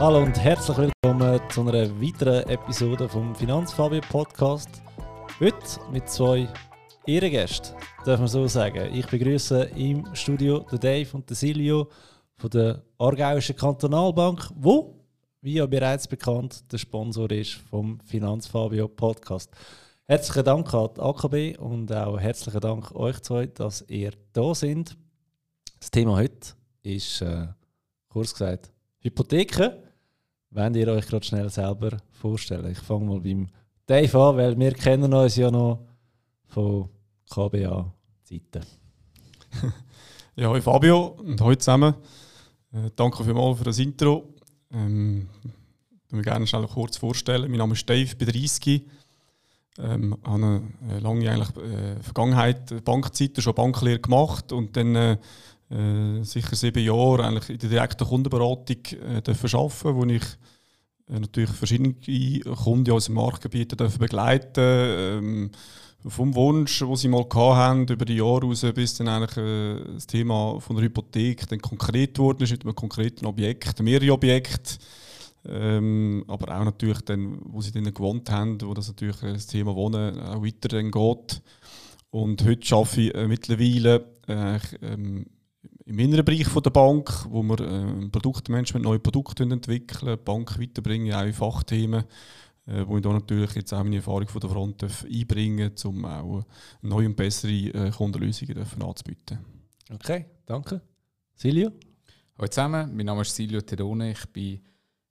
Hallo 0.00 0.22
und 0.22 0.38
herzlich 0.38 0.78
willkommen 0.78 1.40
zu 1.50 1.62
einer 1.62 1.90
weiteren 2.00 2.48
Episode 2.48 3.08
vom 3.08 3.34
Finanzfabio 3.34 4.00
Podcast. 4.00 4.68
Heute 5.40 5.56
mit 5.90 6.08
zwei 6.08 6.48
Ehrengästen, 7.04 7.74
darf 8.04 8.20
man 8.20 8.28
so 8.28 8.46
sagen. 8.46 8.94
Ich 8.94 9.08
begrüße 9.08 9.64
im 9.74 10.06
Studio 10.14 10.60
den 10.60 10.78
Dave 10.78 11.08
und 11.14 11.28
den 11.28 11.34
Silvio 11.34 11.88
von 12.36 12.48
der 12.50 12.84
Aargauischen 12.96 13.56
Kantonalbank, 13.56 14.48
wo, 14.54 15.04
wie 15.40 15.54
ja 15.54 15.66
bereits 15.66 16.06
bekannt, 16.06 16.72
der 16.72 16.78
Sponsor 16.78 17.28
ist 17.32 17.54
vom 17.54 17.98
Finanzfabio 17.98 18.86
Podcast. 18.86 19.50
Herzlichen 20.06 20.44
Dank 20.44 20.72
an 20.74 20.90
die 20.96 21.00
AKB 21.00 21.58
und 21.58 21.92
auch 21.92 22.20
herzlichen 22.20 22.60
Dank 22.60 22.94
euch 22.94 23.20
zwei, 23.22 23.46
dass 23.46 23.84
ihr 23.88 24.12
da 24.32 24.54
sind. 24.54 24.96
Das 25.80 25.90
Thema 25.90 26.14
heute 26.14 26.54
ist, 26.84 27.20
äh, 27.20 27.48
kurz 28.08 28.32
gesagt, 28.32 28.70
Hypotheken. 29.00 29.87
Wenn 30.50 30.74
ihr 30.74 30.88
euch 30.88 31.06
gerade 31.06 31.26
schnell 31.26 31.50
selber 31.50 31.98
vorstellen. 32.10 32.70
Ich 32.70 32.78
fange 32.78 33.04
mal 33.04 33.20
beim 33.20 33.48
Dave 33.86 34.18
an, 34.18 34.36
weil 34.36 34.58
wir 34.58 34.72
kennen 34.72 35.12
uns 35.12 35.36
ja 35.36 35.50
noch 35.50 35.86
von 36.46 36.88
KBA-Zeiten. 37.30 38.64
ja, 40.36 40.48
hallo 40.48 40.60
Fabio 40.60 41.16
und 41.18 41.40
hallo 41.40 41.54
zusammen. 41.54 41.94
Äh, 42.72 42.90
danke 42.96 43.24
vielmals 43.24 43.58
für 43.58 43.64
das 43.64 43.78
Intro. 43.78 44.34
Ähm, 44.72 45.28
ich 46.06 46.12
möchte 46.12 46.30
gerne 46.30 46.46
schnell 46.46 46.66
kurz 46.66 46.96
vorstellen. 46.96 47.50
Mein 47.50 47.58
Name 47.58 47.74
ist 47.74 47.88
Dave, 47.88 48.16
bin 48.16 48.28
30. 48.28 48.86
Ähm, 49.80 50.16
habe 50.24 50.34
eine 50.34 50.62
äh, 50.90 50.98
lange 50.98 51.30
eigentlich, 51.30 51.56
äh, 51.56 52.02
Vergangenheit, 52.02 52.84
Bankzeiten, 52.84 53.42
schon 53.42 53.54
Banklehre 53.54 54.00
gemacht 54.00 54.50
und 54.52 54.76
dann 54.76 54.96
äh, 54.96 55.18
äh, 55.70 56.22
sicher 56.22 56.56
sieben 56.56 56.82
Jahre 56.84 57.24
eigentlich 57.24 57.50
in 57.50 57.58
der 57.58 57.68
direkten 57.68 58.06
Kundenberatung 58.06 58.76
äh, 58.92 59.22
arbeiten, 59.26 59.96
wo 59.96 60.04
ich 60.04 60.22
äh, 61.08 61.20
natürlich 61.20 61.50
verschiedene 61.50 61.94
Kunden 62.54 62.92
aus 62.92 63.06
dem 63.06 63.14
Marktgebiet 63.14 63.76
begleiten 63.98 64.64
ähm, 64.64 65.50
vom 66.06 66.34
Wunsch, 66.34 66.78
den 66.78 66.96
sie 66.96 67.08
mal 67.08 67.26
hatten, 67.34 67.92
über 67.92 68.04
die 68.04 68.16
Jahre 68.16 68.42
raus, 68.42 68.64
bis 68.74 68.94
dann 68.94 69.08
eigentlich 69.08 69.36
äh, 69.36 69.94
das 69.94 70.06
Thema 70.06 70.60
von 70.60 70.76
der 70.76 70.84
Hypothek 70.84 71.48
dann 71.48 71.60
konkret 71.60 72.18
ist, 72.18 72.50
mit 72.50 72.64
einem 72.64 72.74
konkreten 72.74 73.26
Objekt, 73.26 73.82
mehrere 73.82 74.12
Objekte. 74.12 74.78
Ähm, 75.46 76.24
aber 76.28 76.58
auch 76.58 76.64
natürlich 76.64 77.00
dann, 77.02 77.38
wo 77.44 77.60
sie 77.60 77.72
dann 77.72 77.92
gewohnt 77.92 78.30
haben, 78.30 78.60
wo 78.60 78.74
das 78.74 78.88
natürlich 78.88 79.16
das 79.20 79.46
Thema 79.46 79.74
Wohnen 79.74 80.20
auch 80.20 80.42
weiter 80.42 80.68
dann 80.68 80.90
geht. 80.90 81.42
Und 82.10 82.44
heute 82.44 82.74
arbeite 82.74 83.00
ich 83.00 83.14
äh, 83.14 83.28
mittlerweile 83.28 84.04
äh, 84.26 84.58
ähm, 84.82 85.26
im 85.88 85.98
inneren 85.98 86.24
Bereich 86.24 86.46
von 86.46 86.62
der 86.62 86.70
Bank, 86.70 87.26
wo 87.30 87.42
wir 87.42 87.60
äh, 87.60 88.08
Produktmanagement, 88.08 88.84
neue 88.84 88.98
Produkte 88.98 89.44
entwickeln, 89.44 90.18
Bank 90.22 90.60
weiterbringen, 90.60 91.14
auch 91.14 91.24
in 91.24 91.32
Fachthemen, 91.32 92.04
äh, 92.66 92.86
wo 92.86 92.98
ich 92.98 93.02
da 93.02 93.10
natürlich 93.10 93.54
jetzt 93.54 93.72
auch 93.72 93.82
meine 93.82 93.96
Erfahrung 93.96 94.28
von 94.28 94.40
der 94.40 94.50
Front 94.50 94.84
einbringen 94.84 95.72
um 95.84 96.04
auch 96.04 96.44
neue 96.82 97.06
und 97.06 97.16
bessere 97.16 97.52
äh, 97.52 97.90
Kundenlösungen 97.90 98.54
dürfen 98.54 98.82
anzubieten. 98.82 99.38
Okay, 99.90 100.26
danke. 100.44 100.82
Silvio? 101.34 101.72
Hallo 102.36 102.48
zusammen, 102.48 102.94
mein 102.94 103.06
Name 103.06 103.22
ist 103.22 103.34
Silvio 103.34 103.62
Terone, 103.62 104.10
ich 104.10 104.26
bin 104.26 104.60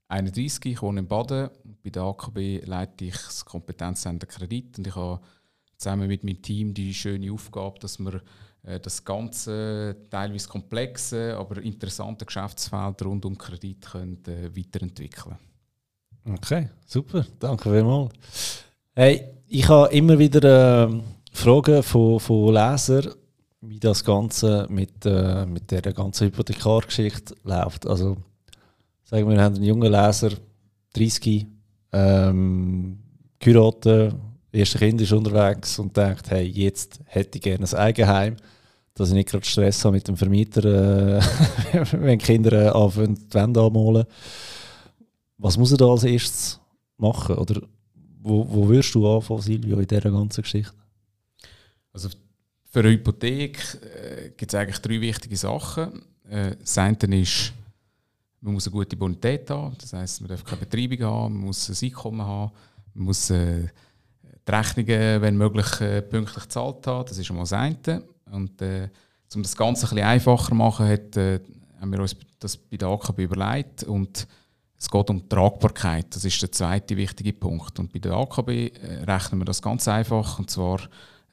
31, 0.10 0.74
ich 0.74 0.82
wohne 0.84 1.00
in 1.00 1.08
Baden. 1.08 1.50
Bei 1.84 1.90
der 1.90 2.04
AKB 2.04 2.62
leite 2.66 3.06
ich 3.06 3.16
das 3.16 3.44
Kompetenzcenter 3.44 4.28
Kredit 4.28 4.78
und 4.78 4.86
ich 4.86 4.96
habe 4.96 5.22
zusammen 5.76 6.08
mit 6.08 6.24
meinem 6.24 6.42
Team 6.44 6.76
die 6.76 6.94
schöne 6.94 7.32
Aufgabe, 7.32 7.80
dass 7.80 7.98
wir 7.98 8.22
das 8.82 9.04
ganze, 9.04 9.96
teilweise 10.10 10.48
komplexe, 10.48 11.38
aber 11.38 11.62
interessante 11.62 12.26
Geschäftsfeld 12.26 13.02
rund 13.04 13.26
um 13.26 13.38
Kredit 13.38 13.86
können, 13.86 14.24
äh, 14.28 14.56
weiterentwickeln 14.56 15.38
Okay, 16.34 16.68
super, 16.86 17.26
danke 17.40 17.72
vielmals. 17.72 18.12
Hey, 18.94 19.30
ich 19.48 19.70
habe 19.70 19.94
immer 19.94 20.20
wieder 20.20 20.88
äh, 20.90 21.02
Fragen 21.32 21.82
von, 21.82 22.20
von 22.20 22.54
Lesern, 22.54 23.14
wie 23.62 23.80
das 23.80 24.04
Ganze 24.04 24.68
mit, 24.70 25.06
äh, 25.06 25.46
mit 25.46 25.72
der 25.72 25.82
ganzen 25.82 26.28
Hypothekargeschichte 26.28 27.34
läuft. 27.44 27.88
Also, 27.88 28.18
sagen 29.04 29.30
wir, 29.30 29.38
wir 29.38 29.44
haben 29.44 29.56
einen 29.56 29.64
jungen 29.64 29.90
Leser, 29.90 30.32
30, 30.94 31.48
ähm, 31.94 33.00
geheiratet, 33.40 34.16
erste 34.52 34.80
Kind 34.80 35.00
ist 35.00 35.14
unterwegs 35.14 35.80
und 35.80 35.96
denkt, 35.96 36.30
hey, 36.30 36.46
jetzt 36.46 37.00
hätte 37.06 37.38
ich 37.38 37.44
gerne 37.44 37.66
ein 37.66 37.78
Eigenheim 37.78 38.36
dass 38.98 39.10
ich 39.10 39.14
nicht 39.14 39.30
gerade 39.30 39.46
Stress 39.46 39.86
habe 39.86 39.96
mit 39.96 40.08
dem 40.08 40.18
Vermieter, 40.18 40.66
äh, 40.66 41.22
wenn 41.92 42.18
Kinder 42.18 42.52
äh, 42.54 42.70
anfangen, 42.70 43.16
die 43.16 43.34
Wände 43.34 43.62
anmalen. 43.62 44.06
Was 45.38 45.56
muss 45.56 45.72
er 45.72 45.78
da 45.78 45.86
als 45.86 46.04
erstes 46.04 46.60
machen? 46.98 47.38
Oder 47.38 47.62
wo, 48.22 48.46
wo 48.50 48.68
würdest 48.68 48.96
du 48.96 49.08
anfangen, 49.08 49.42
Silvio, 49.42 49.78
in 49.78 49.86
dieser 49.86 50.10
ganzen 50.10 50.42
Geschichte? 50.42 50.74
Also 51.94 52.10
für 52.72 52.80
eine 52.80 52.90
Hypothek 52.90 53.60
äh, 53.82 54.30
gibt 54.36 54.52
es 54.52 54.60
eigentlich 54.60 54.80
drei 54.80 55.00
wichtige 55.00 55.38
Sachen. 55.38 56.02
Äh, 56.28 56.56
das 56.60 56.78
eine 56.80 57.22
ist, 57.22 57.54
man 58.42 58.54
muss 58.54 58.66
eine 58.66 58.74
gute 58.74 58.96
Bonität 58.96 59.48
haben, 59.52 59.76
das 59.80 59.94
heisst, 59.94 60.22
man 60.22 60.30
darf 60.30 60.44
keine 60.44 60.62
Betreibung 60.62 61.06
haben, 61.06 61.34
man 61.36 61.46
muss 61.46 61.70
ein 61.70 61.88
Einkommen 61.88 62.22
haben, 62.22 62.52
man 62.96 63.06
muss 63.06 63.30
äh, 63.30 63.68
die 64.48 64.52
Rechnungen, 64.52 65.22
wenn 65.22 65.38
möglich, 65.38 65.82
äh, 65.82 66.02
pünktlich 66.02 66.46
gezahlt 66.46 66.88
haben, 66.88 67.08
das 67.08 67.18
ist 67.20 67.28
schon 67.28 67.36
mal 67.36 67.44
das 67.44 67.54
eine. 67.54 68.04
Und 68.32 68.62
äh, 68.62 68.90
um 69.36 69.44
das 69.44 69.56
Ganze 69.56 69.86
ein 69.86 69.90
bisschen 69.90 70.06
einfacher 70.08 70.50
zu 70.50 70.56
machen, 70.56 70.88
hat, 70.88 71.18
äh, 71.18 71.40
haben 71.80 71.92
wir 71.92 72.00
uns 72.00 72.16
das 72.40 72.58
bei 72.58 72.78
der 72.78 72.90
AKB 72.90 73.24
überlegt. 73.24 73.84
Und 73.84 74.28
es 74.78 74.90
geht 74.90 75.10
um 75.10 75.28
Tragbarkeit. 75.28 76.16
Das 76.16 76.24
ist 76.24 76.42
der 76.42 76.52
zweite 76.52 76.96
wichtige 76.96 77.34
Punkt. 77.34 77.80
Und 77.80 77.92
bei 77.92 78.00
der 78.00 78.14
AKB 78.14 78.50
äh, 78.50 79.04
rechnen 79.04 79.42
wir 79.42 79.46
das 79.46 79.62
ganz 79.62 79.88
einfach. 79.88 80.40
Und 80.40 80.50
zwar 80.50 80.80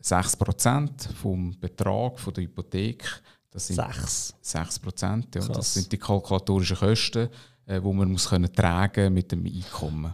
6% 0.03 1.13
vom 1.15 1.59
Betrag 1.59 2.19
von 2.19 2.35
der 2.35 2.45
Hypothek. 2.45 3.05
Das 3.51 3.69
sind 3.69 3.77
6? 3.77 4.35
6%. 4.43 5.25
Ja, 5.35 5.49
das 5.49 5.75
sind 5.75 5.93
die 5.93 5.99
kalkulatorischen 5.99 6.77
Kosten, 6.77 7.29
äh, 7.67 7.81
die 7.81 7.93
man 7.93 8.11
muss 8.11 8.29
können 8.29 8.53
tragen 8.53 9.15
mit 9.15 9.31
dem 9.31 9.45
Einkommen. 9.47 10.13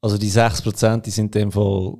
Also 0.00 0.18
die 0.18 0.30
6% 0.30 1.02
die 1.02 1.10
sind 1.10 1.34
in 1.36 1.42
dem 1.42 1.52
Fall 1.52 1.96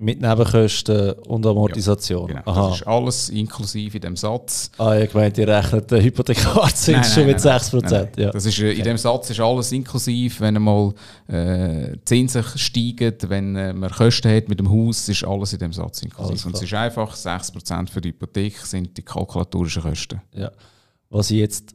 mit 0.00 0.20
Nebenkosten 0.20 1.12
und 1.26 1.44
Amortisation. 1.44 2.30
Ja, 2.30 2.40
genau. 2.40 2.68
Das 2.68 2.76
ist 2.76 2.86
alles 2.86 3.28
inklusive 3.30 3.96
in 3.96 4.00
dem 4.00 4.16
Satz. 4.16 4.70
Ah, 4.78 4.96
ich 4.96 5.12
meine, 5.12 5.34
ihr 5.36 5.48
rechnet 5.48 5.90
den 5.90 6.02
Hypothekarzins 6.04 7.14
schon 7.14 7.26
mit 7.26 7.38
6%. 7.38 7.82
Nein, 7.82 7.90
nein. 7.90 8.08
Ja. 8.16 8.30
Das 8.30 8.46
ist, 8.46 8.60
äh, 8.60 8.72
in 8.72 8.84
dem 8.84 8.96
Satz 8.96 9.30
ist 9.30 9.40
alles 9.40 9.72
inklusive. 9.72 10.38
Wenn 10.38 10.54
einmal 10.54 10.94
äh, 11.26 11.96
Zinsen 12.04 12.44
steigen, 12.54 13.16
wenn 13.26 13.56
äh, 13.56 13.72
man 13.72 13.90
Kosten 13.90 14.30
hat 14.30 14.48
mit 14.48 14.60
dem 14.60 14.70
Haus, 14.70 15.08
ist 15.08 15.24
alles 15.24 15.52
in 15.52 15.58
dem 15.58 15.72
Satz 15.72 16.00
inklusive. 16.02 16.46
Und 16.46 16.54
es 16.54 16.62
ist 16.62 16.74
einfach 16.74 17.16
6% 17.16 17.90
für 17.90 18.00
die 18.00 18.10
Hypothek 18.10 18.56
sind 18.58 18.96
die 18.96 19.02
kalkulatorischen 19.02 19.82
Kosten. 19.82 20.22
Ja. 20.32 20.52
Was 21.10 21.32
ich 21.32 21.38
jetzt 21.38 21.74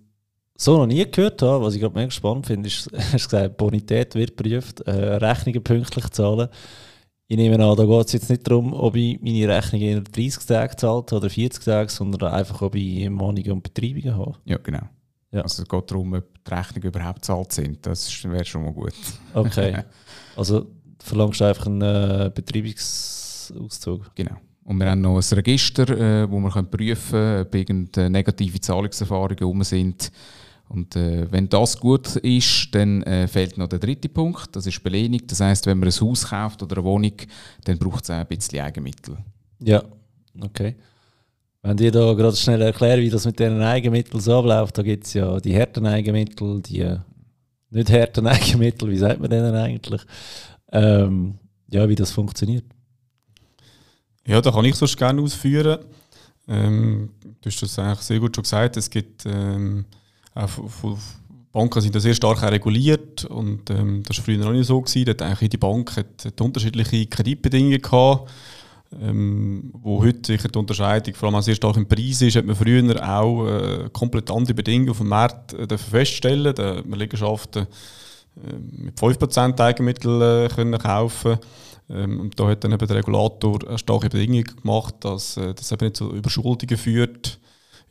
so 0.56 0.78
noch 0.78 0.88
nie 0.88 1.06
gehört 1.12 1.42
habe, 1.42 1.66
was 1.66 1.74
ich 1.74 1.82
gerade 1.82 1.96
mega 1.96 2.12
spannend 2.12 2.48
finde, 2.48 2.68
ist, 2.68 2.90
hast 3.12 3.26
gesagt, 3.26 3.58
Bonität 3.58 4.16
wird 4.16 4.38
geprüft, 4.38 4.80
äh, 4.82 4.92
Rechnungen 4.92 5.62
pünktlich 5.62 6.10
zahlen. 6.12 6.48
Ich 7.34 7.38
nehme 7.38 7.56
an, 7.66 7.76
da 7.76 7.84
geht 7.84 8.06
es 8.06 8.14
jetzt 8.14 8.30
nicht 8.30 8.48
darum, 8.48 8.74
ob 8.74 8.96
ich 8.96 9.20
meine 9.20 9.48
Rechnung 9.48 9.82
in 9.82 10.04
30 10.04 10.46
Tagen 10.46 10.78
zahlt 10.78 11.12
oder 11.14 11.32
40 11.32 11.64
Tage, 11.64 11.90
sondern 11.90 12.32
einfach, 12.32 12.62
ob 12.62 12.76
ich 12.76 13.10
Mahnungen 13.10 13.54
und 13.54 13.64
Betreibungen 13.64 14.16
habe. 14.16 14.36
Ja, 14.46 14.58
genau. 14.58 14.84
Ja. 15.32 15.42
Also 15.42 15.64
es 15.64 15.68
geht 15.68 15.90
darum, 15.90 16.14
ob 16.14 16.28
die 16.44 16.54
Rechnungen 16.54 16.90
überhaupt 16.90 17.26
zahlt 17.26 17.52
sind. 17.52 17.84
Das 17.88 18.24
wäre 18.24 18.46
schon 18.46 18.66
mal 18.66 18.72
gut. 18.72 18.94
Okay. 19.34 19.82
also 20.36 20.68
verlangst 21.00 21.42
du 21.42 21.46
einfach 21.46 21.66
einen 21.66 21.82
äh, 21.82 22.32
Betreibungsauszug? 22.32 24.12
Genau. 24.14 24.36
Und 24.66 24.78
wir 24.78 24.92
haben 24.92 25.02
noch 25.02 25.18
ein 25.18 25.36
Register, 25.36 25.90
äh, 25.90 26.30
wo 26.30 26.40
wir 26.40 26.52
können 26.52 26.70
prüfen 26.70 27.10
können, 27.10 27.42
ob 27.42 27.56
irgendeine 27.56 28.10
negative 28.12 28.62
Zahlungserfahrungen 28.62 29.40
herum 29.40 29.64
sind. 29.64 30.12
Und 30.70 30.96
äh, 30.96 31.32
wenn 31.32 31.50
das 31.50 31.80
gut 31.80 32.16
ist, 32.18 32.70
dann 32.74 33.04
äh, 33.04 33.28
fehlt 33.28 33.58
noch 33.58 33.68
der 33.68 33.80
dritte 33.80 34.10
Punkt, 34.10 34.56
das 34.56 34.66
ist 34.66 34.84
Belehnung. 34.84 35.22
Das 35.28 35.40
heißt, 35.40 35.66
wenn 35.68 35.78
man 35.78 35.90
ein 35.90 36.02
Haus 36.02 36.28
kauft 36.28 36.64
oder 36.64 36.78
eine 36.78 36.86
Wohnung, 36.86 37.14
dann 37.64 37.78
braucht 37.78 38.04
es 38.04 38.10
auch 38.10 38.16
ein 38.16 38.28
bisschen 38.28 38.60
Eigenmittel. 38.60 39.18
Ja, 39.60 39.84
okay. 40.42 40.76
Wenn 41.62 41.78
ihr 41.78 41.92
da 41.92 42.14
gerade 42.14 42.36
schnell 42.36 42.62
erklären, 42.62 43.02
wie 43.02 43.10
das 43.10 43.26
mit 43.26 43.40
diesen 43.40 43.62
Eigenmitteln 43.62 44.20
so 44.20 44.40
abläuft, 44.40 44.78
da 44.78 44.84
gibt 44.84 45.06
es 45.06 45.14
ja 45.14 45.40
die 45.40 45.56
harten 45.58 45.86
Eigenmittel, 45.86 46.62
die 46.62 46.96
nicht 47.70 47.92
harten 47.92 48.28
Eigenmittel, 48.28 48.90
wie 48.90 48.98
sagt 48.98 49.20
man 49.20 49.30
denen 49.30 49.56
eigentlich? 49.56 50.02
Ähm, 50.72 51.36
ja, 51.70 51.88
wie 51.88 51.96
das 51.96 52.12
funktioniert. 52.12 52.66
Ja, 54.26 54.42
da 54.42 54.52
kann 54.52 54.66
ich 54.66 54.76
sonst 54.76 54.98
gerne 54.98 55.22
ausführen. 55.22 55.80
Ähm, 56.48 57.10
du 57.42 57.50
hast 57.50 57.62
das 57.62 57.80
eigentlich 57.80 58.00
sehr 58.00 58.20
gut 58.20 58.36
schon 58.36 58.44
gesagt. 58.44 58.78
Es 58.78 58.90
gibt 58.90 59.26
ähm, 59.26 59.86
auch 60.36 60.50
Banken 61.52 61.82
sind 61.82 61.94
da 61.94 62.00
sehr 62.00 62.16
stark 62.16 62.42
reguliert 62.42 63.26
und 63.26 63.70
ähm, 63.70 64.02
das 64.04 64.18
war 64.18 64.26
früher 64.26 64.40
noch 64.40 64.52
nicht 64.52 64.66
so. 64.66 64.82
Gewesen. 64.82 65.06
Dort 65.06 65.22
eigentlich 65.22 65.50
die 65.50 65.58
Bank 65.58 65.96
hat, 65.96 66.26
hat 66.26 66.42
unterschiedliche 66.42 67.06
Kreditbedingungen 67.06 67.80
gehabt. 67.80 68.32
ähm, 69.00 69.72
wo 69.74 70.02
heute 70.02 70.20
sicher 70.26 70.50
die 70.50 70.58
Unterscheidung 70.58 71.14
vor 71.14 71.28
allem 71.28 71.36
auch 71.36 71.44
sehr 71.44 71.56
stark 71.56 71.78
im 71.78 71.88
Preis 71.88 72.22
ist, 72.22 72.36
hat 72.36 72.46
man 72.46 72.56
früher 72.56 73.08
auch 73.08 73.48
äh, 73.48 73.90
komplett 73.94 74.32
andere 74.32 74.56
Bedingungen 74.56 74.90
auf 74.90 74.98
dem 74.98 75.10
Markt 75.10 75.54
äh, 75.54 75.78
feststellen 75.78 76.56
Da 76.56 76.82
man 76.86 77.00
Liegenschaften 77.00 77.68
äh, 78.44 78.84
mit 78.84 78.98
5% 78.98 79.60
Eigenmittel 79.60 80.22
äh, 80.22 80.48
können 80.50 80.80
kaufen 80.80 81.38
ähm, 81.90 82.20
und 82.20 82.40
da 82.40 82.48
hat 82.48 82.64
dann 82.64 82.72
eben 82.72 82.88
der 82.88 82.98
Regulator 82.98 83.60
eine 83.68 83.78
starke 83.78 84.10
Bedingung 84.10 84.44
gemacht, 84.44 84.96
dass 85.02 85.38
äh, 85.38 85.54
das 85.54 85.72
eben 85.72 85.86
nicht 85.86 85.98
zu 85.98 86.12
Überschuldungen 86.12 86.78
führt. 86.78 87.40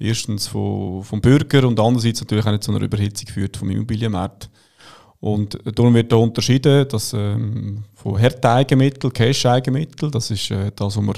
Erstens 0.02 0.48
vom, 0.48 1.04
vom 1.04 1.20
Bürger 1.20 1.66
und 1.66 1.78
andererseits 1.78 2.20
natürlich 2.20 2.44
auch 2.44 2.50
nicht 2.50 2.64
zu 2.64 2.72
einer 2.72 2.84
Überhitzung 2.84 3.28
führt 3.28 3.56
vom 3.56 3.70
Immobilienmarkt. 3.70 4.50
Und 5.20 5.56
darum 5.64 5.94
wird 5.94 6.10
da 6.10 6.16
unterschieden, 6.16 6.88
dass 6.88 7.12
ähm, 7.12 7.84
von 7.94 8.16
Härte-Eigenmittel, 8.16 9.12
Cash-Eigenmittel, 9.12 10.10
das 10.10 10.32
ist 10.32 10.50
äh, 10.50 10.72
das, 10.74 10.96
was 10.96 11.04
man, 11.04 11.14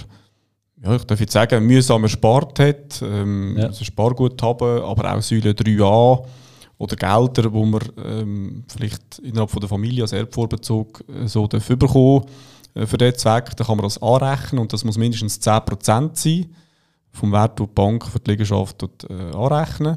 ja, 0.83 0.97
ich 0.97 1.05
darf 1.05 1.19
jetzt 1.19 1.33
sagen, 1.33 1.65
mühsam 1.65 2.03
erspart 2.03 2.61
hat, 2.61 3.01
ähm, 3.01 3.57
ja. 3.57 3.69
also 3.69 3.83
Sparguthaben, 3.83 4.83
aber 4.83 5.15
auch 5.15 5.23
Säule 5.23 5.53
3a 5.53 6.23
oder 6.77 6.97
Gelder, 6.97 7.51
wo 7.51 7.65
man 7.65 7.81
ähm, 8.05 8.65
vielleicht 8.69 9.19
innerhalb 9.21 9.51
von 9.51 9.61
der 9.61 9.71
Familie 9.71 10.03
als 10.03 10.13
Erbvorbezug 10.13 11.03
äh, 11.09 11.27
so 11.27 11.49
bekommen 11.49 12.27
äh, 12.75 12.85
für 12.85 12.99
diesen 12.99 13.17
Zweck, 13.17 13.57
dann 13.57 13.67
kann 13.67 13.79
man 13.79 13.85
das 13.85 14.03
anrechnen 14.03 14.61
und 14.61 14.75
das 14.75 14.85
muss 14.85 14.99
mindestens 14.99 15.41
10% 15.41 16.11
sein 16.13 16.55
vom 17.15 17.33
Wert, 17.33 17.59
den 17.59 17.67
die 17.67 17.73
Bank 17.73 18.07
für 18.07 18.21
die 18.21 18.33
Liegenschaft 18.33 18.83
äh, 19.09 19.15
anrechnen 19.35 19.97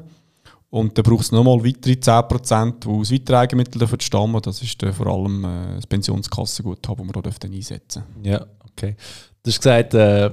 und 0.69 0.97
dann 0.97 1.03
braucht 1.03 1.21
es 1.21 1.31
nochmal 1.31 1.63
weitere 1.63 1.93
10%, 1.93 2.79
die 2.83 2.87
aus 2.87 3.11
weiteren 3.11 3.39
Eigenmitteln 3.39 3.99
stammen. 4.01 4.41
Das 4.41 4.61
ist 4.61 4.81
dann 4.83 4.93
vor 4.93 5.07
allem 5.07 5.45
äh, 5.45 5.75
das 5.75 5.87
Pensionskassenguthaben, 5.87 7.07
das 7.07 7.23
wir 7.23 7.49
hier 7.49 7.57
einsetzen 7.57 8.03
dürfen. 8.03 8.25
Ja, 8.25 8.45
okay. 8.69 8.95
Du 9.43 9.49
hast 9.49 9.59
gesagt, 9.59 9.93
äh, 9.93 10.29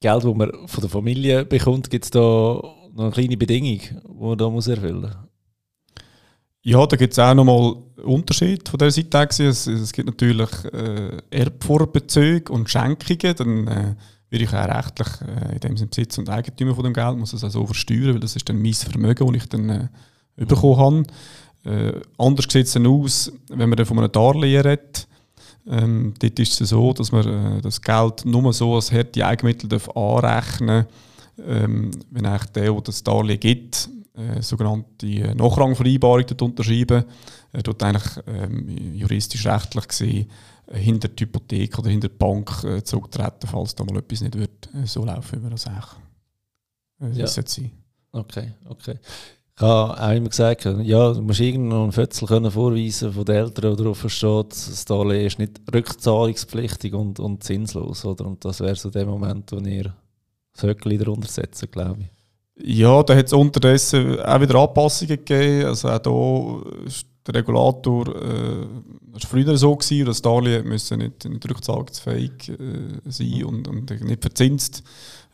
Geld, 0.00 0.24
das 0.24 0.34
man 0.34 0.50
von 0.66 0.80
der 0.80 0.90
Familie 0.90 1.44
bekommt, 1.44 1.90
gibt 1.90 2.04
es 2.04 2.10
da 2.10 2.20
noch 2.20 3.04
eine 3.04 3.10
kleine 3.10 3.36
Bedingung, 3.36 3.78
die 3.78 4.18
man 4.18 4.38
da 4.38 4.48
muss 4.48 4.68
erfüllen 4.68 5.02
muss? 5.02 5.10
Ja, 6.64 6.86
da 6.86 6.96
gibt 6.96 7.12
es 7.12 7.18
auch 7.18 7.34
nochmal 7.34 7.74
Unterschied 8.04 8.68
von 8.68 8.78
dieser 8.78 8.90
Seite. 8.90 9.44
Es, 9.44 9.66
es 9.66 9.92
gibt 9.92 10.06
natürlich 10.06 10.50
äh, 10.72 11.18
Erbvorbezüge 11.30 12.52
und 12.52 12.70
Schenkungen. 12.70 13.34
Dann 13.36 13.66
äh, 13.66 13.94
werde 14.32 14.44
ich 14.44 14.54
auch 14.54 14.66
rechtlich 14.66 15.08
äh, 15.20 15.52
in 15.52 15.60
dem 15.60 15.76
Sinne 15.76 15.88
Besitz 15.88 16.16
und 16.16 16.30
Eigentümer 16.30 16.74
von 16.74 16.84
dem 16.84 16.94
Geld, 16.94 17.18
muss 17.18 17.34
es 17.34 17.44
auch 17.44 17.50
so 17.50 17.66
versteuern, 17.66 18.14
weil 18.14 18.20
das 18.20 18.34
ist 18.34 18.48
dann 18.48 18.60
mein 18.60 18.72
Vermögen, 18.72 19.26
das 19.26 19.42
ich 19.42 19.48
dann 19.50 19.68
äh, 19.68 19.88
bekommen 20.46 21.06
habe. 21.64 21.92
Äh, 21.94 22.00
anders 22.16 22.46
sieht 22.48 22.66
es 22.66 22.72
dann 22.72 22.86
aus, 22.86 23.30
wenn 23.48 23.68
man 23.68 23.76
dann 23.76 23.86
von 23.86 23.98
einem 23.98 24.10
Darlehen 24.10 24.62
redet. 24.62 25.06
Ähm, 25.68 26.14
dort 26.18 26.38
ist 26.38 26.60
es 26.60 26.70
so, 26.70 26.92
dass 26.94 27.12
man 27.12 27.58
äh, 27.58 27.60
das 27.60 27.80
Geld 27.80 28.24
nur 28.24 28.52
so 28.54 28.74
als 28.74 28.90
harte 28.90 29.24
Eigenmittel 29.24 29.68
darf 29.68 29.88
anrechnen 29.90 30.86
darf, 30.86 31.46
ähm, 31.46 31.90
wenn 32.10 32.26
eigentlich 32.26 32.50
der, 32.52 32.72
der 32.72 32.80
das 32.80 33.04
Darlehen 33.04 33.38
gibt, 33.38 33.90
äh, 34.14 34.40
sogenannte 34.40 35.34
Nachrangvereinbarung 35.36 36.24
unterschreiben, 36.40 37.04
äh, 37.52 37.62
dort 37.62 37.82
eigentlich 37.82 38.24
ähm, 38.26 38.94
juristisch-rechtlich 38.94 39.88
gesehen 39.88 40.26
äh, 40.26 40.51
hinter 40.72 41.08
die 41.08 41.24
Hypothek 41.24 41.78
oder 41.78 41.90
hinter 41.90 42.08
die 42.08 42.16
Bank 42.16 42.64
äh, 42.64 42.82
zurücktreten, 42.82 43.46
falls 43.46 43.74
da 43.74 43.84
mal 43.84 43.98
etwas 43.98 44.20
nicht 44.20 44.36
wird, 44.36 44.68
äh, 44.74 44.86
so 44.86 45.04
laufen, 45.04 45.38
wie 45.38 45.42
wir 45.44 45.50
das 45.50 45.66
eigentlich 45.66 45.84
äh, 47.00 47.20
ja. 47.20 47.26
sein. 47.26 47.70
Okay, 48.12 48.52
okay. 48.68 48.98
Ich 49.54 49.62
habe 49.62 50.00
auch 50.00 50.12
immer 50.12 50.28
gesagt, 50.28 50.64
ja, 50.64 51.12
du 51.12 51.20
musst 51.20 51.40
irgendeinen 51.40 51.92
Fötzel 51.92 52.26
können 52.26 52.50
vorweisen 52.50 53.12
von 53.12 53.24
den 53.24 53.36
Eltern, 53.36 53.62
der 53.62 53.76
darauf 53.76 53.98
versteht, 53.98 54.50
das 54.50 54.84
Darlehen 54.86 55.26
ist 55.26 55.38
nicht 55.38 55.60
rückzahlungspflichtig 55.72 56.94
und, 56.94 57.20
und 57.20 57.44
zinslos. 57.44 58.04
Oder? 58.04 58.26
Und 58.26 58.44
das 58.44 58.60
wäre 58.60 58.76
so 58.76 58.90
der 58.90 59.06
Moment, 59.06 59.52
wo 59.52 59.58
ihr 59.58 59.94
das 60.52 60.62
Höckchen 60.62 60.98
darunter 60.98 61.28
setzen, 61.28 61.70
glaube 61.70 62.00
ich. 62.02 62.78
Ja, 62.78 63.02
da 63.02 63.14
hat 63.14 63.26
es 63.26 63.32
unterdessen 63.32 64.20
auch 64.20 64.40
wieder 64.40 64.54
Anpassungen 64.54 65.16
gegeben. 65.16 65.66
Also 65.66 65.88
auch 65.88 66.02
hier 66.02 66.86
ist 66.86 67.06
der 67.26 67.34
Regulator, 67.34 68.08
äh, 68.08 68.66
das 69.12 69.24
war 69.24 69.30
früher 69.30 69.56
so, 69.56 69.76
gewesen, 69.76 70.06
dass 70.06 70.22
Darlehen 70.22 70.66
müssen 70.66 70.98
nicht, 70.98 71.24
nicht 71.24 71.48
rückzahlungsfähig 71.48 72.48
äh, 72.48 73.00
sein 73.04 73.44
und, 73.44 73.68
und 73.68 73.90
nicht 73.90 74.22
verzinst. 74.22 74.82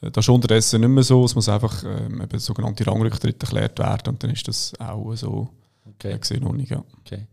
Äh, 0.00 0.10
das 0.10 0.24
ist 0.24 0.28
unterdessen 0.28 0.80
nicht 0.80 0.90
mehr 0.90 1.02
so. 1.02 1.24
Es 1.24 1.34
muss 1.34 1.48
einfach 1.48 1.84
ähm, 1.84 2.20
eben 2.20 2.38
sogenannte 2.38 2.86
Rangrücktritt 2.86 3.42
erklärt 3.42 3.78
werden 3.78 4.08
und 4.08 4.22
dann 4.22 4.30
ist 4.30 4.48
das 4.48 4.72
auch 4.78 5.14
so 5.14 5.48
okay. 5.84 6.12
äh, 6.12 6.18
gesehen 6.18 6.42
noch 6.42 6.52
nicht. 6.52 6.70
Ja. 6.70 6.84
Okay. 7.00 7.26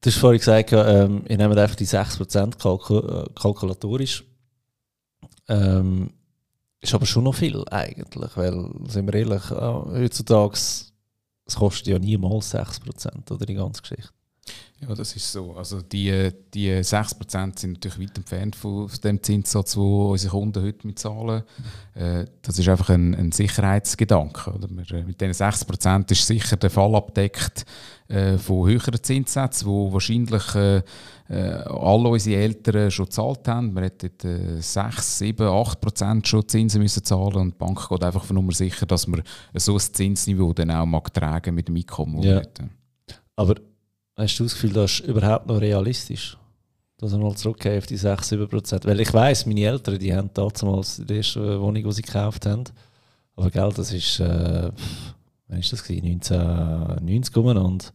Du 0.00 0.10
hast 0.10 0.18
vorhin 0.18 0.38
gesagt, 0.38 0.72
ähm, 0.72 1.24
ihr 1.28 1.38
nehmt 1.38 1.56
einfach 1.56 1.76
die 1.76 1.86
6% 1.86 2.58
kalkul 2.58 3.26
äh, 3.26 3.40
kalkulatorisch. 3.40 4.24
Ähm, 5.48 6.10
ist 6.80 6.94
aber 6.94 7.06
schon 7.06 7.24
noch 7.24 7.34
viel 7.34 7.64
eigentlich, 7.70 8.36
weil, 8.36 8.70
sind 8.88 9.06
wir 9.06 9.14
ehrlich, 9.14 9.50
heutzutage 9.50 10.58
es 11.46 11.54
kostet 11.54 11.86
ja 11.86 11.98
niemals 11.98 12.54
6% 12.54 13.32
oder 13.32 13.46
die 13.46 13.54
ganze 13.54 13.80
Geschichte. 13.80 14.10
Ja, 14.80 14.94
das 14.94 15.16
ist 15.16 15.32
so. 15.32 15.54
Also 15.54 15.80
die, 15.80 16.30
die 16.52 16.70
6% 16.70 17.58
sind 17.58 17.72
natürlich 17.72 17.98
weit 17.98 18.18
entfernt 18.18 18.54
von 18.54 18.90
dem 19.02 19.22
Zinssatz, 19.22 19.72
den 19.72 19.82
unsere 19.82 20.30
Kunden 20.30 20.62
heute 20.62 20.86
mitzahlen. 20.86 21.44
Äh, 21.94 22.26
das 22.42 22.58
ist 22.58 22.68
einfach 22.68 22.90
ein, 22.90 23.14
ein 23.14 23.32
Sicherheitsgedanke. 23.32 24.52
Oder? 24.52 24.68
Äh, 24.68 25.04
mit 25.04 25.18
diesen 25.18 25.32
6% 25.32 26.12
ist 26.12 26.26
sicher 26.26 26.58
der 26.58 26.68
Fall 26.68 26.94
abdeckt 26.94 27.64
äh, 28.08 28.36
von 28.36 28.68
höheren 28.68 29.02
Zinssätzen, 29.02 29.66
wo 29.66 29.94
wahrscheinlich 29.94 30.54
äh, 30.54 30.82
äh, 31.30 31.52
alle 31.64 32.10
unsere 32.10 32.42
Eltern 32.42 32.90
schon 32.90 33.06
gezahlt 33.06 33.48
haben. 33.48 33.74
Wir 33.74 33.84
hätten 33.84 34.58
äh, 34.58 34.60
6, 34.60 35.18
7, 35.18 35.46
8 35.46 35.80
Prozent 35.80 36.28
schon 36.28 36.46
Zinsen 36.46 36.82
müssen 36.82 37.02
zahlen 37.02 37.36
und 37.36 37.54
die 37.54 37.58
Bank 37.58 37.88
geht 37.88 38.04
einfach 38.04 38.24
von 38.24 38.34
Nummer 38.34 38.52
sicher, 38.52 38.84
dass 38.84 39.06
man 39.06 39.22
so 39.54 39.72
ein 39.72 39.80
Zinsniveau 39.80 40.52
dann 40.52 40.70
auch 40.70 40.84
mag 40.84 41.14
tragen 41.14 41.54
mit 41.54 41.68
dem 41.68 41.76
Einkommen. 41.76 42.22
Ja. 42.22 42.42
Aber 43.36 43.54
hast 44.16 44.38
du 44.38 44.44
das 44.44 44.54
Gefühl, 44.54 44.72
das 44.72 45.00
ist 45.00 45.06
überhaupt 45.06 45.46
noch 45.46 45.60
realistisch? 45.60 46.36
Dass 46.98 47.12
er 47.12 47.18
mal 47.18 47.34
zurückgeht 47.36 47.78
auf 47.78 47.86
die 47.86 47.96
6, 47.96 48.28
7 48.28 48.48
Prozent? 48.48 48.86
Weil 48.86 49.00
ich 49.00 49.12
weiss, 49.12 49.44
meine 49.44 49.66
Eltern, 49.66 49.98
die 49.98 50.14
haben 50.14 50.30
damals 50.32 51.02
die 51.04 51.16
erste 51.16 51.60
Wohnung, 51.60 51.82
die 51.82 51.92
sie 51.92 52.02
gekauft 52.02 52.46
haben. 52.46 52.64
Aber 53.36 53.50
Geld, 53.50 53.76
das 53.76 53.92
ist, 53.92 54.18
äh, 54.20 54.70
wann 55.48 55.58
ist 55.58 55.72
das 55.72 55.84
gewesen? 55.84 56.06
1990 56.06 57.36
und 57.36 57.92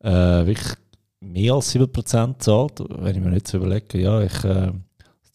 äh, 0.00 0.46
wirklich 0.46 0.76
mehr 1.20 1.54
als 1.54 1.74
7% 1.74 2.38
zahlt, 2.38 2.84
wenn 2.88 3.16
ich 3.16 3.22
mir 3.22 3.34
jetzt 3.34 3.52
überlege, 3.52 3.98
ja, 3.98 4.20
ich 4.22 4.44
äh, 4.44 4.72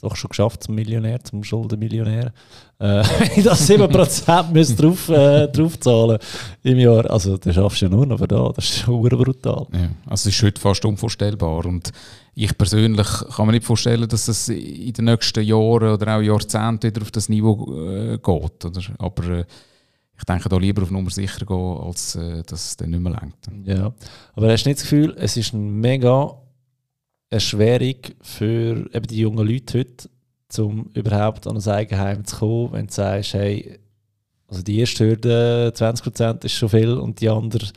doch 0.02 0.16
schon 0.16 0.30
geschafft 0.30 0.64
zum 0.64 0.76
Millionär, 0.76 1.24
zum 1.24 1.44
Schuldenmillionär. 1.44 2.34
Äh, 2.80 3.04
wenn 3.20 3.32
ich 3.38 3.44
das 3.44 3.70
7% 3.70 4.52
müsste 4.52 4.76
drauf, 4.76 5.10
äh, 5.10 5.48
drauf 5.48 5.80
zahlen 5.80 6.18
im 6.64 6.80
Jahr, 6.80 7.10
also 7.10 7.38
das 7.38 7.56
schaffst 7.56 7.82
du 7.82 7.86
ja 7.86 7.92
nur 7.92 8.06
noch 8.06 8.26
da, 8.26 8.52
das 8.56 8.66
ist 8.66 8.78
schon 8.80 9.02
brutal. 9.02 9.68
Ja, 9.72 9.90
also 10.08 10.30
es 10.30 10.36
ist 10.36 10.44
heute 10.44 10.60
fast 10.60 10.84
unvorstellbar 10.86 11.66
und 11.66 11.92
ich 12.34 12.58
persönlich 12.58 13.08
kann 13.36 13.46
mir 13.46 13.54
nicht 13.54 13.66
vorstellen, 13.66 14.08
dass 14.08 14.28
es 14.28 14.50
in 14.50 14.94
den 14.94 15.06
nächsten 15.06 15.44
Jahren 15.44 15.94
oder 15.94 16.18
auch 16.18 16.22
Jahrzehnten 16.22 16.88
wieder 16.90 17.02
auf 17.02 17.12
das 17.12 17.30
Niveau 17.30 17.74
äh, 17.88 18.18
geht. 18.18 18.66
Oder? 18.66 18.82
Aber 19.00 19.28
äh, 19.30 19.46
ich 20.18 20.24
denke 20.26 20.50
da 20.50 20.58
lieber 20.58 20.84
auf 20.84 20.92
Nummer 20.92 21.10
sicher 21.10 21.46
gehen, 21.46 21.78
als 21.84 22.16
äh, 22.16 22.44
dass 22.44 22.68
es 22.68 22.78
dann 22.78 22.92
nicht 22.92 23.02
mehr 23.02 23.12
lenkt. 23.20 23.48
Ja, 23.66 23.94
aber 24.34 24.52
hast 24.52 24.64
du 24.64 24.70
nicht 24.70 24.80
das 24.80 24.90
Gefühl, 24.90 25.16
es 25.18 25.36
ist 25.36 25.54
eine 25.54 25.64
mega 25.64 26.36
Erschwerung 27.32 27.96
für 28.22 28.94
eben 28.94 29.08
die 29.08 29.20
jungen 29.20 29.48
Leute 29.48 29.80
heute, 29.80 30.10
um 30.62 30.90
überhaupt 30.94 31.48
an 31.48 31.58
ein 31.58 31.68
Eigenheim 31.68 32.26
zu 32.26 32.36
kommen, 32.38 32.74
wenn 32.74 32.88
du 32.88 32.94
sagst, 32.94 33.34
hey, 33.34 33.80
also 34.48 34.62
die 34.62 34.80
erste 34.80 35.06
Hürde, 35.08 35.74
20% 35.74 36.44
ist 36.44 36.52
schon 36.52 36.70
viel 36.70 36.92
und 36.92 37.22
die 37.22 37.30
andere, 37.30 37.68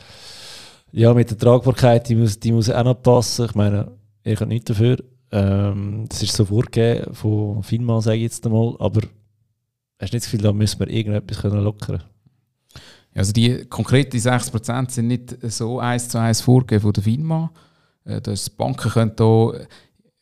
ja, 0.90 1.14
mit 1.14 1.30
der 1.30 1.38
Tragbarkeit, 1.38 2.08
die 2.08 2.16
muss, 2.16 2.38
die 2.38 2.50
muss 2.50 2.68
auch 2.68 2.82
noch 2.82 3.00
passen. 3.00 3.46
Ich 3.46 3.54
meine, 3.54 3.92
ich 4.24 4.40
habe 4.40 4.48
nichts 4.48 4.66
dafür. 4.66 4.98
Ähm, 5.30 6.06
das 6.08 6.22
ist 6.24 6.34
so 6.34 6.44
vorgegeben 6.44 7.14
von 7.14 7.62
FINMA, 7.62 8.00
sage 8.00 8.16
ich 8.16 8.22
jetzt 8.24 8.44
einmal, 8.44 8.74
aber 8.80 9.02
hast 10.00 10.12
du 10.12 10.16
nicht 10.16 10.24
das 10.24 10.24
Gefühl, 10.24 10.42
da 10.42 10.52
müssen 10.52 10.80
wir 10.80 10.88
irgendetwas 10.88 11.42
lockern 11.44 11.98
können? 11.98 12.02
Also 13.14 13.32
die 13.32 13.64
konkreten 13.66 14.16
6% 14.16 14.90
sind 14.90 15.06
nicht 15.06 15.36
so 15.42 15.78
eins 15.78 16.08
zu 16.08 16.18
eins 16.18 16.40
vorgegeben 16.40 16.82
von 16.82 16.92
der 16.92 17.04
FINMA. 17.04 17.52
Äh, 18.04 18.20
das 18.20 18.50
Banken 18.50 18.90
können 18.90 19.12
da, 19.16 19.52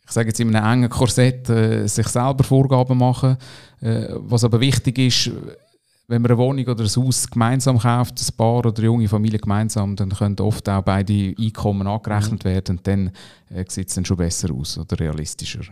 ich 0.05 0.11
sage 0.11 0.29
jetzt 0.29 0.41
in 0.41 0.55
einem 0.55 0.73
engen 0.73 0.91
Korsett, 0.91 1.49
äh, 1.49 1.87
sich 1.87 2.09
selber 2.09 2.45
Vorgaben 2.45 2.99
machen. 2.99 3.37
Äh, 3.81 4.09
was 4.11 4.45
aber 4.45 4.61
wichtig 4.61 4.99
ist, 4.99 5.31
wenn 6.09 6.23
man 6.23 6.31
eine 6.31 6.39
Wohnung 6.39 6.67
oder 6.67 6.85
ein 6.85 7.05
Haus 7.05 7.31
gemeinsam 7.31 7.79
kauft, 7.79 8.21
ein 8.21 8.37
Paar 8.37 8.59
oder 8.67 8.77
eine 8.77 8.85
junge 8.85 9.09
Familie 9.09 9.39
gemeinsam, 9.39 9.97
dann 9.97 10.11
können 10.11 10.39
oft 10.41 10.69
auch 10.69 10.83
beide 10.83 11.35
Einkommen 11.39 11.87
angerechnet 11.87 12.45
mhm. 12.45 12.49
werden 12.49 12.77
und 12.77 12.87
dann 12.87 13.11
äh, 13.49 13.65
sieht 13.69 13.89
es 13.89 13.95
dann 13.95 14.05
schon 14.05 14.17
besser 14.17 14.53
aus 14.53 14.79
oder 14.79 14.99
realistischer. 14.99 15.63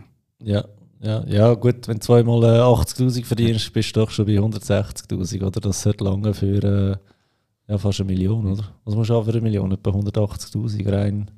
Ja, 0.43 0.63
ja, 1.01 1.23
ja 1.27 1.53
gut, 1.53 1.87
wenn 1.87 1.97
du 1.97 2.01
zweimal 2.01 2.43
äh, 2.43 2.59
80'000 2.59 3.25
verdienst, 3.25 3.73
bist 3.73 3.95
du 3.95 3.99
doch 3.99 4.09
schon 4.09 4.25
bei 4.25 4.33
160'000, 4.33 5.43
oder? 5.43 5.59
Das 5.59 5.81
sollte 5.81 6.03
lange 6.03 6.33
für 6.33 6.63
äh, 6.63 7.71
ja, 7.71 7.77
fast 7.77 8.01
eine 8.01 8.07
Million, 8.07 8.45
oder? 8.51 8.63
Was 8.85 8.95
musst 8.95 9.09
du 9.09 9.15
haben 9.15 9.25
für 9.25 9.31
eine 9.31 9.41
Million? 9.41 9.71
Etwa 9.71 9.91
180'000 9.91 10.91
rein 10.91 11.31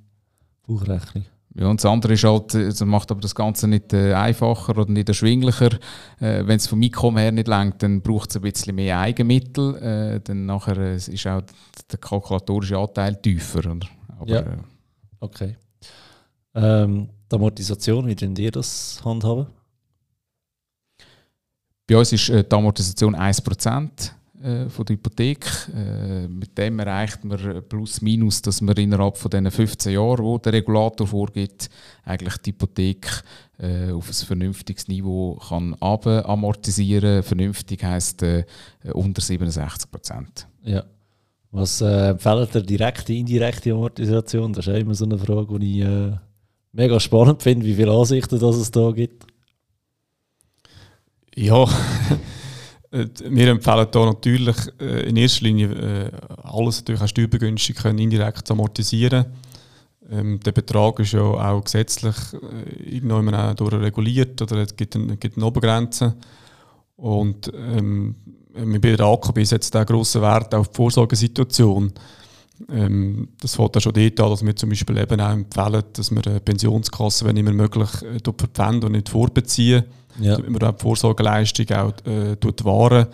Buchrechnung. 0.65 1.25
Ja, 1.55 1.67
und 1.67 1.79
das 1.79 1.85
andere 1.85 2.13
ist 2.13 2.23
halt, 2.23 2.55
das 2.55 2.83
macht 2.83 3.11
aber 3.11 3.21
das 3.21 3.35
Ganze 3.35 3.67
nicht 3.67 3.93
äh, 3.93 4.13
einfacher 4.15 4.75
oder 4.75 4.89
nicht 4.91 5.07
erschwinglicher. 5.07 5.69
Äh, 6.19 6.47
Wenn 6.47 6.55
es 6.55 6.65
vom 6.65 6.81
Einkommen 6.81 7.17
her 7.19 7.31
nicht 7.31 7.47
lenkt, 7.47 7.83
dann 7.83 8.01
braucht 8.01 8.31
es 8.31 8.37
ein 8.37 8.41
bisschen 8.41 8.73
mehr 8.75 8.99
Eigenmittel. 8.99 9.75
Äh, 9.75 10.19
dann 10.23 10.47
nachher 10.47 10.77
äh, 10.77 10.95
ist 10.95 11.27
auch 11.27 11.43
der 11.91 11.99
kalkulatorische 11.99 12.75
Anteil 12.77 13.15
tiefer. 13.21 13.59
Oder? 13.59 13.87
Aber, 14.19 14.29
Ja. 14.29 14.39
äh, 14.39 14.57
Okay. 15.19 15.55
Ähm, 16.55 17.09
die 17.31 17.35
Amortisation, 17.35 18.07
wie 18.07 18.15
denn 18.15 18.35
ihr 18.35 18.51
das 18.51 18.99
handhaben? 19.05 19.45
Bei 21.87 21.97
uns 21.97 22.11
ist 22.13 22.29
äh, 22.29 22.43
die 22.43 22.55
Amortisation 22.55 23.15
1% 23.15 24.11
äh, 24.43 24.69
von 24.69 24.85
der 24.85 24.95
Hypothek. 24.95 25.45
Äh, 25.73 26.27
mit 26.27 26.57
dem 26.57 26.79
erreicht 26.79 27.23
man 27.23 27.63
plus 27.69 28.01
minus, 28.01 28.41
dass 28.41 28.61
man 28.61 28.75
innerhalb 28.75 29.17
von 29.17 29.31
diesen 29.31 29.49
15 29.49 29.93
Jahren, 29.93 30.23
wo 30.23 30.37
der 30.37 30.53
Regulator 30.53 31.07
vorgibt, 31.07 31.69
eigentlich 32.03 32.37
die 32.37 32.51
Hypothek 32.51 33.23
äh, 33.57 33.91
auf 33.91 34.09
ein 34.09 34.13
vernünftiges 34.13 34.87
Niveau 34.87 35.35
kann 35.35 35.75
amortisieren. 35.79 37.23
Vernünftig 37.23 37.83
heisst 37.83 38.21
äh, 38.23 38.43
unter 38.91 39.21
67%. 39.21 39.87
Ja. 40.63 40.83
Was 41.51 41.81
äh, 41.81 42.09
empfehlt 42.09 42.55
ihr 42.55 42.63
direkte, 42.63 43.13
indirekte 43.13 43.71
Amortisation? 43.71 44.51
Das 44.51 44.67
ist 44.67 44.73
auch 44.73 44.77
immer 44.77 44.95
so 44.95 45.05
eine 45.05 45.17
Frage, 45.17 45.57
die 45.59 45.81
ich 45.81 45.87
mega 46.73 46.99
spannend 46.99 47.41
finde, 47.41 47.65
wie 47.65 47.75
viele 47.75 47.91
Ansichten 47.91 48.39
das 48.39 48.57
es 48.57 48.71
da 48.71 48.91
gibt. 48.91 49.25
Ja, 51.35 51.65
wir 52.93 53.47
empfehlen 53.47 53.87
da 53.91 54.05
natürlich 54.05 54.55
äh, 54.79 55.09
in 55.09 55.17
erster 55.17 55.45
Linie 55.45 55.67
äh, 55.67 56.11
alles 56.43 56.77
natürlich 56.77 57.01
auch 57.01 57.07
steuerbegünstigt 57.07 57.83
indirekt 57.85 58.47
zu 58.47 58.53
amortisieren. 58.53 59.25
Ähm, 60.11 60.39
der 60.39 60.51
Betrag 60.51 60.99
ist 60.99 61.13
ja 61.13 61.21
auch 61.21 61.63
gesetzlich 61.63 62.15
äh, 62.33 62.95
irgendwann 62.95 63.33
auch 63.33 63.55
durch 63.55 63.73
reguliert 63.73 64.39
oder 64.41 64.57
es 64.57 64.75
gibt, 64.75 64.95
eine, 64.95 65.17
gibt 65.17 65.37
eine 65.37 65.45
Obergrenze. 65.47 66.13
Und 66.95 67.51
ähm, 67.55 68.15
bei 68.53 68.95
der 68.95 69.07
AKB 69.07 69.43
setzt 69.43 69.75
auch 69.75 69.85
grossen 69.85 70.21
Wert 70.21 70.53
auf 70.53 70.67
die 70.67 70.75
Vorsorgesituation. 70.75 71.91
Ähm, 72.69 73.29
das 73.41 73.55
fängt 73.55 73.75
auch 73.75 73.81
schon 73.81 73.93
dort 73.93 74.19
an, 74.19 74.29
dass 74.29 74.45
wir 74.45 74.55
zum 74.55 74.69
Beispiel 74.69 74.99
eben 74.99 75.19
auch 75.19 75.31
empfehlen, 75.31 75.83
dass 75.93 76.11
wir 76.11 76.27
eine 76.27 76.39
Pensionskasse, 76.39 77.25
wenn 77.25 77.37
immer 77.37 77.53
möglich, 77.53 77.89
äh, 78.03 78.19
dort 78.21 78.39
verpfänden 78.39 78.83
und 78.83 78.91
nicht 78.91 79.09
vorbeziehen 79.09 79.85
Ja. 80.19 80.35
damit 80.35 80.51
man 80.51 80.63
auch 80.63 80.75
die 80.77 80.81
Vorsorgeleistung 80.81 81.65
auch 81.71 81.93
äh, 82.05 82.35
tut 82.35 82.63
wahren. 82.65 83.07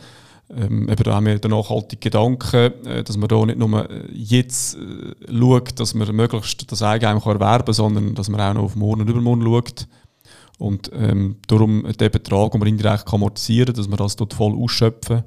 Ähm, 0.51 0.89
eben 0.89 1.03
da 1.03 1.13
haben 1.13 1.27
wir 1.27 1.37
den 1.37 1.51
nachhaltigen 1.51 1.99
Gedanken, 1.99 2.85
äh, 2.85 3.03
dass 3.03 3.17
man 3.17 3.27
da 3.27 3.45
nicht 3.45 3.59
nur 3.59 3.89
äh, 3.89 4.11
jetzt 4.11 4.75
äh, 4.75 5.13
schaut, 5.31 5.79
dass 5.79 5.93
man 5.93 6.13
möglichst 6.15 6.71
das 6.71 6.81
Eigenheim 6.81 7.21
kann 7.21 7.33
erwerben 7.33 7.65
kann, 7.65 7.73
sondern 7.73 8.15
dass 8.15 8.29
man 8.29 8.41
auch 8.41 8.53
noch 8.55 8.63
auf 8.63 8.75
morgen 8.75 9.01
und 9.01 9.09
übermorgen 9.09 9.43
schaut. 9.43 9.87
Und 10.57 10.91
ähm, 10.93 11.37
darum 11.47 11.83
den 11.83 12.11
Betrag, 12.11 12.51
den 12.51 12.59
man 12.59 12.67
indirekt 12.67 13.05
kann 13.05 13.15
amortisieren 13.15 13.67
kann, 13.67 13.75
dass 13.75 13.87
man 13.87 13.97
das 13.97 14.15
dort 14.15 14.33
voll 14.33 14.53
ausschöpfen 14.55 15.23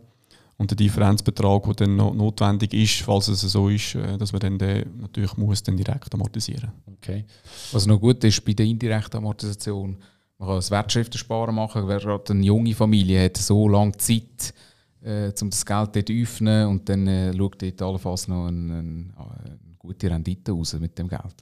und 0.58 0.70
der 0.70 0.76
Differenzbetrag, 0.76 1.64
der 1.64 1.74
dann 1.74 1.96
noch 1.96 2.14
notwendig 2.14 2.74
ist, 2.74 3.00
falls 3.02 3.28
es 3.28 3.40
so 3.40 3.68
ist, 3.68 3.94
äh, 3.94 4.18
dass 4.18 4.32
man 4.32 4.40
dann 4.40 4.58
den 4.58 5.00
natürlich 5.00 5.36
muss 5.36 5.62
dann 5.62 5.76
direkt 5.76 6.12
amortisieren 6.12 6.72
Okay. 6.98 7.24
Was 7.72 7.86
noch 7.86 7.98
gut 7.98 8.22
ist 8.22 8.44
bei 8.44 8.52
der 8.52 8.66
indirekten 8.66 9.18
Amortisation, 9.18 9.96
man 10.42 10.48
kann 10.48 10.56
das 10.56 10.72
Wertschriftensparen 10.72 11.54
machen. 11.54 11.86
Wer 11.86 12.00
gerade 12.00 12.32
eine 12.32 12.44
junge 12.44 12.74
Familie 12.74 13.24
hat, 13.24 13.36
so 13.36 13.68
lange 13.68 13.92
Zeit, 13.92 14.52
äh, 15.00 15.30
um 15.40 15.50
das 15.50 15.64
Geld 15.64 15.94
dort 15.94 16.08
zu 16.08 16.12
öffnen 16.12 16.66
und 16.66 16.88
dann 16.88 17.06
äh, 17.06 17.32
schaut 17.32 17.62
dort 17.62 17.80
allenfalls 17.80 18.26
noch 18.26 18.48
eine, 18.48 18.78
eine, 18.78 19.14
eine 19.16 19.58
gute 19.78 20.10
Rendite 20.10 20.50
raus 20.50 20.76
mit 20.80 20.98
dem 20.98 21.06
Geld. 21.06 21.36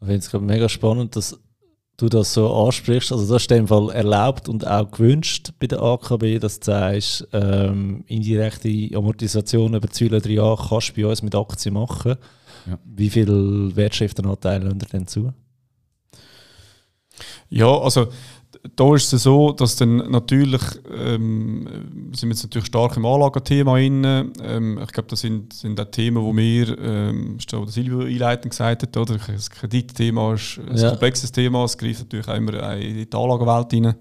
Ich 0.00 0.06
finde 0.06 0.16
es 0.16 0.32
mega 0.32 0.68
spannend, 0.68 1.14
dass 1.14 1.38
du 1.96 2.08
das 2.08 2.34
so 2.34 2.52
ansprichst. 2.52 3.12
Also 3.12 3.32
das 3.32 3.42
ist 3.42 3.52
in 3.52 3.58
dem 3.58 3.68
Fall 3.68 3.90
erlaubt 3.90 4.48
und 4.48 4.66
auch 4.66 4.90
gewünscht 4.90 5.52
bei 5.60 5.68
der 5.68 5.80
AKB, 5.80 6.40
dass 6.40 6.58
du 6.58 6.72
sagst, 6.72 7.28
ähm, 7.32 8.02
indirekte 8.08 8.96
Amortisation 8.96 9.74
über 9.74 9.88
zwei 9.90 10.06
oder 10.06 10.20
drei 10.20 10.32
Jahre 10.32 10.66
kannst 10.70 10.88
du 10.88 11.02
bei 11.02 11.06
uns 11.06 11.22
mit 11.22 11.36
Aktien 11.36 11.74
machen. 11.74 12.16
Ja. 12.66 12.80
Wie 12.84 13.10
viel 13.10 13.76
Wertschriftenanteile 13.76 14.64
lernt 14.64 14.82
ihr 14.82 14.88
denn 14.88 15.06
zu? 15.06 15.32
Ja, 17.56 17.68
also 17.78 18.06
da 18.76 18.94
ist 18.94 19.12
es 19.12 19.22
so, 19.24 19.52
dass 19.52 19.76
dann 19.76 19.96
natürlich, 20.10 20.62
ähm, 20.96 21.68
wir 22.10 22.16
sind 22.16 22.30
jetzt 22.30 22.42
natürlich 22.44 22.66
stark 22.66 22.96
im 22.96 23.04
Anlagenthema 23.04 23.74
drin. 23.74 24.32
Ähm, 24.42 24.80
ich 24.82 24.92
glaube, 24.92 25.08
das 25.10 25.20
sind, 25.20 25.52
sind 25.52 25.78
auch 25.80 25.84
Themen, 25.90 26.22
wo 26.22 26.34
wir, 26.34 26.78
ähm, 26.78 27.36
Silvio 27.66 28.00
einleitend 28.00 28.50
gesagt 28.50 28.82
hat, 28.82 28.96
oder? 28.96 29.18
das 29.18 29.50
Kreditthema 29.50 30.34
ist 30.34 30.58
ein 30.68 30.76
Ja. 30.76 30.90
komplexes 30.90 31.30
Thema, 31.30 31.64
es 31.64 31.76
greift 31.76 32.00
natürlich 32.00 32.26
auch 32.28 32.36
immer 32.36 32.72
in 32.76 32.94
die 33.08 33.16
Anlagenwelt 33.16 33.72
rein. 33.72 33.94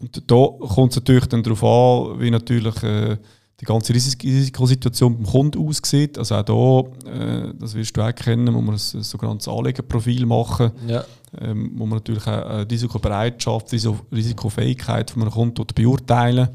Und 0.00 0.22
da 0.30 0.46
kommt 0.74 0.92
es 0.92 0.96
natürlich 0.96 1.26
dann 1.26 1.42
darauf 1.42 1.62
an, 1.62 2.20
wie 2.20 2.30
natürlich 2.30 2.82
äh, 2.82 3.16
die 3.60 3.66
ganze 3.66 3.92
Risik 3.92 4.24
Risikosituation 4.24 5.16
beim 5.16 5.26
Kunden 5.26 5.66
aussieht. 5.66 6.16
Also 6.16 6.36
auch 6.36 6.88
da, 7.04 7.10
äh, 7.10 7.52
das 7.58 7.74
wirst 7.74 7.96
du 7.96 8.00
auch 8.00 8.14
kennen, 8.14 8.52
muss 8.54 8.64
man 8.64 8.74
ein, 8.74 9.00
ein 9.00 9.02
sogenanntes 9.02 9.48
Anlegerprofil 9.48 10.24
machen 10.24 10.72
Ja. 10.86 11.04
ähm, 11.38 11.72
wo 11.74 11.84
man 11.84 11.98
natürlich 11.98 12.26
auch 12.26 12.60
äh, 12.60 12.66
die 12.66 12.76
Risikobereitschaft, 12.76 13.70
die 13.72 13.88
Risikofähigkeit 14.12 15.10
von 15.10 15.22
einem 15.22 15.30
Kunden 15.30 15.64
beurteilen. 15.74 16.48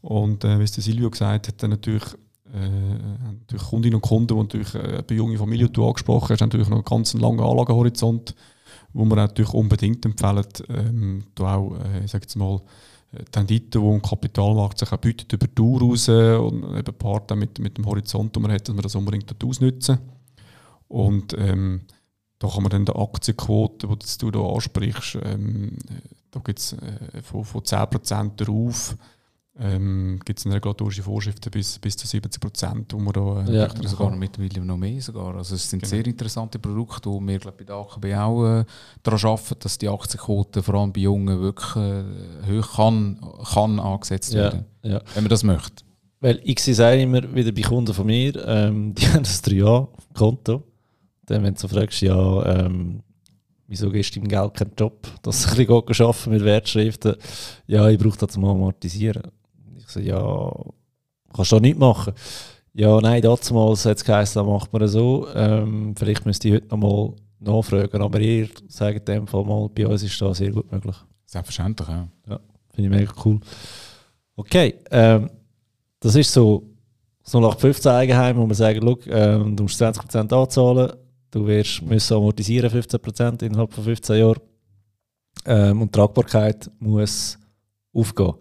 Und 0.00 0.42
äh, 0.44 0.58
wie 0.58 0.64
es 0.64 0.72
der 0.72 0.82
Silvio 0.82 1.10
gesagt 1.10 1.46
hat, 1.46 1.62
dann 1.62 1.70
natürlich, 1.70 2.02
äh, 2.52 2.58
natürlich 3.40 3.68
Kundinnen 3.68 3.94
und 3.94 4.02
Kunden, 4.02 4.34
die 4.34 4.34
natürlich 4.34 4.74
äh, 4.74 5.02
bei 5.06 5.14
junge 5.14 5.38
Familie 5.38 5.68
du 5.68 5.86
angesprochen 5.86 6.30
hast, 6.30 6.40
natürlich 6.40 6.68
noch 6.68 6.78
einen 6.78 6.84
ganz 6.84 7.14
langen 7.14 7.38
Anlagehorizont, 7.38 8.34
wo 8.92 9.04
man 9.04 9.18
natürlich 9.18 9.54
unbedingt 9.54 10.04
empfehlen, 10.04 10.44
ähm, 10.68 11.24
da 11.36 11.54
auch, 11.54 11.76
äh, 11.76 12.04
ich 12.04 12.10
sage 12.10 12.24
jetzt 12.24 12.34
mal, 12.34 12.60
die 13.12 13.38
Rendite, 13.38 13.78
die 13.78 13.86
im 13.86 14.02
Kapitalmarkt 14.02 14.78
sich 14.78 14.90
auch 14.92 14.98
bietet, 14.98 15.32
über 15.32 15.46
die 15.46 15.54
Dauer 15.54 15.80
raus 15.80 16.08
und 16.08 16.76
eben 16.76 16.94
Part 16.94 17.34
mit, 17.36 17.58
mit 17.58 17.76
dem 17.76 17.86
Horizont, 17.86 18.34
den 18.34 18.42
man 18.42 18.52
hat, 18.52 18.68
dass 18.68 18.74
man 18.74 18.82
das 18.82 18.94
unbedingt 18.94 19.44
ausnutzen. 19.44 19.98
Und 20.88 21.34
ähm, 21.38 21.82
da 22.38 22.48
kann 22.48 22.62
man 22.62 22.70
dann 22.70 22.84
die 22.84 22.94
Aktienquote, 22.94 23.86
die 23.86 24.18
du 24.18 24.30
da 24.30 24.40
ansprichst, 24.40 25.18
ähm, 25.22 25.76
da 26.30 26.40
gibt 26.40 26.58
es 26.58 26.72
äh, 26.72 27.22
von, 27.22 27.44
von 27.44 27.60
10% 27.62 28.36
darauf 28.36 28.96
ähm, 29.58 30.18
gibt 30.24 30.38
es 30.38 30.46
eine 30.46 30.54
regulatorische 30.54 31.02
Vorschrift 31.02 31.50
bis, 31.50 31.78
bis 31.78 31.96
zu 31.96 32.06
70%, 32.06 32.86
wo 32.92 32.98
man 32.98 33.12
da 33.12 33.44
äh, 33.52 33.56
Ja. 33.56 33.68
sogar 33.88 34.10
noch 34.10 34.16
mittlerweile 34.16 34.64
noch 34.64 34.78
mehr 34.78 35.00
sogar. 35.02 35.34
Also 35.36 35.54
es 35.54 35.68
sind 35.68 35.80
Genau. 35.80 35.90
sehr 35.90 36.06
interessante 36.06 36.58
Produkte, 36.58 37.10
wo 37.10 37.20
wir 37.20 37.38
glaub, 37.38 37.58
bei 37.58 37.64
der 37.64 37.76
AKB 37.76 38.14
auch 38.16 38.44
äh, 38.60 38.64
daran 39.02 39.20
arbeiten, 39.30 39.56
dass 39.60 39.76
die 39.78 39.88
Aktienquote 39.88 40.62
vor 40.62 40.74
allem 40.76 40.92
bei 40.92 41.00
Jungen 41.02 41.38
wirklich 41.40 41.76
äh, 41.76 42.04
hoch 42.50 42.76
kann, 42.76 43.18
kann 43.52 43.78
angesetzt 43.78 44.32
Ja, 44.32 44.40
werden, 44.44 44.64
ja. 44.82 45.00
wenn 45.14 45.24
man 45.24 45.30
das 45.30 45.44
möchte. 45.44 45.84
Weil 46.20 46.40
ich 46.44 46.60
sehe 46.60 46.72
es 46.72 46.80
auch 46.80 46.92
immer 46.98 47.34
wieder 47.34 47.52
bei 47.52 47.62
Kunden 47.62 47.92
von 47.92 48.06
mir, 48.06 48.34
ähm, 48.46 48.94
die 48.94 49.06
haben 49.06 49.18
ein 49.18 49.24
3-Jahr-Konto. 49.24 50.62
Dann, 51.26 51.42
wenn 51.44 51.54
du 51.54 51.60
so 51.60 51.68
fragst, 51.68 52.00
ja, 52.00 52.46
ähm, 52.64 53.02
wieso 53.68 53.90
gibst 53.90 54.14
du 54.16 54.20
ihm 54.20 54.28
Geld 54.28 54.54
keinen 54.54 54.72
Job, 54.78 55.06
dass 55.22 55.44
er 55.46 55.52
ein 55.58 55.84
bisschen 55.84 56.06
arbeiten 56.06 56.30
mit 56.30 56.44
Wertschriften? 56.44 57.16
Ja, 57.66 57.88
ich 57.88 57.98
brauche 57.98 58.16
das 58.18 58.32
zum 58.32 58.44
Amortisieren. 58.44 59.22
Ich 59.96 60.06
sage, 60.06 60.06
ja, 60.06 60.52
kannst 61.34 61.52
du 61.52 61.56
da 61.56 61.60
nicht 61.60 61.78
machen. 61.78 62.14
Ja, 62.74 63.00
nein, 63.00 63.20
damals 63.20 63.84
hat 63.84 63.98
es 63.98 64.04
geheißen, 64.04 64.46
macht 64.46 64.72
man 64.72 64.88
so. 64.88 65.28
Ähm, 65.34 65.94
vielleicht 65.96 66.24
müsste 66.24 66.48
ich 66.48 66.54
heute 66.54 66.68
noch 66.68 66.78
mal 66.78 67.12
nachfragen, 67.38 68.00
aber 68.00 68.20
ihr 68.20 68.48
sagt 68.68 69.08
in 69.08 69.14
dem 69.14 69.26
Fall 69.26 69.44
mal, 69.44 69.68
bei 69.68 69.86
uns 69.86 70.02
ist 70.02 70.20
das 70.20 70.38
sehr 70.38 70.50
gut 70.50 70.70
möglich. 70.72 70.96
Selbstverständlich, 71.26 71.88
ja. 71.88 72.40
Finde 72.74 72.90
ich 72.90 73.00
mega 73.00 73.12
cool. 73.24 73.40
Okay, 74.36 74.76
ähm, 74.90 75.28
das 76.00 76.14
ist 76.14 76.32
so, 76.32 76.62
so 77.22 77.40
nach 77.40 77.58
15 77.58 77.92
Eigenheim, 77.92 78.38
wo 78.38 78.46
wir 78.46 78.54
sagen, 78.54 78.80
look, 78.80 79.06
ähm, 79.06 79.54
du 79.54 79.64
musst 79.64 79.80
20% 79.82 80.32
anzahlen, 80.32 80.92
du 81.30 81.46
wirst 81.46 81.82
müssen 81.82 82.16
amortisieren 82.16 82.70
15% 82.70 83.42
innerhalb 83.42 83.72
von 83.74 83.84
15 83.84 84.16
Jahren 84.16 84.40
ähm, 85.44 85.82
und 85.82 85.94
die 85.94 85.98
Tragbarkeit 85.98 86.70
muss 86.78 87.38
aufgehen. 87.92 88.34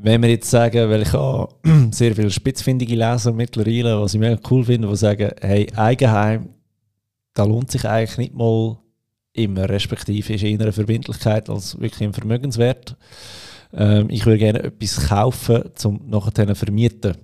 Wenn 0.00 0.22
wir 0.22 0.30
jetzt 0.30 0.48
sagen, 0.48 0.88
weil 0.88 1.02
ich 1.02 1.12
habe 1.12 1.52
sehr 1.90 2.14
viele 2.14 2.30
spitzfindige 2.30 2.94
Leser 2.94 3.32
mittlerweile, 3.32 4.00
was 4.00 4.14
ich 4.14 4.20
mega 4.20 4.38
cool 4.48 4.64
finde, 4.64 4.88
die 4.88 4.96
sagen, 4.96 5.30
hey, 5.40 5.66
Eigenheim, 5.74 6.50
da 7.34 7.44
lohnt 7.44 7.70
sich 7.70 7.84
eigentlich 7.84 8.18
nicht 8.18 8.34
mal 8.34 8.78
immer, 9.32 9.68
respektive 9.68 10.34
ist 10.34 10.42
eher 10.42 10.60
eine 10.60 10.72
Verbindlichkeit 10.72 11.50
als 11.50 11.80
wirklich 11.80 12.02
ein 12.02 12.12
Vermögenswert. 12.12 12.96
Ähm, 13.72 14.08
ich 14.08 14.24
würde 14.24 14.38
gerne 14.38 14.62
etwas 14.62 15.08
kaufen, 15.08 15.64
um 15.84 16.00
nachher 16.06 16.46
zu 16.46 16.54
vermieten. 16.54 17.16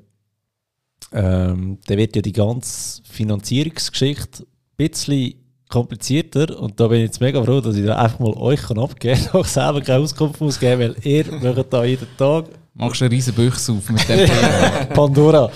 Ähm, 1.13 1.79
dann 1.87 1.99
wird 1.99 2.17
ja 2.17 2.23
die 2.23 2.33
ganze 2.33 3.03
Finanzierungsgeschichte 3.05 4.43
ein 4.43 4.47
bisschen 4.77 5.35
komplizierter 5.69 6.59
und 6.61 6.79
da 6.79 6.89
bin 6.89 6.99
ich 6.99 7.05
jetzt 7.05 7.21
mega 7.21 7.43
froh, 7.43 7.61
dass 7.61 7.77
ich 7.77 7.87
da 7.87 7.97
einfach 7.97 8.19
mal 8.19 8.35
euch 8.35 8.63
kann 8.63 8.79
abgeben 8.79 9.21
kann, 9.31 9.41
auch 9.41 9.47
selber 9.47 9.81
keine 9.81 10.03
Auskunft 10.03 10.41
muss 10.41 10.59
geben, 10.59 10.81
weil 10.81 10.97
ihr 11.05 11.25
macht 11.41 11.73
da 11.73 11.85
jeden 11.85 12.09
Tag 12.17 12.47
Machst 12.75 13.01
du 13.01 13.05
eine 13.05 13.15
riesen 13.15 13.35
Büchse 13.35 13.73
auf 13.73 13.89
mit 13.89 14.09
dem 14.09 14.19
Thema? 14.27 14.85
Pandora. 14.87 15.51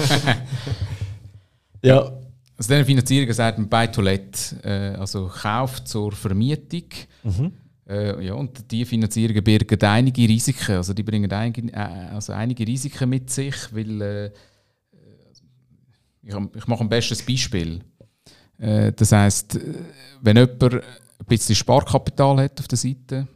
ja, 1.82 1.98
Also 2.56 2.72
diese 2.74 2.84
Finanzierung 2.84 3.32
sagt 3.32 3.58
man 3.58 3.68
bei 3.68 3.86
Toilette, 3.88 4.56
äh, 4.62 4.96
also 4.98 5.26
Kauf 5.26 5.82
zur 5.84 6.12
Vermietung. 6.12 6.84
Mhm. 7.24 7.52
Äh, 7.88 8.24
ja, 8.26 8.34
und 8.34 8.70
die 8.70 8.84
Finanzierungen 8.84 9.42
birgen 9.42 9.82
einige 9.82 10.28
Risiken. 10.28 10.76
Also 10.76 10.92
die 10.94 11.02
bringen 11.02 11.30
einige, 11.32 11.62
äh, 11.72 12.10
also 12.12 12.32
einige 12.32 12.66
Risiken 12.66 13.08
mit 13.08 13.30
sich, 13.30 13.54
weil 13.72 14.00
äh, 14.02 14.30
ich, 16.22 16.34
ich 16.54 16.66
mache 16.66 16.82
ein 16.82 16.88
bestes 16.88 17.24
Beispiel. 17.24 17.80
Äh, 18.58 18.92
das 18.92 19.10
heißt, 19.12 19.56
äh, 19.56 19.74
wenn 20.20 20.36
jemand 20.36 20.62
ein 20.62 20.80
bisschen 21.26 21.54
Sparkapital 21.56 22.42
hat 22.42 22.60
auf 22.60 22.68
der 22.68 22.78
Seite, 22.78 23.26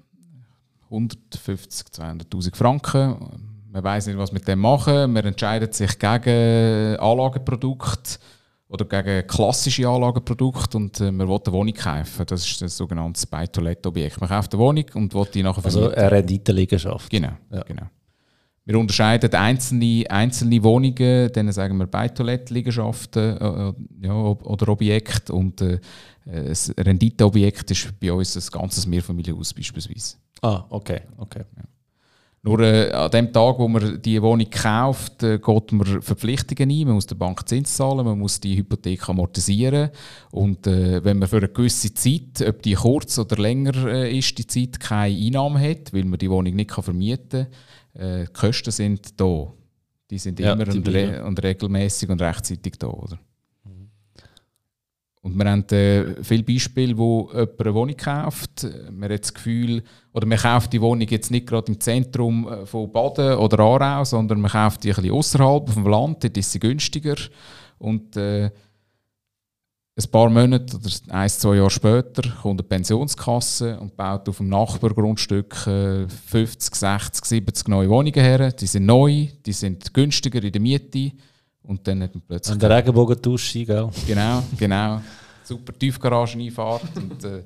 150, 0.84 1.86
200.000 1.88 2.54
Franken, 2.54 3.16
man 3.72 3.82
weiß 3.82 4.06
nicht, 4.06 4.18
was 4.18 4.32
mit 4.32 4.46
dem 4.46 4.58
machen, 4.60 5.12
man 5.12 5.24
entscheidet 5.24 5.74
sich 5.74 5.98
gegen 5.98 6.96
Anlageprodukt 6.98 8.20
oder 8.68 8.84
gegen 8.84 9.26
klassische 9.26 9.88
Anlageprodukte 9.88 10.76
und 10.76 11.00
äh, 11.00 11.10
man 11.10 11.28
will 11.28 11.38
eine 11.44 11.52
Wohnung 11.52 11.74
kaufen. 11.74 12.24
Das 12.26 12.46
ist 12.46 12.60
das 12.62 12.76
sogenannte 12.76 13.26
Buy-to-Let-Objekt. 13.26 14.20
Man 14.20 14.28
kauft 14.30 14.52
eine 14.54 14.62
Wohnung 14.62 14.84
und 14.94 15.14
will 15.14 15.26
die 15.32 15.42
nachher 15.42 15.64
Also 15.64 15.80
vermieten. 15.80 16.00
eine 16.00 16.10
Renditeliegenschaft. 16.12 17.10
Genau, 17.10 17.32
Ja. 17.50 17.62
genau. 17.62 17.82
Wir 18.64 18.78
unterscheiden 18.78 19.34
einzelne, 19.34 20.04
einzelne 20.08 20.62
Wohnungen, 20.62 21.32
denen 21.32 21.50
sagen 21.52 21.76
wir 21.78 21.86
Buy-to-Let-Liegenschaften 21.88 23.36
äh, 23.38 23.68
äh, 23.68 23.72
ja, 24.02 24.12
oder 24.14 24.68
Objekte 24.68 25.32
und 25.32 25.60
äh, 25.60 25.80
ein 26.24 26.54
Renditeobjekt 26.78 27.70
ist 27.72 27.98
bei 27.98 28.12
uns 28.12 28.36
ein 28.36 28.60
ganzes 28.60 28.86
Mehrfamilienhaus 28.86 29.52
beispielsweise. 29.52 30.16
Ah, 30.42 30.64
okay, 30.70 31.00
okay. 31.16 31.42
Nur 32.44 32.58
äh, 32.58 32.90
an 32.90 33.10
dem 33.12 33.32
Tag, 33.32 33.56
wo 33.60 33.68
man 33.68 34.02
die 34.02 34.20
Wohnung 34.20 34.50
kauft, 34.50 35.22
äh, 35.22 35.38
geht 35.38 35.72
man 35.72 36.02
Verpflichtungen 36.02 36.70
ein. 36.70 36.86
Man 36.86 36.94
muss 36.96 37.06
der 37.06 37.14
Bank 37.14 37.48
Zins 37.48 37.76
zahlen, 37.76 38.04
man 38.04 38.18
muss 38.18 38.40
die 38.40 38.56
Hypothek 38.56 39.08
amortisieren. 39.08 39.90
Und 40.32 40.66
äh, 40.66 41.04
wenn 41.04 41.20
man 41.20 41.28
für 41.28 41.36
eine 41.36 41.48
gewisse 41.48 41.94
Zeit, 41.94 42.42
ob 42.44 42.60
die 42.62 42.74
kurz 42.74 43.16
oder 43.16 43.36
länger 43.36 43.86
äh, 43.86 44.18
ist, 44.18 44.36
die 44.38 44.46
Zeit 44.48 44.80
keine 44.80 45.16
Einnahmen 45.16 45.62
hat, 45.62 45.92
weil 45.92 46.04
man 46.04 46.18
die 46.18 46.30
Wohnung 46.30 46.56
nicht 46.56 46.70
kann 46.70 46.82
vermieten 46.82 47.46
kann, 47.94 48.02
äh, 48.02 48.24
die 48.24 48.32
Kosten 48.32 48.72
sind 48.72 49.20
da. 49.20 49.52
Die 50.10 50.18
sind 50.18 50.40
Ja, 50.40 50.54
immer 50.54 50.64
die 50.64 50.78
und, 50.78 50.88
re 50.88 51.24
und 51.24 51.40
regelmäßig 51.40 52.10
und 52.10 52.20
rechtzeitig 52.20 52.74
da. 52.76 52.88
Oder? 52.88 53.20
Und 55.22 55.36
wir 55.36 55.48
haben 55.48 55.64
äh, 55.68 56.22
viele 56.24 56.42
Beispiele, 56.42 56.98
wo 56.98 57.30
jemand 57.32 57.60
eine 57.60 57.74
Wohnung 57.74 57.96
kauft. 57.96 58.66
Man 58.90 59.10
hat 59.10 59.22
das 59.22 59.32
Gefühl, 59.32 59.84
oder 60.12 60.26
man 60.26 60.36
kauft 60.36 60.72
die 60.72 60.80
Wohnung 60.80 61.06
jetzt 61.08 61.30
nicht 61.30 61.46
gerade 61.46 61.70
im 61.70 61.78
Zentrum 61.78 62.48
äh, 62.48 62.66
von 62.66 62.90
Baden 62.90 63.38
oder 63.38 63.60
Aarau, 63.60 64.04
sondern 64.04 64.40
man 64.40 64.50
kauft 64.50 64.82
die 64.82 64.90
ein 64.90 64.96
bisschen 64.96 65.12
außerhalb 65.12 65.68
auf 65.68 65.74
dem 65.74 65.86
Land, 65.86 66.24
dort 66.24 66.36
ist 66.36 66.50
sie 66.50 66.58
günstiger. 66.58 67.14
Und 67.78 68.16
äh, 68.16 68.50
ein 69.94 70.10
paar 70.10 70.28
Monate 70.28 70.76
oder 70.76 70.90
ein, 71.10 71.28
zwei 71.28 71.56
Jahre 71.56 71.70
später 71.70 72.22
kommt 72.40 72.60
eine 72.60 72.68
Pensionskasse 72.68 73.78
und 73.78 73.96
baut 73.96 74.28
auf 74.28 74.38
dem 74.38 74.48
Nachbargrundstück 74.48 75.66
äh, 75.68 76.08
50, 76.08 76.74
60, 76.74 77.24
70 77.24 77.68
neue 77.68 77.90
Wohnungen 77.90 78.14
her. 78.14 78.50
Die 78.52 78.66
sind 78.66 78.86
neu, 78.86 79.28
die 79.44 79.52
sind 79.52 79.94
günstiger 79.94 80.42
in 80.42 80.50
der 80.50 80.60
Miete. 80.60 81.12
Und 81.64 81.86
dann 81.86 82.02
hat 82.02 82.14
man 82.14 82.22
plötzlich 82.26 82.52
An 82.54 82.58
der 82.58 82.70
Regenbogen-Dusche, 82.70 83.64
gell? 83.64 83.88
Genau, 84.06 84.42
genau. 84.58 85.00
Super 85.44 85.72
Tiefgarageneinfahrt 85.78 86.82
und 86.96 87.24
äh, 87.24 87.38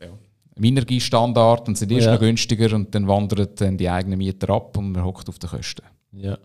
ja, 0.00 0.08
Minergie-Standard 0.56 1.68
und 1.68 1.76
sind 1.78 1.92
erst 1.92 2.06
Ja. 2.06 2.12
noch 2.14 2.20
günstiger 2.20 2.74
und 2.74 2.94
dann 2.94 3.06
wandern 3.06 3.48
dann 3.56 3.76
die 3.76 3.88
eigenen 3.88 4.18
Mieter 4.18 4.50
ab 4.50 4.76
und 4.76 4.92
man 4.92 5.04
hockt 5.04 5.28
auf 5.28 5.38
den 5.38 5.50
Kosten. 5.50 5.82
Ja. 6.12 6.38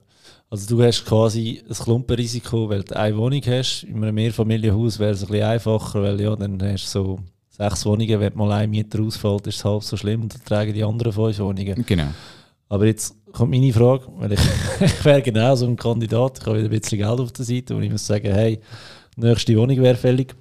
Also 0.50 0.76
du 0.76 0.84
hast 0.84 1.06
quasi 1.06 1.64
ein 1.68 1.74
Klumpenrisiko, 1.74 2.70
weil 2.70 2.84
du 2.84 2.96
eine 2.96 3.18
Wohnung 3.18 3.42
hast. 3.48 3.84
In 3.84 4.04
einem 4.04 4.14
Mehrfamilienhaus 4.16 5.00
wäre 5.00 5.12
es 5.12 5.24
ein 5.24 5.28
bisschen 5.30 5.46
einfacher, 5.46 6.02
weil 6.04 6.22
ja, 6.22 6.36
dann 6.36 6.62
hast 6.62 6.94
du 6.94 7.00
so 7.00 7.20
sechs 7.50 7.86
Wohnungen, 7.86 8.20
wenn 8.20 8.36
mal 8.36 8.52
ein 8.52 8.70
Mieter 8.70 9.02
ausfällt, 9.02 9.48
ist 9.48 9.56
es 9.58 9.66
halb 9.66 9.84
so 9.84 9.98
schlimm 9.98 10.22
und 10.24 10.34
dann 10.34 10.44
tragen 10.46 10.74
die 10.74 10.84
anderen 10.84 11.12
fünf 11.12 11.40
Wohnungen. 11.40 11.84
Genau. 11.86 12.08
Aber 12.70 12.86
jetzt 12.86 13.16
kommt 13.32 13.52
meine 13.52 13.74
Frage, 13.74 14.06
weil 14.18 14.34
ich, 14.34 14.40
ich 14.80 15.06
wäre 15.06 15.22
genau 15.22 15.56
so 15.56 15.66
ein 15.66 15.76
Kandidat, 15.76 16.40
ich 16.40 16.46
habe 16.46 16.58
wieder 16.58 16.70
ein 16.70 16.80
bisschen 16.80 16.98
Geld 16.98 17.20
auf 17.20 17.32
der 17.32 17.46
Seite, 17.46 17.76
wo 17.76 17.80
ich 17.80 17.92
muss 17.92 18.06
sagen, 18.06 18.32
hey, 18.32 18.60
nächste 19.16 19.58
Wohnung 19.58 19.82
wäre 19.82 19.96
fällig. 19.96 20.36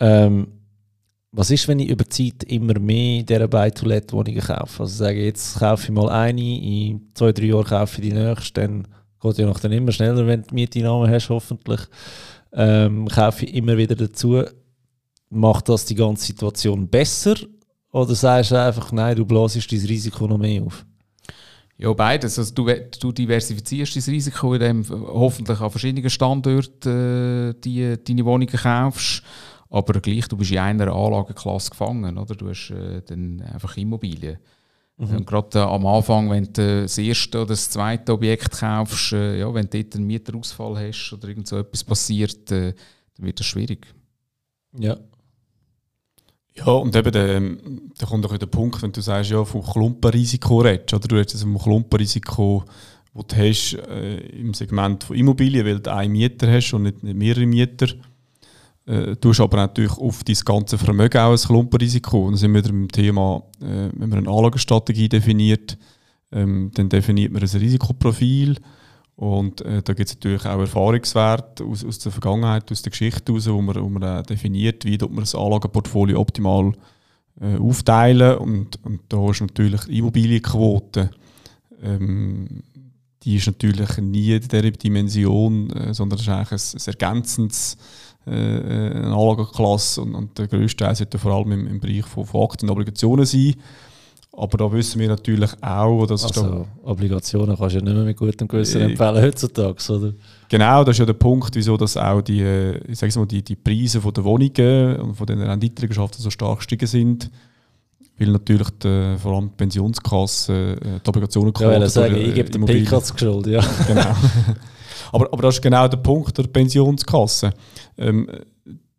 Ähm, 0.00 0.48
was 1.32 1.50
ist, 1.50 1.66
wenn 1.66 1.80
ich 1.80 1.88
über 1.88 2.08
Zeit 2.08 2.44
immer 2.44 2.78
mehr 2.78 3.24
dieser 3.24 3.48
Buy-to-Let-Wohnungen 3.48 4.40
kaufe? 4.40 4.82
Also 4.84 5.04
sage 5.04 5.24
jetzt 5.24 5.58
kaufe 5.58 5.84
ich 5.84 5.90
mal 5.90 6.08
eine, 6.08 6.40
in 6.40 7.10
zwei, 7.14 7.32
drei 7.32 7.46
Jahren 7.46 7.64
kaufe 7.64 8.00
ich 8.00 8.08
die 8.08 8.14
nächste, 8.14 8.60
dann 8.60 8.86
geht 9.20 9.38
ja 9.38 9.46
noch 9.46 9.58
dann 9.58 9.72
immer 9.72 9.90
schneller, 9.90 10.26
wenn 10.26 10.42
du 10.42 10.48
die 10.48 10.54
Mieteinnahmen 10.54 11.10
hast, 11.10 11.30
hoffentlich. 11.30 11.80
Ähm, 12.52 13.08
kaufe 13.08 13.46
ich 13.46 13.54
immer 13.54 13.76
wieder 13.76 13.96
dazu. 13.96 14.44
Macht 15.30 15.68
das 15.68 15.86
die 15.86 15.96
ganze 15.96 16.26
Situation 16.26 16.86
besser? 16.86 17.34
Oder 17.94 18.16
sagst 18.16 18.50
du 18.50 18.60
einfach, 18.60 18.90
nein, 18.90 19.14
du 19.14 19.24
blasest 19.24 19.70
dein 19.70 19.78
Risiko 19.78 20.26
noch 20.26 20.36
mehr 20.36 20.64
auf? 20.64 20.84
Ja, 21.78 21.92
beides. 21.92 22.36
Also 22.40 22.52
du, 22.52 22.66
du 23.00 23.12
diversifizierst 23.12 23.94
das 23.94 24.08
Risiko, 24.08 24.52
indem 24.54 24.82
du 24.82 25.06
hoffentlich 25.06 25.60
an 25.60 25.70
verschiedenen 25.70 26.10
Standorten 26.10 27.50
äh, 27.50 27.54
die, 27.60 27.96
deine 28.02 28.24
Wohnungen 28.24 28.48
kaufst. 28.48 29.22
Aber 29.70 30.00
gleich, 30.00 30.26
du 30.26 30.36
bist 30.36 30.50
in 30.50 30.58
einer 30.58 30.92
Anlageklasse 30.92 31.70
gefangen. 31.70 32.18
Oder? 32.18 32.34
Du 32.34 32.48
hast 32.48 32.70
äh, 32.70 33.00
dann 33.02 33.40
einfach 33.42 33.76
Immobilien. 33.76 34.38
Und 34.96 35.24
gerade 35.24 35.60
äh, 35.60 35.62
am 35.62 35.86
Anfang, 35.86 36.30
wenn 36.30 36.52
du 36.52 36.82
das 36.82 36.98
erste 36.98 37.38
oder 37.38 37.48
das 37.48 37.70
zweite 37.70 38.12
Objekt 38.12 38.58
kaufst, 38.58 39.12
äh, 39.12 39.38
ja, 39.38 39.54
wenn 39.54 39.70
du 39.70 39.82
dort 39.82 39.94
einen 39.94 40.06
Mieterausfall 40.08 40.88
hast 40.88 41.12
oder 41.12 41.28
irgend 41.28 41.46
so 41.46 41.58
etwas 41.58 41.84
passiert, 41.84 42.50
äh, 42.50 42.74
dann 43.16 43.26
wird 43.26 43.38
das 43.38 43.46
schwierig. 43.46 43.86
Ja. 44.76 44.96
Ja, 46.56 46.66
und 46.66 46.94
eben, 46.94 47.10
der, 47.10 47.40
da 47.98 48.06
kommt 48.06 48.24
auch 48.26 48.36
der 48.36 48.46
Punkt, 48.46 48.80
wenn 48.82 48.92
du 48.92 49.00
sagst, 49.00 49.30
ja, 49.30 49.44
vom 49.44 49.62
Klumpenrisiko 49.62 50.60
redest, 50.60 50.94
oder? 50.94 51.08
Du 51.08 51.16
redest 51.16 51.42
vom 51.42 51.58
Klumpenrisiko, 51.58 52.64
das 53.14 53.26
du 53.26 53.36
hast 53.36 53.74
äh, 53.88 54.18
im 54.38 54.54
Segment 54.54 55.02
von 55.02 55.16
Immobilien, 55.16 55.66
weil 55.66 55.80
du 55.80 55.92
einen 55.92 56.12
Mieter 56.12 56.50
hast 56.52 56.72
und 56.72 56.84
nicht, 56.84 57.02
mehrere 57.02 57.46
Mieter. 57.46 57.88
Äh, 58.86 59.16
du 59.16 59.30
hast 59.30 59.40
aber 59.40 59.56
natürlich 59.56 59.98
auf 59.98 60.22
dein 60.22 60.36
ganze 60.44 60.78
Vermögen 60.78 61.18
auch 61.18 61.32
ein 61.32 61.38
Klumpenrisiko. 61.38 62.26
Und 62.26 62.32
dann 62.32 62.38
sind 62.38 62.54
wir 62.54 62.62
beim 62.62 62.88
Thema, 62.88 63.42
äh, 63.60 63.90
wenn 63.92 64.08
man 64.08 64.18
eine 64.18 64.30
Anlagestrategie 64.30 65.08
definiert, 65.08 65.76
ähm, 66.30 66.70
dann 66.74 66.88
definiert 66.88 67.32
man 67.32 67.42
ein 67.42 67.48
Risikoprofil. 67.48 68.58
Und 69.16 69.60
äh, 69.60 69.80
da 69.82 69.92
gibt 69.92 70.08
es 70.08 70.16
natürlich 70.16 70.44
auch 70.44 70.58
Erfahrungswerte 70.58 71.64
aus, 71.64 71.84
aus 71.84 72.00
der 72.00 72.10
Vergangenheit, 72.10 72.70
aus 72.72 72.82
der 72.82 72.90
Geschichte 72.90 73.32
heraus, 73.32 73.48
wo 73.48 73.62
man, 73.62 73.76
wo 73.76 73.88
man 73.88 74.02
äh, 74.02 74.22
definiert, 74.24 74.84
wie 74.84 74.98
man 74.98 75.20
das 75.20 75.36
Anlageportfolio 75.36 76.18
optimal 76.18 76.72
äh, 77.40 77.56
aufteilen. 77.56 78.38
Und, 78.38 78.84
und 78.84 79.00
da 79.08 79.30
ist 79.30 79.40
natürlich 79.40 79.82
die 79.82 79.98
Immobilienquote, 79.98 81.10
ähm, 81.82 82.62
die 83.22 83.36
ist 83.36 83.46
natürlich 83.46 83.96
nie 83.98 84.32
in 84.32 84.40
dieser 84.40 84.70
Dimension, 84.70 85.70
äh, 85.70 85.94
sondern 85.94 86.18
das 86.18 86.26
ist 86.26 86.32
eigentlich 86.32 86.74
ein, 86.74 86.80
ein 86.80 86.86
ergänzendes 86.86 87.76
äh, 88.26 88.30
eine 88.30 89.14
Anlageklasse 89.14 90.00
und, 90.00 90.14
und 90.14 90.38
der 90.38 90.48
grösste 90.48 90.84
Teil 90.84 90.94
sollte 90.94 91.18
vor 91.18 91.32
allem 91.32 91.52
im, 91.52 91.66
im 91.66 91.80
Bereich 91.80 92.06
von, 92.06 92.24
von 92.24 92.42
Aktien 92.42 92.68
und 92.68 92.74
Obligationen 92.74 93.26
sein. 93.26 93.54
Aber 94.36 94.58
da 94.58 94.72
wissen 94.72 95.00
wir 95.00 95.08
natürlich 95.08 95.50
auch, 95.62 96.06
dass 96.06 96.24
es 96.24 96.32
da 96.32 96.40
Also 96.42 96.66
Obligationen 96.82 97.56
kannst 97.56 97.74
du 97.74 97.78
ja 97.78 97.84
nicht 97.84 97.94
mehr 97.94 98.04
mit 98.04 98.16
gutem 98.16 98.48
Gewissen 98.48 98.80
Äh, 98.80 98.84
empfehlen 98.86 99.22
heutzutage, 99.22 99.92
oder? 99.92 100.12
Genau, 100.48 100.82
das 100.82 100.94
ist 100.94 100.98
ja 100.98 101.06
der 101.06 101.12
Punkt, 101.12 101.54
wieso 101.54 101.76
dass 101.76 101.96
auch 101.96 102.20
die, 102.20 102.40
äh, 102.40 102.80
ich 102.88 102.98
sag's 102.98 103.16
mal, 103.16 103.26
die, 103.26 103.42
die 103.44 103.54
Preise 103.54 104.00
von 104.00 104.12
der 104.12 104.24
Wohnungen 104.24 104.96
und 104.96 105.14
von 105.14 105.26
den 105.26 105.40
Renditeligenschaften 105.40 106.20
so 106.20 106.30
stark 106.30 106.58
gestiegen 106.58 106.86
sind. 106.86 107.30
Weil 108.18 108.28
natürlich 108.28 108.70
die, 108.82 109.16
vor 109.18 109.36
allem 109.36 109.50
die 109.50 109.56
Pensionskassen, 109.56 110.54
äh, 110.78 111.00
die 111.04 111.08
Obligationen 111.08 111.52
Ja, 111.58 111.68
weil 111.68 111.80
durch, 111.80 111.92
sagen, 111.92 112.14
äh, 112.16 112.22
ich 112.22 112.34
gebe 112.34 112.50
den 112.50 112.56
Immobilien- 112.62 112.84
PKs 112.84 113.14
Schuld, 113.16 113.46
ja. 113.46 113.60
genau. 113.86 114.14
aber, 115.12 115.32
aber 115.32 115.42
das 115.42 115.56
ist 115.56 115.62
genau 115.62 115.86
der 115.86 115.96
Punkt 115.98 116.36
der 116.36 116.44
Pensionskasse. 116.44 117.52
Ähm, 117.98 118.28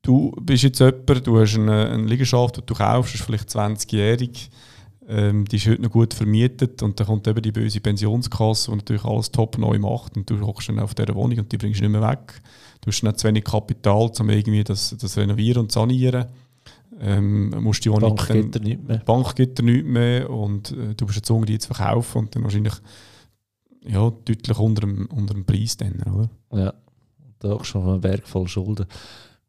du 0.01 0.31
bist 0.41 0.63
jetzt 0.63 0.79
jemand, 0.79 1.27
du 1.27 1.39
hast 1.39 1.55
eine, 1.55 1.89
eine 1.89 2.03
Liegenschaft, 2.05 2.57
die 2.57 2.61
du 2.65 2.73
kaufst, 2.73 3.15
ist 3.15 3.23
vielleicht 3.23 3.49
20-jährig, 3.49 4.49
ähm, 5.07 5.45
die 5.45 5.57
ist 5.57 5.67
heute 5.67 5.81
noch 5.81 5.91
gut 5.91 6.13
vermietet 6.13 6.81
und 6.81 6.99
dann 6.99 7.07
kommt 7.07 7.27
eben 7.27 7.41
die 7.41 7.51
böse 7.51 7.79
Pensionskasse, 7.79 8.71
die 8.71 8.77
natürlich 8.77 9.03
alles 9.05 9.31
top 9.31 9.57
neu 9.57 9.77
macht 9.79 10.17
und 10.17 10.29
du 10.29 10.39
hockst 10.41 10.69
dann 10.69 10.79
auf 10.79 10.95
dieser 10.95 11.13
Wohnung 11.15 11.39
und 11.39 11.51
die 11.51 11.57
bringst 11.57 11.79
du 11.79 11.83
nicht 11.83 11.91
mehr 11.99 12.07
weg. 12.09 12.41
Du 12.81 12.87
hast 12.87 13.01
dann 13.01 13.15
zu 13.15 13.27
wenig 13.27 13.43
Kapital, 13.43 14.11
um 14.19 14.29
irgendwie 14.29 14.63
das, 14.63 14.95
das 14.99 15.17
renovieren 15.17 15.63
und 15.63 15.71
sanieren. 15.71 16.25
Ähm, 16.99 17.49
musst 17.61 17.83
die 17.83 17.91
Wohnung 17.91 18.15
Bank 18.15 18.27
dann- 18.27 18.41
gibt 18.41 18.55
dir 18.55 18.59
nichts 18.61 18.87
mehr. 18.87 18.97
die 18.97 19.03
Bank 19.05 19.35
gibt 19.35 19.59
dir 19.59 19.63
nichts 19.63 19.87
mehr 19.89 20.29
und 20.29 20.71
äh, 20.71 20.95
du 20.95 21.05
bist 21.05 21.17
gezwungen, 21.19 21.45
die 21.45 21.59
zu 21.59 21.73
verkaufen 21.73 22.19
und 22.19 22.35
dann 22.35 22.43
wahrscheinlich 22.43 22.73
ja, 23.87 24.09
deutlich 24.23 24.57
unter 24.57 24.81
dem, 24.81 25.05
unter 25.07 25.33
dem 25.33 25.45
Preis 25.45 25.77
dann, 25.77 26.01
oder? 26.03 26.29
Ja. 26.53 26.73
Da 27.39 27.49
hast 27.49 27.59
du 27.59 27.63
schon 27.65 27.87
einen 27.89 28.01
Berg 28.01 28.27
voll 28.27 28.47
Schulden. 28.47 28.85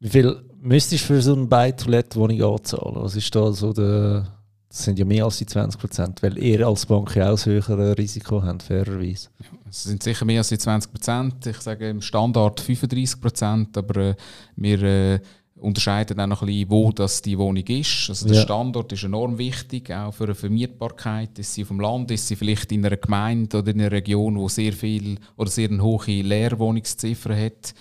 Wie 0.00 0.08
viel 0.08 0.36
müsstest 0.60 1.04
du 1.04 1.06
für 1.14 1.22
so 1.22 1.34
eine 1.34 1.46
Buy-to-Let-Wohnung 1.46 2.42
anzahlen? 2.42 2.96
Was 2.96 3.16
ist 3.16 3.34
da 3.34 3.52
so 3.52 3.72
der, 3.72 4.26
Das 4.68 4.84
sind 4.84 4.98
ja 4.98 5.04
mehr 5.04 5.24
als 5.24 5.38
die 5.38 5.46
20 5.46 5.80
Prozent, 5.80 6.22
weil 6.22 6.36
ihr 6.38 6.66
als 6.66 6.86
Bank 6.86 7.14
ja 7.16 7.30
auch 7.30 7.38
ein 7.38 7.44
höheres 7.52 7.96
Risiko 7.98 8.42
habt, 8.42 8.62
fairerweise. 8.64 9.28
Es 9.68 9.84
sind 9.84 10.02
sicher 10.02 10.24
mehr 10.24 10.38
als 10.40 10.48
die 10.48 10.58
20 10.58 10.92
Prozent. 10.92 11.46
Ich 11.46 11.60
sage 11.60 11.88
im 11.88 12.02
Standard 12.02 12.60
35 12.60 13.20
Prozent, 13.20 13.78
aber 13.78 14.00
äh, 14.00 14.14
wir 14.56 14.82
äh, 14.82 15.20
unterscheiden 15.58 16.20
auch 16.20 16.26
noch 16.26 16.42
ein 16.42 16.46
bisschen, 16.48 16.70
wo 16.70 16.92
das 16.92 17.22
die 17.22 17.38
Wohnung 17.38 17.64
ist. 17.66 18.06
Also 18.10 18.26
der 18.26 18.36
Ja. 18.36 18.42
Standort 18.42 18.92
ist 18.92 19.04
enorm 19.04 19.38
wichtig, 19.38 19.90
auch 19.92 20.12
für 20.12 20.24
eine 20.24 20.34
Vermietbarkeit. 20.34 21.38
Ist 21.38 21.54
sie 21.54 21.62
auf 21.62 21.68
dem 21.68 21.80
Land, 21.80 22.10
ist 22.10 22.28
sie 22.28 22.36
vielleicht 22.36 22.70
in 22.72 22.84
einer 22.84 22.96
Gemeinde 22.96 23.58
oder 23.58 23.70
in 23.70 23.80
einer 23.80 23.92
Region, 23.92 24.36
wo 24.36 24.48
sehr 24.48 24.72
viel 24.72 25.18
oder 25.36 25.50
sehr 25.50 25.70
eine 25.70 25.82
hohe 25.82 26.22
Leerwohnungsziffer 26.22 27.34
hat. 27.36 27.74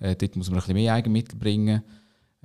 Äh, 0.00 0.16
dort 0.16 0.36
muss 0.36 0.50
man 0.50 0.58
ein 0.58 0.60
bisschen 0.60 0.74
mehr 0.74 0.94
Eigenmittel 0.94 1.38
bringen. 1.38 1.82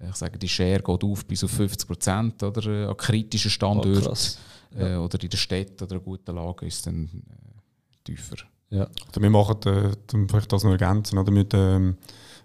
Ich 0.09 0.15
sage, 0.15 0.37
die 0.37 0.47
Share 0.49 0.81
geht 0.81 1.03
auf 1.03 1.25
bis 1.25 1.43
auf 1.43 1.51
50 1.51 1.87
Prozent 1.87 2.43
oder 2.43 2.65
äh, 2.67 2.85
an 2.85 2.97
kritischen 2.97 3.49
Oh, 3.49 3.51
Standorten. 3.51 4.01
krass. 4.03 4.37
äh, 4.77 4.95
oder 4.95 5.21
in 5.21 5.29
der 5.29 5.37
Stadt 5.37 5.81
oder 5.81 5.93
einer 5.95 6.01
guten 6.03 6.35
Lage 6.35 6.65
ist 6.67 6.85
dann 6.85 7.05
äh, 7.05 8.03
tiefer. 8.03 8.35
Ja. 8.69 8.87
Also 9.07 9.21
wir 9.21 9.29
machen, 9.29 9.57
äh, 9.65 9.91
vielleicht 10.27 10.51
das 10.51 10.63
noch 10.63 10.71
ergänzen, 10.71 11.17
oder 11.17 11.31
mit, 11.31 11.53
ähm, 11.53 11.95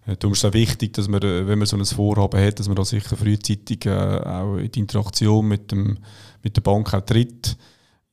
äh, 0.06 0.16
darum 0.16 0.32
ist 0.32 0.38
es 0.38 0.44
auch 0.46 0.54
wichtig, 0.54 0.92
dass 0.94 1.08
man, 1.08 1.20
wenn 1.20 1.58
man 1.58 1.66
so 1.66 1.76
ein 1.76 1.84
Vorhaben 1.84 2.40
hat, 2.40 2.58
dass 2.58 2.68
man 2.68 2.76
da 2.76 2.84
sicher 2.84 3.16
frühzeitig 3.16 3.84
äh, 3.86 3.90
auch 4.24 4.56
in 4.56 4.70
die 4.70 4.80
Interaktion 4.80 5.46
mit, 5.46 5.72
dem, 5.72 5.98
mit 6.42 6.56
der 6.56 6.62
Bank 6.62 6.94
auch 6.94 7.00
tritt. 7.02 7.56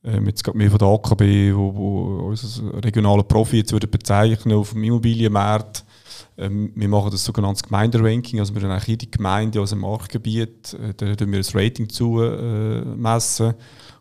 Ähm, 0.02 0.26
jetzt 0.26 0.42
gerade 0.44 0.58
mehr 0.58 0.70
von 0.70 0.78
der 0.78 0.88
AKB, 0.88 1.54
wo, 1.54 1.74
wo 1.74 2.26
unser 2.28 2.82
regionaler 2.84 3.22
Profi 3.22 3.58
jetzt 3.58 3.72
würde 3.72 3.86
bezeichnen 3.86 4.54
auf 4.56 4.72
dem 4.72 4.82
Immobilienmarkt. 4.84 5.84
Ähm, 6.40 6.72
wir 6.74 6.88
machen 6.88 7.10
das 7.10 7.24
sogenannte 7.24 7.62
Gemeinderanking, 7.62 8.40
also 8.40 8.54
wir 8.54 8.62
haben 8.62 8.70
eigentlich 8.70 8.88
jede 8.88 9.06
Gemeinde 9.06 9.60
aus 9.60 9.70
dem 9.70 9.80
Marktgebiet, 9.80 10.74
äh, 10.74 10.94
da 10.96 11.14
tun 11.14 11.32
wir 11.32 11.38
ein 11.38 11.44
Rating 11.54 11.88
zu 11.88 12.22
äh, 12.22 12.80
messen 12.84 13.54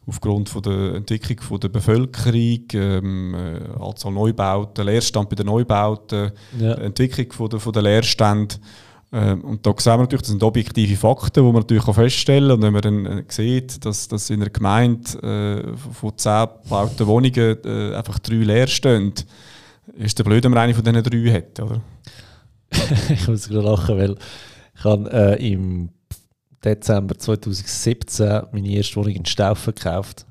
aufgrund 0.07 0.49
von 0.49 0.61
der 0.61 0.95
Entwicklung 0.95 1.39
von 1.41 1.59
der 1.59 1.69
Bevölkerung, 1.69 2.63
ähm, 2.73 3.35
äh, 3.35 3.79
Anzahl 3.79 4.11
Neubauten, 4.11 4.85
Leerstand 4.85 5.29
bei 5.29 5.35
den 5.35 5.45
Neubauten, 5.45 6.31
Ja. 6.59 6.73
Entwicklung 6.75 7.31
von 7.31 7.49
der, 7.49 7.59
von 7.59 7.73
der 7.73 7.83
Leerstände. 7.83 8.55
Ähm, 9.11 9.41
und 9.41 9.65
da 9.65 9.73
sehen 9.77 9.93
wir 9.93 9.97
natürlich, 9.99 10.21
das 10.21 10.29
sind 10.29 10.43
objektive 10.43 10.95
Fakten, 10.95 11.43
die 11.43 11.51
man 11.51 11.61
natürlich 11.61 11.87
auch 11.87 11.95
feststellen 11.95 12.49
kann. 12.49 12.57
Und 12.57 12.63
wenn 12.63 12.73
man 12.73 12.81
dann 12.81 13.05
äh, 13.19 13.23
sieht, 13.27 13.83
dass, 13.83 14.07
dass 14.07 14.29
in 14.29 14.41
einer 14.41 14.51
Gemeinde 14.51 15.73
äh, 15.73 15.77
von 15.93 16.17
10 16.17 16.47
gebauten 16.63 17.07
Wohnungen 17.07 17.57
äh, 17.65 17.95
einfach 17.95 18.19
drei 18.19 18.35
leer 18.35 18.67
stehen, 18.67 19.13
ist 19.95 20.17
der 20.17 20.23
blöd, 20.23 20.43
wenn 20.43 20.51
man 20.51 20.59
eine 20.59 20.73
von 20.73 20.83
diesen 20.83 21.03
drei 21.03 21.31
hat. 21.31 21.59
Oder? 21.59 21.81
ich 23.09 23.27
muss 23.27 23.49
gerade 23.49 23.67
lachen, 23.67 23.97
weil 23.97 24.15
ich 24.75 24.83
habe 24.83 25.11
äh, 25.11 25.51
im 25.51 25.89
Dezember 26.63 27.17
2017 27.17 28.43
meine 28.51 28.69
erste 28.69 28.95
Wohnung 28.97 29.13
in 29.13 29.25
Staufen 29.25 29.73
gekauft. 29.73 30.25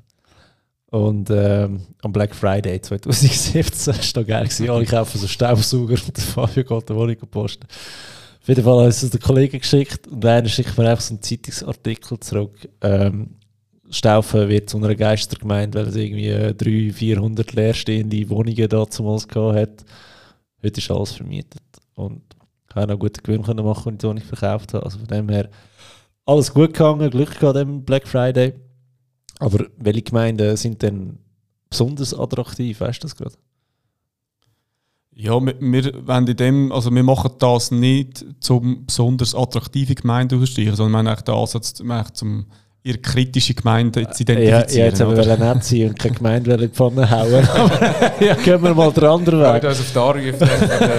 Und 0.91 1.29
ähm, 1.29 1.81
am 2.01 2.11
Black 2.11 2.33
Friday 2.33 2.81
2017 2.81 3.87
war 3.87 3.95
da 4.13 4.23
geil. 4.23 4.43
Gewesen. 4.45 4.69
Alle 4.69 4.85
kaufen 4.85 5.19
so 5.19 5.27
Staubsauger 5.27 5.97
und 6.07 6.17
Fabio 6.17 6.63
geht 6.63 6.89
die 6.89 6.95
Wohnung 6.95 7.17
posten. 7.29 7.67
Auf 8.41 8.47
jeden 8.47 8.63
Fall 8.63 8.85
hat 8.85 8.89
es 8.89 9.09
der 9.09 9.19
Kollege 9.19 9.59
geschickt 9.59 10.07
und 10.07 10.25
einer 10.25 10.49
schickt 10.49 10.75
mir 10.77 10.89
einfach 10.89 11.03
so 11.03 11.13
einen 11.13 11.21
Zeitungsartikel 11.21 12.19
zurück. 12.19 12.67
Ähm, 12.81 13.35
Staufen 13.91 14.49
wird 14.49 14.69
zu 14.69 14.77
einer 14.77 14.95
Geistergemeinde, 14.95 15.79
weil 15.79 15.87
es 15.87 15.95
irgendwie 15.95 16.27
äh, 16.27 16.53
300, 16.53 16.95
400 16.95 17.53
leerstehende 17.53 18.29
Wohnungen 18.29 18.67
da 18.67 18.85
damals 18.85 19.27
gehabt 19.27 19.55
hat. 19.55 19.85
Heute 20.63 20.79
ist 20.79 20.91
alles 20.91 21.11
vermietet. 21.11 21.61
Und 21.99 22.21
ich 22.69 22.75
habe 22.75 22.91
noch 22.91 22.99
guten 22.99 23.21
Gewinn 23.23 23.43
können 23.43 23.65
machen, 23.65 23.93
ich 23.93 23.99
die 23.99 24.07
Wohnung 24.07 24.23
verkauft 24.23 24.73
habe. 24.73 24.85
Also 24.85 24.99
von 24.99 25.07
dem 25.07 25.29
her 25.29 25.49
alles 26.25 26.53
gut 26.53 26.73
gegangen, 26.73 27.09
Glück 27.09 27.39
gehabt 27.39 27.57
am 27.57 27.83
Black 27.83 28.07
Friday. 28.07 28.53
Aber 29.39 29.65
welche 29.77 30.03
Gemeinden 30.03 30.55
sind 30.57 30.81
denn 30.81 31.19
besonders 31.69 32.17
attraktiv, 32.17 32.79
weißt 32.79 33.03
du 33.03 33.07
das 33.07 33.15
gerade? 33.15 33.35
Ja, 35.15 35.39
wir, 35.41 35.59
wir, 35.59 36.09
in 36.09 36.37
dem, 36.37 36.71
also 36.71 36.93
wir 36.93 37.03
machen 37.03 37.31
das 37.39 37.71
nicht 37.71 38.25
zum 38.39 38.85
besonders 38.85 39.35
attraktive 39.35 39.95
Gemeinden 39.95 40.41
aussteigen, 40.41 40.75
sondern 40.75 40.91
wir 40.93 40.97
haben 40.99 41.07
eigentlich 41.07 41.25
den 41.25 41.35
Ansatz, 41.35 41.73
zum 42.13 42.45
eher 42.81 42.97
kritische 42.97 43.53
Gemeinden 43.53 44.05
zu 44.13 44.23
Ja, 44.23 44.33
identifizieren. 44.33 44.69
ja 44.79 44.85
jetzt 44.85 45.01
haben 45.01 45.15
wir 45.15 45.37
nett 45.37 45.63
sein 45.63 45.89
und 45.89 45.99
keine 45.99 46.15
Gemeinde 46.15 46.53
in 46.53 46.59
die 46.61 46.67
Pfanne 46.69 47.09
hauen. 47.09 47.47
Aber 47.49 48.23
ja, 48.23 48.33
gehen 48.35 48.63
wir 48.63 48.73
mal 48.73 48.91
den 48.93 49.03
anderen 49.03 49.41
Ja, 49.41 49.53
Weg. 49.55 49.61
das 49.63 49.79
auf 49.81 49.91
die 49.91 49.97
Anrufe 49.99 50.45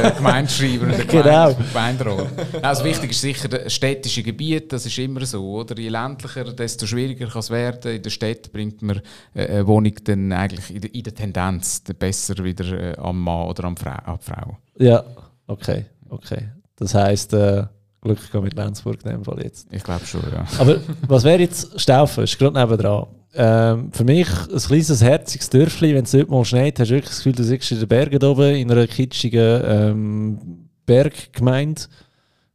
der 0.03 0.11
Gemeindeschreiber 0.11 0.85
und 0.85 0.99
der 0.99 1.05
Genau. 1.07 1.23
Gemeinde- 1.55 1.57
Gemeinderat. 1.73 2.27
Also 2.63 2.85
wichtig 2.85 3.11
ist 3.13 3.21
sicher 3.23 3.49
das 3.49 3.73
städtische 3.73 4.23
Gebiet, 4.23 4.73
das 4.73 4.85
ist 4.85 4.99
immer 4.99 5.25
so. 5.25 5.43
Oder? 5.43 5.79
Je 5.79 5.89
ländlicher, 5.89 6.45
desto 6.53 6.87
schwieriger 6.87 7.27
kann 7.29 7.41
es 7.41 7.51
werden. 7.51 7.97
In 7.97 8.03
der 8.03 8.11
Stadt 8.11 8.53
bringt 8.53 8.83
man 8.83 9.01
äh, 9.35 9.47
eine 9.47 9.67
Wohnung 9.67 9.95
dann 10.05 10.33
eigentlich 10.33 10.75
in 10.75 10.81
der, 10.83 10.95
in 10.95 11.03
der 11.03 11.15
Tendenz 11.15 11.83
besser 11.99 12.45
wieder 12.45 12.65
äh, 12.73 12.97
am 12.99 13.21
Mann 13.23 13.49
oder 13.49 13.65
am 13.65 13.77
Frau, 13.77 13.91
an 13.91 14.19
die 14.21 14.31
Frau. 14.31 14.57
Ja, 14.79 15.03
okay, 15.47 15.87
okay. 16.11 16.51
Das 16.77 16.95
heisst, 16.95 17.33
äh, 17.33 17.65
Glück 18.01 18.19
gehabt 18.31 18.45
mit 18.45 18.55
Lenzburg 18.55 19.05
in 19.05 19.11
dem 19.11 19.25
Fall 19.25 19.43
jetzt. 19.43 19.69
Ich 19.71 19.83
glaube 19.83 20.07
schon, 20.07 20.23
ja. 20.33 20.47
Aber 20.59 20.81
was 21.07 21.25
wäre 21.25 21.41
jetzt 21.41 21.79
Staufen? 21.79 22.25
Ist 22.25 22.39
gerade 22.39 22.59
nebendran. 22.59 23.07
Ähm, 23.35 23.93
für 23.93 24.05
mich 24.05 24.29
ein 24.29 24.59
kleines, 24.59 25.03
herziges 25.03 25.51
Dörfli, 25.51 25.95
wenn 25.95 26.05
es 26.05 26.11
dort 26.11 26.31
mal 26.31 26.45
schneit, 26.45 26.79
hast 26.81 26.91
du 26.91 26.95
wirklich 26.95 27.11
das 27.11 27.19
Gefühl, 27.19 27.35
du 27.35 27.45
sitzt 27.45 27.71
in 27.71 27.79
den 27.79 27.89
Bergen 27.89 28.25
oben, 28.25 28.57
in 28.57 28.71
einer 28.71 28.87
kitschigen 28.87 29.63
ähm, 29.65 30.39
Berggemeinde. 30.87 31.83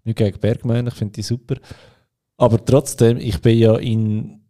Nicht 0.03 0.17
gegen 0.17 0.39
Berggemeinde, 0.39 0.91
ich 0.91 0.97
finde 0.97 1.13
die 1.13 1.21
super. 1.21 1.55
Aber 2.38 2.63
trotzdem, 2.63 3.17
ich 3.17 3.41
bin 3.41 3.58
ja 3.58 3.77
in, 3.77 4.41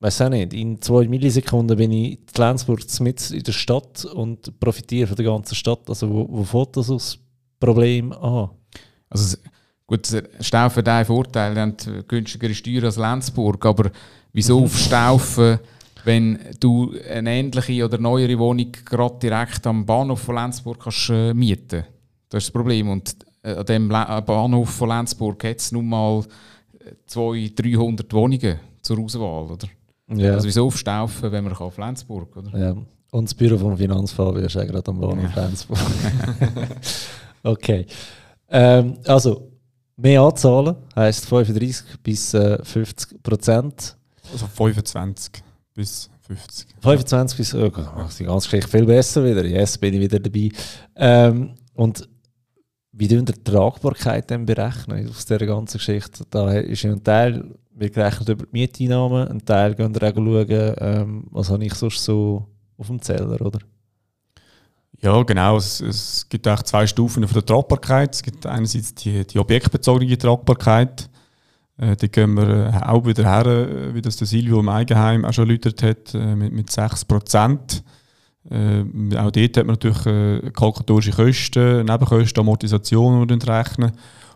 weiß 0.00 0.22
auch 0.22 0.28
nicht, 0.28 0.52
in 0.52 0.82
zwei 0.82 1.08
Millisekunden 1.08 1.76
bin 1.76 1.90
ich 1.92 2.18
in 2.18 2.26
Lenzburg 2.36 2.80
mit 3.00 3.30
in 3.30 3.42
der 3.42 3.52
Stadt 3.52 4.04
und 4.04 4.60
profitiere 4.60 5.06
von 5.06 5.16
der 5.16 5.24
ganzen 5.24 5.54
Stadt. 5.54 5.88
Also 5.88 6.10
wo, 6.10 6.26
wo 6.28 6.44
fängt 6.44 6.76
das 6.76 6.90
aus 6.90 7.18
Problem 7.58 8.12
an? 8.12 8.50
Also, 9.08 9.38
gut, 9.86 10.06
Staufen 10.40 10.78
hat 10.78 10.88
einen 10.88 11.04
Vorteil, 11.04 11.54
die 11.54 11.60
haben 11.60 11.76
günstigere 12.08 12.54
Steuern 12.54 12.84
als 12.84 12.96
Lenzburg, 12.96 13.64
aber 13.64 13.90
wieso 14.32 14.64
auf 14.64 14.76
Staufen, 14.78 15.58
wenn 16.04 16.38
du 16.60 16.94
eine 17.10 17.30
ähnliche 17.30 17.84
oder 17.84 17.98
neuere 17.98 18.38
Wohnung 18.38 18.70
gerade 18.84 19.18
direkt 19.20 19.66
am 19.66 19.84
Bahnhof 19.84 20.20
von 20.20 20.36
Lenzburg 20.36 20.78
kannst, 20.80 21.10
äh, 21.10 21.34
mieten 21.34 21.84
Das 22.28 22.44
ist 22.44 22.48
das 22.48 22.50
Problem. 22.50 22.88
Und 22.90 23.16
äh, 23.42 23.54
an 23.54 23.66
dem 23.66 23.90
äh, 23.90 24.22
Bahnhof 24.22 24.70
von 24.70 24.88
Lenzburg 24.88 25.42
hat 25.42 25.58
es 25.58 25.72
nun 25.72 25.88
mal 25.88 26.22
äh, 26.78 26.92
200, 27.06 27.58
300 27.58 28.12
Wohnungen 28.12 28.60
zur 28.82 29.00
Auswahl. 29.00 29.50
Oder? 29.50 29.68
Ja. 30.14 30.34
Also 30.34 30.46
wieso 30.46 30.66
auf 30.66 30.78
Staufen, 30.78 31.32
wenn 31.32 31.42
man 31.42 31.54
kann 31.54 31.66
auf 31.66 31.76
Lenzburg 31.76 32.36
oder? 32.36 32.56
Ja. 32.56 32.76
Und 33.10 33.24
das 33.24 33.34
Büro 33.34 33.56
vom 33.56 33.76
Finanzfabio 33.76 34.42
ist 34.42 34.56
auch 34.56 34.66
gerade 34.66 34.88
am 34.90 35.00
Bahnhof 35.00 35.32
Flensburg. 35.32 35.78
okay. 37.42 37.86
Ähm, 38.48 38.98
also, 39.06 39.52
mehr 39.96 40.20
anzahlen 40.20 40.76
heisst 40.94 41.26
35 41.26 42.02
bis 42.02 42.34
äh, 42.34 42.62
50 42.62 43.22
Prozent. 43.22 43.96
Also 44.32 44.46
25 44.46 45.42
bis 45.74 46.10
50. 46.26 46.66
25 46.80 47.36
bis, 47.36 47.54
oh 47.54 47.70
die 48.18 48.24
ganze 48.24 48.48
Geschichte 48.48 48.68
viel 48.68 48.86
besser 48.86 49.24
wieder. 49.24 49.44
Yes, 49.44 49.78
bin 49.78 49.94
ich 49.94 50.00
wieder 50.00 50.18
dabei. 50.18 50.50
Ähm, 50.96 51.54
und 51.74 52.08
wie 52.92 53.08
tun 53.08 53.24
die 53.24 53.32
Tragbarkeit 53.32 54.30
dann 54.30 54.46
berechnen 54.46 55.08
aus 55.08 55.24
dieser 55.26 55.46
ganzen 55.46 55.78
Geschichte? 55.78 56.24
Da 56.30 56.52
ist 56.52 56.84
ein 56.84 57.02
Teil, 57.04 57.54
wir 57.74 57.90
gerechnet 57.90 58.28
über 58.28 58.46
die 58.46 58.52
Mieteinnahmen, 58.52 59.28
ein 59.28 59.44
Teil 59.44 59.74
gehen 59.74 59.94
wir 59.94 60.08
auch 60.08 60.14
schauen, 60.14 60.74
ähm, 60.78 61.24
was 61.30 61.50
habe 61.50 61.64
ich 61.64 61.74
sonst 61.74 62.02
so 62.02 62.46
auf 62.78 62.86
dem 62.86 63.00
Zeller, 63.00 63.40
oder? 63.40 63.58
Ja, 65.00 65.22
genau. 65.22 65.56
Es, 65.56 65.80
es 65.80 66.28
gibt 66.28 66.46
eigentlich 66.46 66.64
zwei 66.64 66.86
Stufen 66.86 67.26
von 67.26 67.34
der 67.34 67.44
Tragbarkeit. 67.44 68.14
Es 68.14 68.22
gibt 68.22 68.46
einerseits 68.46 68.94
die, 68.94 69.26
die 69.26 69.38
objektbezogene 69.38 70.16
Tragbarkeit. 70.16 71.08
Äh, 71.78 71.96
die 71.96 72.08
gehen 72.08 72.34
wir 72.34 72.72
äh, 72.72 72.86
auch 72.86 73.04
wieder 73.04 73.24
her, 73.24 73.46
äh, 73.46 73.94
wie 73.94 74.02
das 74.02 74.16
der 74.16 74.26
Silvio 74.26 74.60
im 74.60 74.68
Eigenheim 74.68 75.24
auch 75.24 75.32
schon 75.32 75.48
erläutert 75.48 75.82
hat, 75.82 76.14
äh, 76.14 76.34
mit, 76.34 76.52
mit 76.52 76.70
6%. 76.70 77.82
Äh, 78.48 78.84
auch 79.16 79.30
dort 79.30 79.56
hat 79.56 79.66
man 79.66 79.74
natürlich 79.74 80.06
äh, 80.06 80.50
kalkulatorische 80.52 81.12
Kosten, 81.12 81.84
Nebenkosten, 81.84 82.40
Amortisation, 82.40 83.14
die 83.14 83.28
wir 83.28 83.36
dann 83.36 83.56
rechnen 83.56 83.92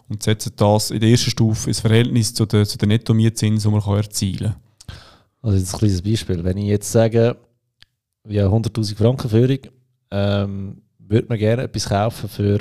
und 0.09 0.23
setzen 0.23 0.53
das 0.57 0.90
in 0.90 1.01
der 1.01 1.11
ersten 1.11 1.31
Stufe 1.31 1.70
ins 1.70 1.81
Verhältnis 1.81 2.35
zu 2.35 2.44
den, 2.44 2.66
zu 2.66 2.77
den 2.77 2.88
Netto-Mietzinsen, 2.88 3.70
die 3.70 3.81
man 3.81 3.96
erzielen 3.96 4.53
kann. 4.53 4.57
Also 5.42 5.57
jetzt 5.57 5.75
ein 5.75 5.79
kleines 5.79 6.03
Beispiel. 6.03 6.44
Wenn 6.44 6.59
ich 6.59 6.66
jetzt 6.66 6.90
sage, 6.90 7.37
ja 8.29 8.46
100'000 8.46 8.96
Franken 8.96 9.31
Führung, 9.31 9.59
ähm, 10.11 10.83
würde 10.99 11.29
man 11.29 11.38
gerne 11.38 11.62
etwas 11.62 11.88
kaufen 11.88 12.29
für 12.29 12.59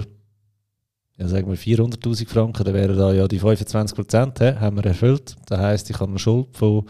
ja, 1.18 1.28
sagen 1.28 1.50
wir 1.50 1.58
400'000 1.58 2.30
Franken, 2.30 2.64
dann 2.64 2.74
wären 2.74 2.98
da 2.98 3.12
ja 3.12 3.28
die 3.28 3.40
25 3.40 3.94
Prozent, 3.94 4.40
haben 4.40 4.78
wir 4.78 4.86
erfüllt. 4.86 5.36
Das 5.48 5.60
heisst, 5.60 5.90
ich 5.90 6.00
habe 6.00 6.12
eine 6.12 6.20
Schuld 6.20 6.56
von 6.56 6.86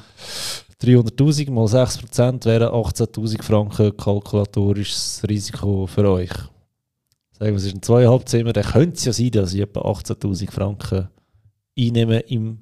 300'000 0.81 1.49
mal 1.49 1.67
6 1.67 1.97
Prozent 1.97 2.45
wären 2.45 2.69
18'000 2.69 3.41
Franken 3.41 3.97
kalkulatorisches 3.97 5.23
Risiko 5.27 5.87
für 5.87 6.09
euch. 6.09 6.31
Sagen 7.31 7.51
wir, 7.51 7.55
es 7.55 7.65
ist 7.65 7.75
ein 7.75 7.81
zweieinhalb 7.81 8.29
Zimmer, 8.29 8.53
dann 8.53 8.65
könnte 8.65 8.97
es 8.97 9.05
ja 9.05 9.13
sein, 9.13 9.31
dass 9.31 9.53
ich 9.53 9.61
etwa 9.61 9.81
18'000 9.81 10.51
Franken 10.51 11.09
einnehme 11.77 12.19
im 12.19 12.59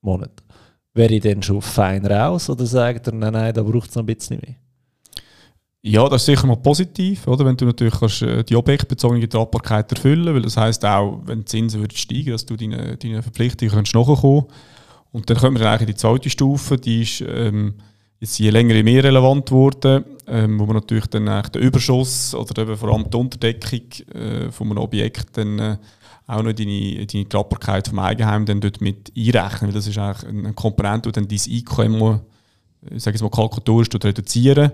Monat. 0.00 0.42
wäre 0.94 1.14
ich 1.14 1.22
dann 1.22 1.42
schon 1.42 1.62
fein 1.62 2.04
raus 2.06 2.48
oder 2.48 2.66
sagt 2.66 3.06
er, 3.08 3.14
nein, 3.14 3.32
nein, 3.32 3.54
da 3.54 3.62
braucht 3.62 3.90
es 3.90 3.96
noch 3.96 4.02
ein 4.02 4.06
bisschen 4.06 4.40
mehr? 4.40 4.56
Ja, 5.84 6.08
das 6.08 6.22
ist 6.22 6.26
sicher 6.26 6.46
mal 6.46 6.56
positiv, 6.56 7.26
oder? 7.26 7.44
wenn 7.44 7.56
du 7.56 7.64
natürlich 7.64 7.98
kannst, 7.98 8.22
äh, 8.22 8.44
die 8.44 8.54
objektbezogene 8.54 9.28
Tragbarkeit 9.28 9.90
erfüllen 9.90 10.32
weil 10.32 10.42
das 10.42 10.56
heisst 10.56 10.84
auch, 10.84 11.20
wenn 11.24 11.40
die 11.40 11.44
Zinsen 11.46 11.80
würden 11.80 11.96
steigen 11.96 12.30
dass 12.30 12.46
du 12.46 12.56
deine, 12.56 12.96
deine 12.96 13.20
Verpflichtungen 13.20 13.74
kannst 13.74 13.92
nachkommen. 13.92 14.44
Und 15.10 15.28
dann 15.28 15.36
kommen 15.36 15.56
wir 15.56 15.64
dann 15.64 15.72
eigentlich 15.74 15.88
in 15.88 15.94
die 15.94 16.00
zweite 16.00 16.30
Stufe, 16.30 16.76
die 16.76 17.02
ist 17.02 17.24
ähm, 17.26 17.74
jetzt 18.20 18.38
je 18.38 18.50
länger 18.50 18.74
je 18.76 18.84
mehr 18.84 19.02
relevant 19.02 19.46
geworden, 19.46 20.04
ähm, 20.28 20.60
wo 20.60 20.66
man 20.66 20.76
natürlich 20.76 21.06
dann 21.08 21.28
eigentlich 21.28 21.50
den 21.50 21.62
Überschuss 21.62 22.32
oder 22.32 22.62
eben 22.62 22.76
vor 22.76 22.90
allem 22.90 23.10
die 23.10 23.16
Unterdeckung 23.16 23.80
äh, 24.14 24.52
von 24.52 24.68
einem 24.68 24.78
Objekt 24.78 25.36
dann 25.36 25.58
äh, 25.58 25.76
auch 26.28 26.44
noch 26.44 26.52
deine, 26.52 27.04
deine 27.06 27.28
Tragbarkeit 27.28 27.88
vom 27.88 27.98
Eigenheim 27.98 28.46
dann 28.46 28.60
dort 28.60 28.80
mit 28.80 29.12
einrechnen, 29.16 29.68
weil 29.68 29.72
das 29.72 29.88
ist 29.88 29.98
eigentlich 29.98 30.28
eine 30.28 30.52
Komponente, 30.52 31.10
die 31.10 31.20
dann 31.20 31.26
dein 31.26 31.52
Einkommen, 31.52 32.20
ich 32.82 32.92
äh, 32.92 33.00
sage 33.00 33.16
jetzt 33.16 33.22
mal 33.22 33.30
kalkulatorisch, 33.30 33.88
reduzieren 33.92 34.70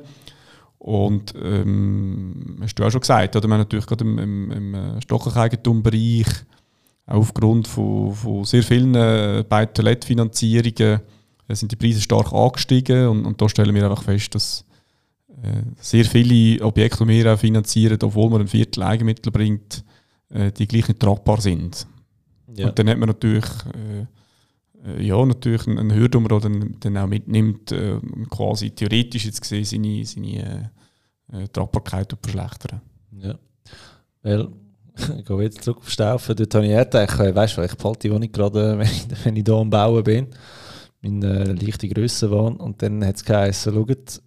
und 0.78 1.34
ähm, 1.42 2.56
hast 2.60 2.76
du 2.76 2.84
auch 2.84 2.90
schon 2.90 3.00
gesagt, 3.00 3.34
oder? 3.36 3.48
Wir 3.48 3.52
haben 3.52 3.60
natürlich 3.60 3.86
gerade 3.86 4.04
im, 4.04 4.18
im, 4.18 4.50
im 4.50 4.74
äh, 4.74 5.02
Stockeigentumbereich 5.02 6.26
aufgrund 7.06 7.66
von, 7.66 8.14
von 8.14 8.44
sehr 8.44 8.62
vielen 8.62 8.94
äh, 8.94 9.44
Buy-to-Let-Finanzierungen 9.48 11.00
äh, 11.48 11.54
sind 11.54 11.72
die 11.72 11.76
Preise 11.76 12.00
stark 12.00 12.32
angestiegen 12.32 13.08
und, 13.08 13.26
und 13.26 13.40
da 13.40 13.48
stellen 13.48 13.74
wir 13.74 13.84
einfach 13.84 14.04
fest, 14.04 14.34
dass 14.34 14.64
äh, 15.42 15.62
sehr 15.80 16.04
viele 16.04 16.64
Objekte, 16.64 17.04
die 17.04 17.24
wir 17.24 17.34
auch 17.34 17.38
finanzieren, 17.38 17.98
obwohl 18.02 18.30
man 18.30 18.42
ein 18.42 18.48
Viertel 18.48 18.82
Eigenmittel 18.82 19.32
bringt, 19.32 19.84
äh, 20.30 20.52
die 20.52 20.66
gleich 20.66 20.88
nicht 20.88 21.00
tragbar 21.00 21.40
sind. 21.40 21.86
Ja. 22.54 22.68
Und 22.68 22.78
dann 22.78 22.88
hat 22.88 22.98
man 22.98 23.08
natürlich 23.08 23.44
äh, 23.44 24.06
ja, 24.98 25.24
natürlich 25.24 25.66
eine 25.66 25.94
Hürde, 25.94 26.18
die 26.18 26.28
man 26.28 26.40
dann, 26.40 26.76
dann 26.80 26.96
auch 26.96 27.06
mitnimmt, 27.06 27.72
äh, 27.72 27.98
quasi 28.30 28.70
theoretisch 28.70 29.24
jetzt 29.24 29.40
gesehen 29.40 29.64
seine, 29.64 30.04
seine 30.04 30.70
äh, 31.32 31.42
äh 31.42 31.48
Tragbarkeit 31.48 32.16
verschlechtern. 32.22 32.80
Ja, 33.12 33.38
weil, 34.22 34.48
ich 35.18 35.24
gehe 35.24 35.42
jetzt 35.42 35.62
zurück 35.62 35.78
auf 35.78 35.90
Staufen, 35.90 36.36
dort 36.36 36.54
habe 36.54 36.66
ich 36.66 36.72
eher 36.72 36.84
gedacht, 36.84 37.18
weißt 37.18 37.56
du, 37.56 37.62
ich 37.62 37.74
behalte 37.74 38.08
die 38.08 38.12
Wohnung 38.12 38.32
gerade, 38.32 38.78
wenn 38.78 38.86
ich, 38.86 39.24
wenn 39.24 39.36
ich 39.36 39.44
hier 39.44 39.54
am 39.54 39.70
Bauen 39.70 40.04
bin, 40.04 40.26
in 41.00 41.22
äh, 41.22 41.52
leichte 41.52 41.88
Größe 41.88 42.30
war 42.30 42.60
und 42.60 42.82
dann 42.82 43.04
hat 43.04 43.16
es 43.16 43.24
geheißen, 43.24 43.72
schaut, 43.72 44.22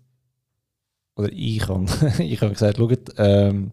oder 1.15 1.29
ich 1.31 1.67
habe 1.67 1.85
ich 2.19 2.41
hab 2.41 2.53
gesagt, 2.53 2.77
schaut, 2.77 3.13
ähm, 3.17 3.71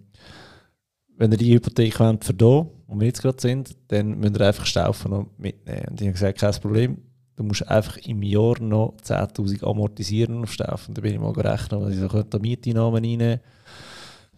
wenn 1.18 1.32
ihr 1.32 1.38
die 1.38 1.54
Hypothek 1.54 2.00
wollt 2.00 2.24
für 2.24 2.34
hier, 2.38 2.66
wo 2.86 2.98
wir 2.98 3.06
jetzt 3.06 3.20
gerade 3.20 3.40
sind, 3.40 3.76
dann 3.88 4.18
müsst 4.18 4.36
ihr 4.36 4.46
einfach 4.46 4.66
Staufen 4.66 5.10
noch 5.10 5.26
mitnehmen. 5.36 5.84
Und 5.90 6.00
ich 6.00 6.06
habe 6.06 6.12
gesagt, 6.14 6.38
kein 6.38 6.54
Problem, 6.54 6.98
du 7.36 7.42
musst 7.42 7.68
einfach 7.68 7.98
im 7.98 8.22
Jahr 8.22 8.58
noch 8.60 8.94
10'000 9.04 9.64
amortisieren 9.64 10.42
auf 10.42 10.52
Staufen. 10.52 10.94
Da 10.94 11.02
bin 11.02 11.12
ich 11.12 11.20
mal 11.20 11.32
gerechnet, 11.32 11.80
was 11.80 11.92
ich 11.92 12.00
so 12.00 12.08
könnte 12.08 12.38
Mieteinnahmen 12.38 13.04
reinnehmen 13.04 13.40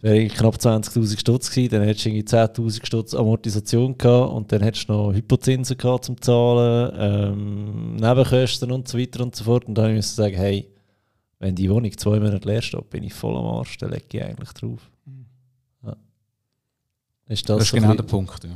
wäre 0.01 0.27
knapp 0.27 0.55
20.000 0.55 1.19
Stutz 1.19 1.49
gewesen, 1.49 1.71
dann 1.71 1.83
hättest 1.83 2.05
du 2.05 2.09
irgendwie 2.09 2.27
10.000 2.27 2.85
Stutz 2.85 3.13
Amortisation 3.13 3.97
gehabt 3.97 4.33
und 4.33 4.51
dann 4.51 4.61
hättest 4.61 4.89
du 4.89 4.93
noch 4.93 5.13
Hypozinsen 5.13 5.77
gehabt 5.77 6.05
zum 6.05 6.19
Zahlen, 6.21 6.93
ähm, 6.97 7.95
Nebenkosten 7.95 8.71
und 8.71 8.87
so 8.87 8.97
weiter 8.97 9.21
und 9.23 9.35
so 9.35 9.43
fort. 9.43 9.65
Und 9.65 9.75
dann 9.75 9.95
musste 9.95 10.11
ich 10.11 10.15
sagen, 10.15 10.35
hey, 10.35 10.67
wenn 11.39 11.55
die 11.55 11.69
Wohnung 11.69 11.95
zwei 11.97 12.19
Monate 12.19 12.47
leer 12.47 12.61
steht, 12.61 12.89
bin 12.89 13.03
ich 13.03 13.13
voll 13.13 13.35
am 13.35 13.45
Arsch, 13.45 13.77
dann 13.77 13.91
lege 13.91 14.05
ich 14.11 14.23
eigentlich 14.23 14.51
drauf. 14.53 14.89
Ist 17.31 17.47
das, 17.47 17.59
das 17.59 17.67
ist 17.67 17.73
genau 17.73 17.93
der 17.93 18.03
Punkt. 18.03 18.43
Ja. 18.43 18.49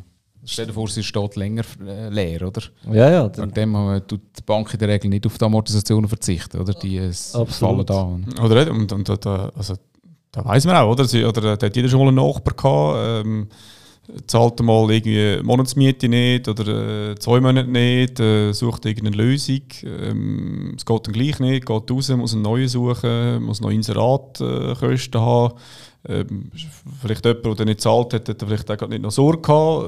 Stell 0.43 0.67
dir 0.67 0.73
vor, 0.73 0.87
sie 0.87 1.01
steht 1.01 1.35
länger 1.37 1.63
äh, 1.87 2.09
leer, 2.09 2.45
oder? 2.47 2.61
Ja, 2.91 3.09
ja. 3.09 3.37
Wegen 3.37 3.53
dem 3.53 3.75
äh, 3.75 4.01
tut 4.01 4.21
die 4.37 4.43
Bank 4.45 4.71
in 4.73 4.79
der 4.79 4.89
Regel 4.89 5.09
nicht 5.09 5.25
auf 5.25 5.37
die 5.37 5.45
Amortisationen 5.45 6.07
verzichten, 6.07 6.59
oder? 6.59 6.73
Die 6.73 6.97
äh, 6.97 7.11
fallen 7.11 7.85
da. 7.85 8.19
Oder, 8.43 8.69
und, 8.69 8.91
und, 8.91 9.09
und 9.09 9.25
also, 9.27 9.75
da 10.31 10.45
weiß 10.45 10.65
man 10.65 10.75
auch, 10.75 10.91
oder? 10.91 11.05
Sie, 11.05 11.23
oder 11.23 11.55
da 11.55 11.65
hat 11.65 11.75
jeder 11.75 11.87
schon 11.87 11.99
mal 11.99 12.09
einen 12.09 12.17
Nachbar 12.17 12.53
gehabt, 12.53 13.25
ähm, 13.25 13.47
zahlt 14.27 14.59
mal 14.61 14.91
irgendwie 14.91 15.41
Monatsmiete 15.41 16.07
nicht 16.09 16.47
oder 16.47 17.11
äh, 17.11 17.15
zwei 17.15 17.39
Monate 17.39 17.69
nicht, 17.69 18.19
äh, 18.19 18.51
sucht 18.51 18.85
irgendeine 18.85 19.15
Lösung. 19.15 19.63
Ähm, 19.83 20.73
es 20.77 20.85
geht 20.85 21.07
dann 21.07 21.13
gleich 21.13 21.39
nicht, 21.39 21.65
geht 21.65 21.91
raus, 21.91 22.09
muss 22.09 22.33
eine 22.33 22.43
neue 22.43 22.67
suchen, 22.67 23.41
muss 23.41 23.61
noch 23.61 23.71
Inseratkosten 23.71 25.21
äh, 25.21 25.23
haben 25.23 25.53
ähm, 26.07 26.51
vielleicht 27.01 27.25
jemand, 27.25 27.59
der 27.59 27.65
nicht 27.65 27.81
zahlt 27.81 28.13
hat, 28.13 28.29
hat 28.29 28.43
vielleicht 28.45 28.69
auch 28.71 28.87
nicht 28.87 29.01
noch 29.01 29.11
Sorge 29.11 29.41
gehabt. 29.41 29.87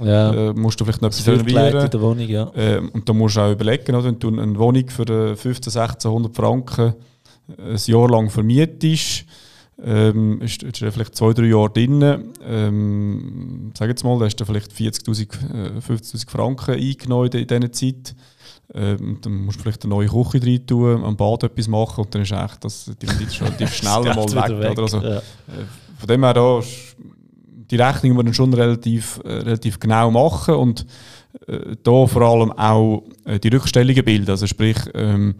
Äh, 0.00 0.06
ja. 0.06 0.50
äh, 0.50 0.52
musst 0.52 0.80
du 0.80 0.84
vielleicht 0.84 1.02
noch 1.02 1.08
etwas 1.08 1.26
renovieren. 1.26 1.84
In 1.84 1.90
der 1.90 2.00
Wohnung, 2.00 2.28
ja. 2.28 2.50
Äh, 2.54 2.78
und 2.78 3.08
da 3.08 3.12
musst 3.12 3.36
du 3.36 3.40
auch 3.40 3.52
überlegen, 3.52 3.94
oder, 3.94 4.04
wenn 4.04 4.18
du 4.18 4.28
eine 4.28 4.58
Wohnung 4.58 4.88
für 4.88 5.36
15, 5.36 5.80
1600 5.80 6.34
Franken 6.34 6.94
ein 7.58 7.76
Jahr 7.76 8.08
lang 8.10 8.30
vermietest, 8.30 9.24
ähm, 9.82 10.40
ist, 10.40 10.62
ist 10.62 10.82
er 10.82 10.92
vielleicht 10.92 11.14
zwei, 11.14 11.32
drei 11.32 11.46
Jahre 11.46 11.70
drin. 11.70 12.32
Ähm, 12.44 13.70
sag 13.76 13.88
jetzt 13.88 14.04
mal, 14.04 14.18
da 14.18 14.24
hast 14.24 14.36
du 14.36 14.44
vielleicht 14.44 14.72
40.000, 14.72 15.80
50.000 15.80 16.14
äh, 16.14 16.30
Franken 16.30 16.74
eingenommen 16.74 17.30
in 17.32 17.46
dieser 17.46 17.72
Zeit. 17.72 18.14
Ähm, 18.74 19.18
dann 19.22 19.44
musst 19.44 19.58
du 19.58 19.62
vielleicht 19.62 19.84
eine 19.84 19.94
neue 19.94 20.08
Küche 20.08 20.44
rein 20.44 20.66
tun, 20.66 21.02
am 21.02 21.16
Bad 21.16 21.44
etwas 21.44 21.68
machen 21.68 22.04
und 22.04 22.14
dann 22.14 22.22
ist 22.22 22.32
echt 22.32 22.62
das, 22.64 22.90
die 23.00 23.06
Rendite 23.06 23.32
schon 23.32 23.46
relativ 23.46 23.74
schnell 23.74 24.02
mal 24.02 24.16
weg. 24.16 24.60
weg. 24.60 24.70
Oder? 24.72 24.82
Also, 24.82 24.98
ja. 24.98 25.16
äh, 25.18 25.22
von 25.96 26.06
dem 26.06 26.22
her 26.22 26.34
da, 26.34 26.60
die 27.70 27.76
Rechnung 27.76 28.12
muss 28.14 28.24
man 28.24 28.34
schon 28.34 28.52
relativ, 28.52 29.20
äh, 29.24 29.32
relativ 29.32 29.80
genau 29.80 30.10
machen 30.10 30.54
und 30.54 30.86
da 31.82 32.06
vor 32.06 32.22
allem 32.22 32.52
auch 32.52 33.04
äh, 33.24 33.38
die 33.38 33.48
Rückstellungen 33.48 34.04
bilden. 34.04 34.30
Also 34.30 34.46
sprich, 34.46 34.76
ähm, 34.94 35.34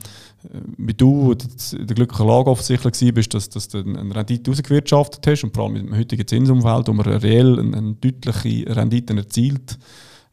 wie 0.77 0.95
du 0.95 1.33
in 1.33 1.87
der 1.87 1.97
glücklichen 1.97 2.27
Lage 2.27 2.51
offensichtlich 2.51 3.15
bist, 3.15 3.35
dass, 3.35 3.49
dass 3.49 3.69
du 3.69 3.79
eine 3.79 4.15
Rendite 4.15 4.51
rausgewirtschaftet 4.51 5.27
hast 5.27 5.45
und 5.45 5.55
vor 5.55 5.65
allem 5.65 5.77
im 5.77 5.97
heutigen 5.97 6.27
Zinsumfeld, 6.27 6.89
wo 6.89 6.93
man 6.93 7.07
reell 7.07 7.59
eine, 7.59 7.77
eine 7.77 7.95
deutliche 7.95 8.75
Rendite 8.75 9.17
erzielt, 9.17 9.79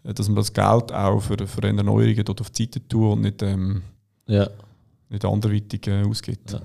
äh, 0.04 0.14
dass 0.14 0.28
man 0.28 0.38
das 0.38 0.54
Geld 0.54 0.92
auch 0.92 1.20
für, 1.22 1.48
für 1.48 1.64
Erneuerungen 1.64 2.26
dort 2.26 2.42
auf 2.42 2.50
die 2.52 2.64
Seite 2.64 2.88
tun 2.88 3.14
und 3.14 3.22
nicht, 3.22 3.42
ähm, 3.42 3.82
ja. 4.28 4.48
nicht 5.10 5.26
anderweitig 5.26 5.88
äh, 5.88 6.04
ausgibt. 6.04 6.52
Ja. 6.52 6.62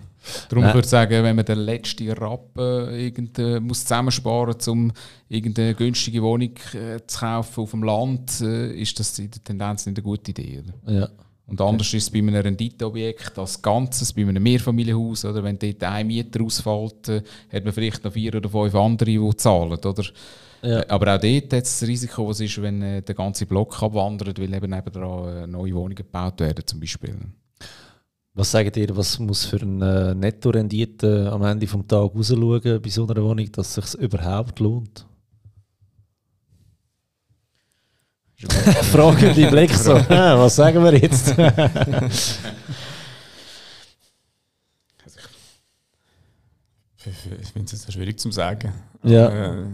Darum 0.49 0.65
würde 0.65 0.81
ich 0.81 0.87
sagen, 0.87 1.23
wenn 1.23 1.37
man 1.37 1.45
den 1.45 1.59
letzten 1.59 2.11
Rappen 2.11 2.95
irgend, 2.95 3.39
äh, 3.39 3.61
muss 3.61 3.83
zusammensparen 3.83 4.55
muss, 4.55 4.69
um 4.69 4.93
irgendeine 5.29 5.75
günstige 5.75 6.23
Wohnung 6.23 6.53
äh, 6.75 6.99
zu 7.07 7.21
kaufen 7.21 7.61
auf 7.63 7.71
dem 7.71 7.83
Land, 7.83 8.41
äh, 8.41 8.73
ist 8.73 8.99
das 8.99 9.19
in 9.19 9.31
der 9.31 9.43
Tendenz 9.43 9.87
nicht 9.87 9.99
eine 9.99 10.05
gute 10.05 10.31
Idee. 10.31 10.63
Oder? 10.63 10.93
Ja. 10.93 11.09
Und 11.47 11.61
anders 11.61 11.89
okay. 11.89 11.97
ist 11.97 12.05
es 12.05 12.11
bei 12.11 12.19
einem 12.19 12.35
Renditeobjekt 12.35 13.37
als 13.39 13.61
Ganzes, 13.61 14.13
bei 14.13 14.23
einem 14.23 14.43
Mehrfamilienhaus. 14.43 15.25
Oder? 15.25 15.43
Wenn 15.43 15.59
dort 15.59 15.83
ein 15.83 16.07
Mieter 16.07 16.43
ausfällt, 16.45 17.09
äh, 17.09 17.23
hat 17.53 17.65
man 17.65 17.73
vielleicht 17.73 18.05
noch 18.05 18.13
vier 18.13 18.35
oder 18.37 18.49
fünf 18.49 18.75
andere, 18.75 19.11
die 19.11 19.37
zahlen. 19.37 19.73
Oder? 19.73 20.05
Ja. 20.63 20.81
Äh, 20.81 20.87
aber 20.89 21.17
auch 21.17 21.21
dort 21.21 21.53
hat 21.53 21.65
es 21.65 21.81
das 21.81 21.89
Risiko, 21.89 22.29
was 22.29 22.41
ist, 22.41 22.61
wenn 22.61 22.83
äh, 22.83 23.03
der 23.03 23.15
ganze 23.15 23.47
Block 23.47 23.83
abwandert, 23.83 24.39
weil 24.39 24.53
eben 24.53 24.71
nebenan 24.71 25.29
äh, 25.29 25.47
neue 25.47 25.75
Wohnungen 25.75 25.95
gebaut 25.95 26.41
werden 26.41 26.67
zum 26.67 26.81
Beispiel. 26.81 27.17
Was 28.35 28.53
sagt 28.53 28.77
ihr, 28.77 28.97
was 28.97 29.19
muss 29.19 29.45
für 29.45 29.61
eine 29.61 30.15
Nettorendite 30.15 31.31
am 31.33 31.43
Ende 31.43 31.67
des 31.67 31.87
Tages 31.89 32.31
rausschauen 32.31 32.81
bei 32.81 32.89
so 32.89 33.07
einer 33.07 33.23
Wohnung, 33.23 33.51
dass 33.53 33.77
es 33.77 33.93
sich 33.93 34.01
überhaupt 34.01 34.61
lohnt? 34.61 35.07
Frage 38.93 39.35
die 39.35 39.47
Blick 39.47 39.75
so, 39.75 39.95
was 40.09 40.57
sagen 40.57 40.83
wir 40.83 40.95
jetzt? 40.95 41.29
ich 47.41 47.49
finde 47.53 47.75
es 47.75 47.93
schwierig 47.93 48.19
zu 48.19 48.31
sagen. 48.31 48.73
Ja. 49.03 49.29
Äh, 49.29 49.67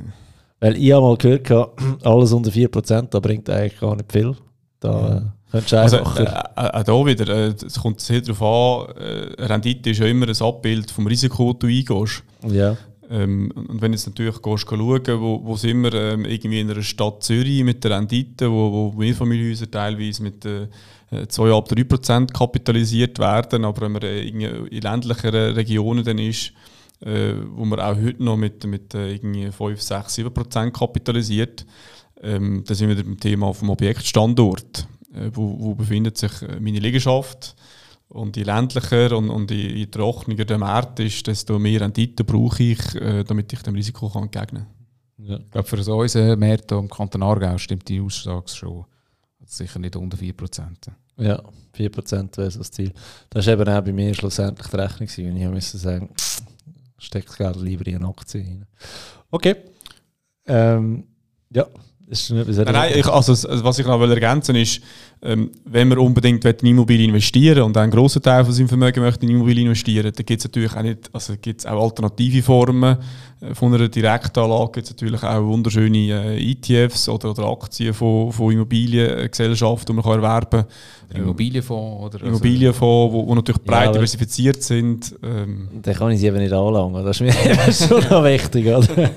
weil 0.60 0.76
ich 0.76 0.92
habe 0.92 1.02
mal 1.06 1.16
gehört, 1.16 1.50
alles 2.04 2.32
unter 2.32 2.50
4%, 2.50 3.10
da 3.10 3.20
bringt 3.20 3.48
eigentlich 3.50 3.78
gar 3.78 3.94
nicht 3.94 4.10
viel. 4.10 4.34
Da 4.80 5.18
äh, 5.18 5.20
du 5.20 5.35
also, 5.56 5.98
einfach... 5.98 6.16
Also, 6.16 6.88
äh, 6.88 6.92
auch 6.92 7.06
hier 7.06 7.06
wieder, 7.06 7.34
äh, 7.34 7.54
es 7.64 7.80
kommt 7.80 8.00
sehr 8.00 8.20
darauf 8.20 8.42
an, 8.42 8.96
äh, 8.96 9.44
Rendite 9.44 9.90
ist 9.90 9.98
ja 9.98 10.06
immer 10.06 10.28
ein 10.28 10.42
Abbild 10.42 10.90
vom 10.90 11.06
Risiko, 11.06 11.52
das 11.52 11.60
du 11.60 11.66
eingehst. 11.66 12.22
Ja. 12.48 12.76
Ähm, 13.08 13.52
und 13.54 13.80
wenn 13.80 13.92
du 13.92 13.98
jetzt 13.98 14.06
natürlich 14.06 14.40
gehst, 14.42 14.66
schauen, 14.68 15.20
wo, 15.20 15.40
wo 15.44 15.56
sind 15.56 15.82
wir 15.82 15.94
ähm, 15.94 16.24
irgendwie 16.24 16.60
in 16.60 16.70
einer 16.70 16.82
Stadt 16.82 17.22
Zürich 17.22 17.62
mit 17.62 17.84
der 17.84 17.92
Rendite, 17.92 18.50
wo, 18.50 18.72
wo 18.72 18.92
Mehrfamilienhäuser 18.98 19.70
teilweise 19.70 20.22
mit 20.22 20.44
äh, 20.44 20.66
2,5-3% 21.12 22.32
kapitalisiert 22.32 23.18
werden, 23.18 23.64
aber 23.64 23.82
wenn 23.82 23.92
man 23.92 24.02
äh, 24.02 24.22
in 24.22 24.80
ländlicheren 24.80 25.54
Regionen 25.54 26.04
dann 26.04 26.18
ist, 26.18 26.52
äh, 27.00 27.34
wo 27.50 27.64
man 27.64 27.80
auch 27.80 27.96
heute 27.96 28.22
noch 28.22 28.36
mit, 28.36 28.64
mit 28.64 28.94
äh, 28.94 29.12
irgendwie 29.12 29.50
5, 29.50 29.80
6, 29.80 30.14
7 30.14 30.34
Prozent 30.34 30.74
kapitalisiert. 30.74 31.66
Ähm, 32.22 32.64
da 32.66 32.74
sind 32.74 32.88
wir 32.88 32.96
beim 32.96 33.20
Thema 33.20 33.52
vom 33.52 33.70
Objektstandort. 33.70 34.88
Äh, 35.16 35.30
wo, 35.32 35.56
wo 35.58 35.74
befindet 35.74 36.18
sich 36.18 36.42
äh, 36.42 36.60
meine 36.60 36.78
Liegenschaft? 36.78 37.56
Und 38.08 38.36
je 38.36 38.44
ländlicher 38.44 39.16
und, 39.16 39.30
und 39.30 39.50
je, 39.50 39.72
je 39.72 39.86
trockener 39.86 40.44
der 40.44 40.58
Markt 40.58 41.00
ist, 41.00 41.26
desto 41.26 41.58
mehr 41.58 41.80
Rendite 41.80 42.22
brauche 42.22 42.62
ich, 42.62 42.94
äh, 42.94 43.24
damit 43.24 43.52
ich 43.52 43.62
dem 43.62 43.74
Risiko 43.74 44.08
kann 44.08 44.24
entgegnen 44.24 44.62
kann. 44.62 45.26
Ja. 45.26 45.38
Ich 45.38 45.50
glaube, 45.50 45.68
für 45.68 45.94
unseren 45.94 46.38
Markt 46.38 46.70
im 46.70 46.88
Kanton 46.88 47.22
Aargau 47.22 47.58
stimmt 47.58 47.88
die 47.88 48.00
Aussage 48.00 48.48
schon. 48.48 48.84
Sicher 49.44 49.78
nicht 49.78 49.96
unter 49.96 50.16
4%. 50.16 50.66
Ja, 51.18 51.42
4% 51.76 52.36
wäre 52.36 52.50
so 52.50 52.58
das 52.58 52.70
Ziel. 52.70 52.92
Das 53.30 53.46
war 53.46 53.54
eben 53.54 53.68
auch 53.68 53.80
bei 53.80 53.92
mir 53.92 54.14
schlussendlich 54.14 54.66
die 54.66 54.76
Rechnung, 54.76 55.08
gewesen, 55.08 55.36
ich 55.36 55.48
musste 55.48 55.78
sagen, 55.78 56.10
steckt 56.98 57.36
Geld 57.36 57.56
lieber 57.56 57.86
in 57.86 57.96
eine 57.96 58.08
Aktie 58.08 58.40
rein. 58.40 58.66
Okay. 59.30 59.56
Ähm, 60.46 61.04
ja, 61.50 61.66
nein, 62.08 62.66
nein 62.72 62.92
ich, 62.94 63.06
also, 63.06 63.32
was 63.64 63.78
ich 63.78 63.86
noch 63.86 64.00
ergänzen 64.00 64.54
will, 64.54 64.62
ist, 64.62 64.80
ähm, 65.22 65.50
wenn 65.64 65.88
man 65.88 65.98
unbedingt 65.98 66.44
in 66.44 66.68
Immobilien 66.68 67.08
investieren 67.08 67.62
und 67.62 67.76
einen 67.76 67.90
grossen 67.90 68.22
Teil 68.22 68.44
von 68.44 68.52
seinem 68.52 68.68
Vermögen 68.68 69.00
möchte 69.00 69.26
in 69.26 69.32
Immobilien 69.32 69.66
investieren, 69.66 70.12
dann 70.14 70.26
gibt 70.26 70.38
es 70.38 70.44
natürlich 70.44 70.76
auch 70.76 70.82
nicht, 70.82 71.10
also 71.12 71.34
gibt's 71.40 71.66
auch 71.66 71.82
alternative 71.82 72.42
Formen 72.42 72.98
äh, 73.40 73.54
von 73.54 73.74
einer 73.74 73.88
Direktanlage, 73.88 74.72
gibt 74.72 74.86
es 74.86 74.92
natürlich 74.92 75.22
auch 75.22 75.42
wunderschöne 75.42 75.98
äh, 76.38 76.50
ETFs 76.52 77.08
oder, 77.08 77.30
oder 77.30 77.44
Aktien 77.48 77.92
von, 77.92 78.30
von 78.30 78.52
Immobiliengesellschaften, 78.52 79.86
die 79.86 79.92
man 79.94 80.04
kann 80.04 80.22
erwerben 80.22 80.64
kann. 81.08 81.20
Immobilienfonds 81.20 82.04
oder 82.04 82.14
also 82.14 82.26
Immobilienfonds, 82.26 83.14
wo, 83.14 83.26
wo 83.26 83.34
natürlich 83.34 83.62
breit 83.62 83.86
ja, 83.86 83.92
diversifiziert 83.92 84.62
sind. 84.62 85.14
Ähm. 85.22 85.68
Dann 85.82 85.94
kann 85.94 86.10
ich 86.12 86.20
sie 86.20 86.26
eben 86.26 86.38
nicht 86.38 86.52
anlangen, 86.52 87.04
das 87.04 87.20
ist 87.20 87.22
mir 87.22 87.72
schon 87.72 88.02
noch 88.10 88.22
wichtig. 88.22 88.66
Oder? 88.66 89.10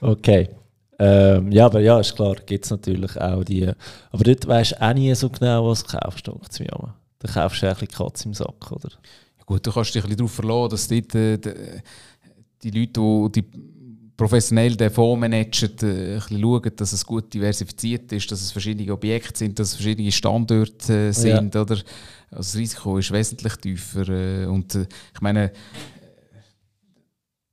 okay. 0.00 0.48
Ähm, 0.98 1.50
ja, 1.50 1.66
aber 1.66 1.80
ja, 1.80 1.98
ist 2.00 2.14
klar, 2.14 2.36
gibt 2.46 2.64
es 2.64 2.70
natürlich 2.70 3.20
auch 3.20 3.44
die. 3.44 3.68
Aber 4.10 4.24
dort 4.24 4.46
weißt 4.46 4.72
du 4.72 4.82
auch 4.82 4.94
nie 4.94 5.14
so 5.14 5.28
genau, 5.30 5.68
was 5.68 5.84
du 5.84 5.96
kaufst, 5.98 6.26
denkt 6.26 6.60
mir. 6.60 6.94
Da 7.18 7.32
kaufst 7.32 7.62
du 7.62 7.68
ein 7.68 7.74
bisschen 7.74 7.88
Katze 7.88 8.28
im 8.28 8.34
Sack, 8.34 8.70
oder? 8.70 8.90
Ja, 8.90 9.44
gut, 9.46 9.66
du 9.66 9.72
kannst 9.72 9.94
dich 9.94 10.02
ein 10.02 10.08
bisschen 10.08 10.18
darauf 10.18 10.32
verlassen, 10.32 10.70
dass 10.70 10.88
dort, 10.88 11.14
äh, 11.14 11.38
die, 11.38 12.70
die 12.70 12.78
Leute, 12.78 13.30
die, 13.32 13.42
die 13.42 13.72
professionell 14.16 14.76
den 14.76 14.90
Fonds 14.90 15.20
managen, 15.20 15.70
äh, 15.82 16.14
ein 16.14 16.18
bisschen 16.18 16.40
schauen, 16.40 16.72
dass 16.76 16.92
es 16.92 17.06
gut 17.06 17.32
diversifiziert 17.32 18.12
ist, 18.12 18.30
dass 18.30 18.40
es 18.40 18.52
verschiedene 18.52 18.92
Objekte 18.92 19.38
sind, 19.38 19.58
dass 19.58 19.68
es 19.68 19.74
verschiedene 19.74 20.12
Standorte 20.12 21.08
äh, 21.08 21.12
sind. 21.12 21.54
Ja. 21.54 21.62
Oder? 21.62 21.74
Also 21.74 21.84
das 22.30 22.56
Risiko 22.56 22.98
ist 22.98 23.10
wesentlich 23.10 23.56
tiefer. 23.56 24.08
Äh, 24.08 24.46
und 24.46 24.74
äh, 24.74 24.86
ich 25.14 25.20
meine, 25.20 25.52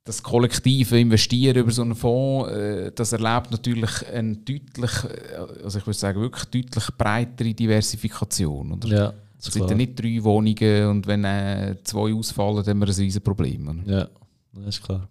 das 0.09 0.23
kollektive 0.23 0.99
Investieren 0.99 1.55
über 1.57 1.69
so 1.69 1.83
einen 1.83 1.93
Fonds, 1.93 2.51
äh, 2.51 2.91
das 2.91 3.13
erlaubt 3.13 3.51
natürlich 3.51 4.07
eine 4.11 4.35
deutlich, 4.37 4.91
äh, 5.03 5.63
also 5.63 5.77
ich 5.77 5.85
würde 5.85 5.99
sagen, 5.99 6.19
wirklich 6.19 6.45
deutlich 6.45 6.97
breitere 6.97 7.53
Diversifikation. 7.53 8.71
Oder? 8.71 8.87
Ja, 8.87 9.13
es 9.37 9.45
sind 9.45 9.69
ja 9.69 9.75
nicht 9.75 10.01
drei 10.01 10.23
Wohnungen 10.23 10.87
und 10.87 11.05
wenn 11.05 11.23
äh, 11.25 11.75
zwei 11.83 12.11
ausfallen, 12.11 12.55
dann 12.55 12.65
haben 12.65 12.79
wir 12.79 12.87
ein 12.87 12.89
riesiges 12.89 13.19
Problem. 13.19 13.67
Oder? 13.67 13.99
Ja, 13.99 14.09
das 14.53 14.77
ist 14.77 14.83
klar. 14.83 15.07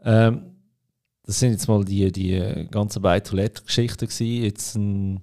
Ähm, 0.00 0.42
das 1.24 1.38
sind 1.38 1.52
jetzt 1.52 1.68
mal 1.68 1.84
die, 1.84 2.10
die 2.10 2.66
ganzen 2.72 3.02
Buy-to-Let-Geschichten 3.02 4.08
Jetzt 4.42 4.74
ein, 4.74 5.14
ein 5.14 5.20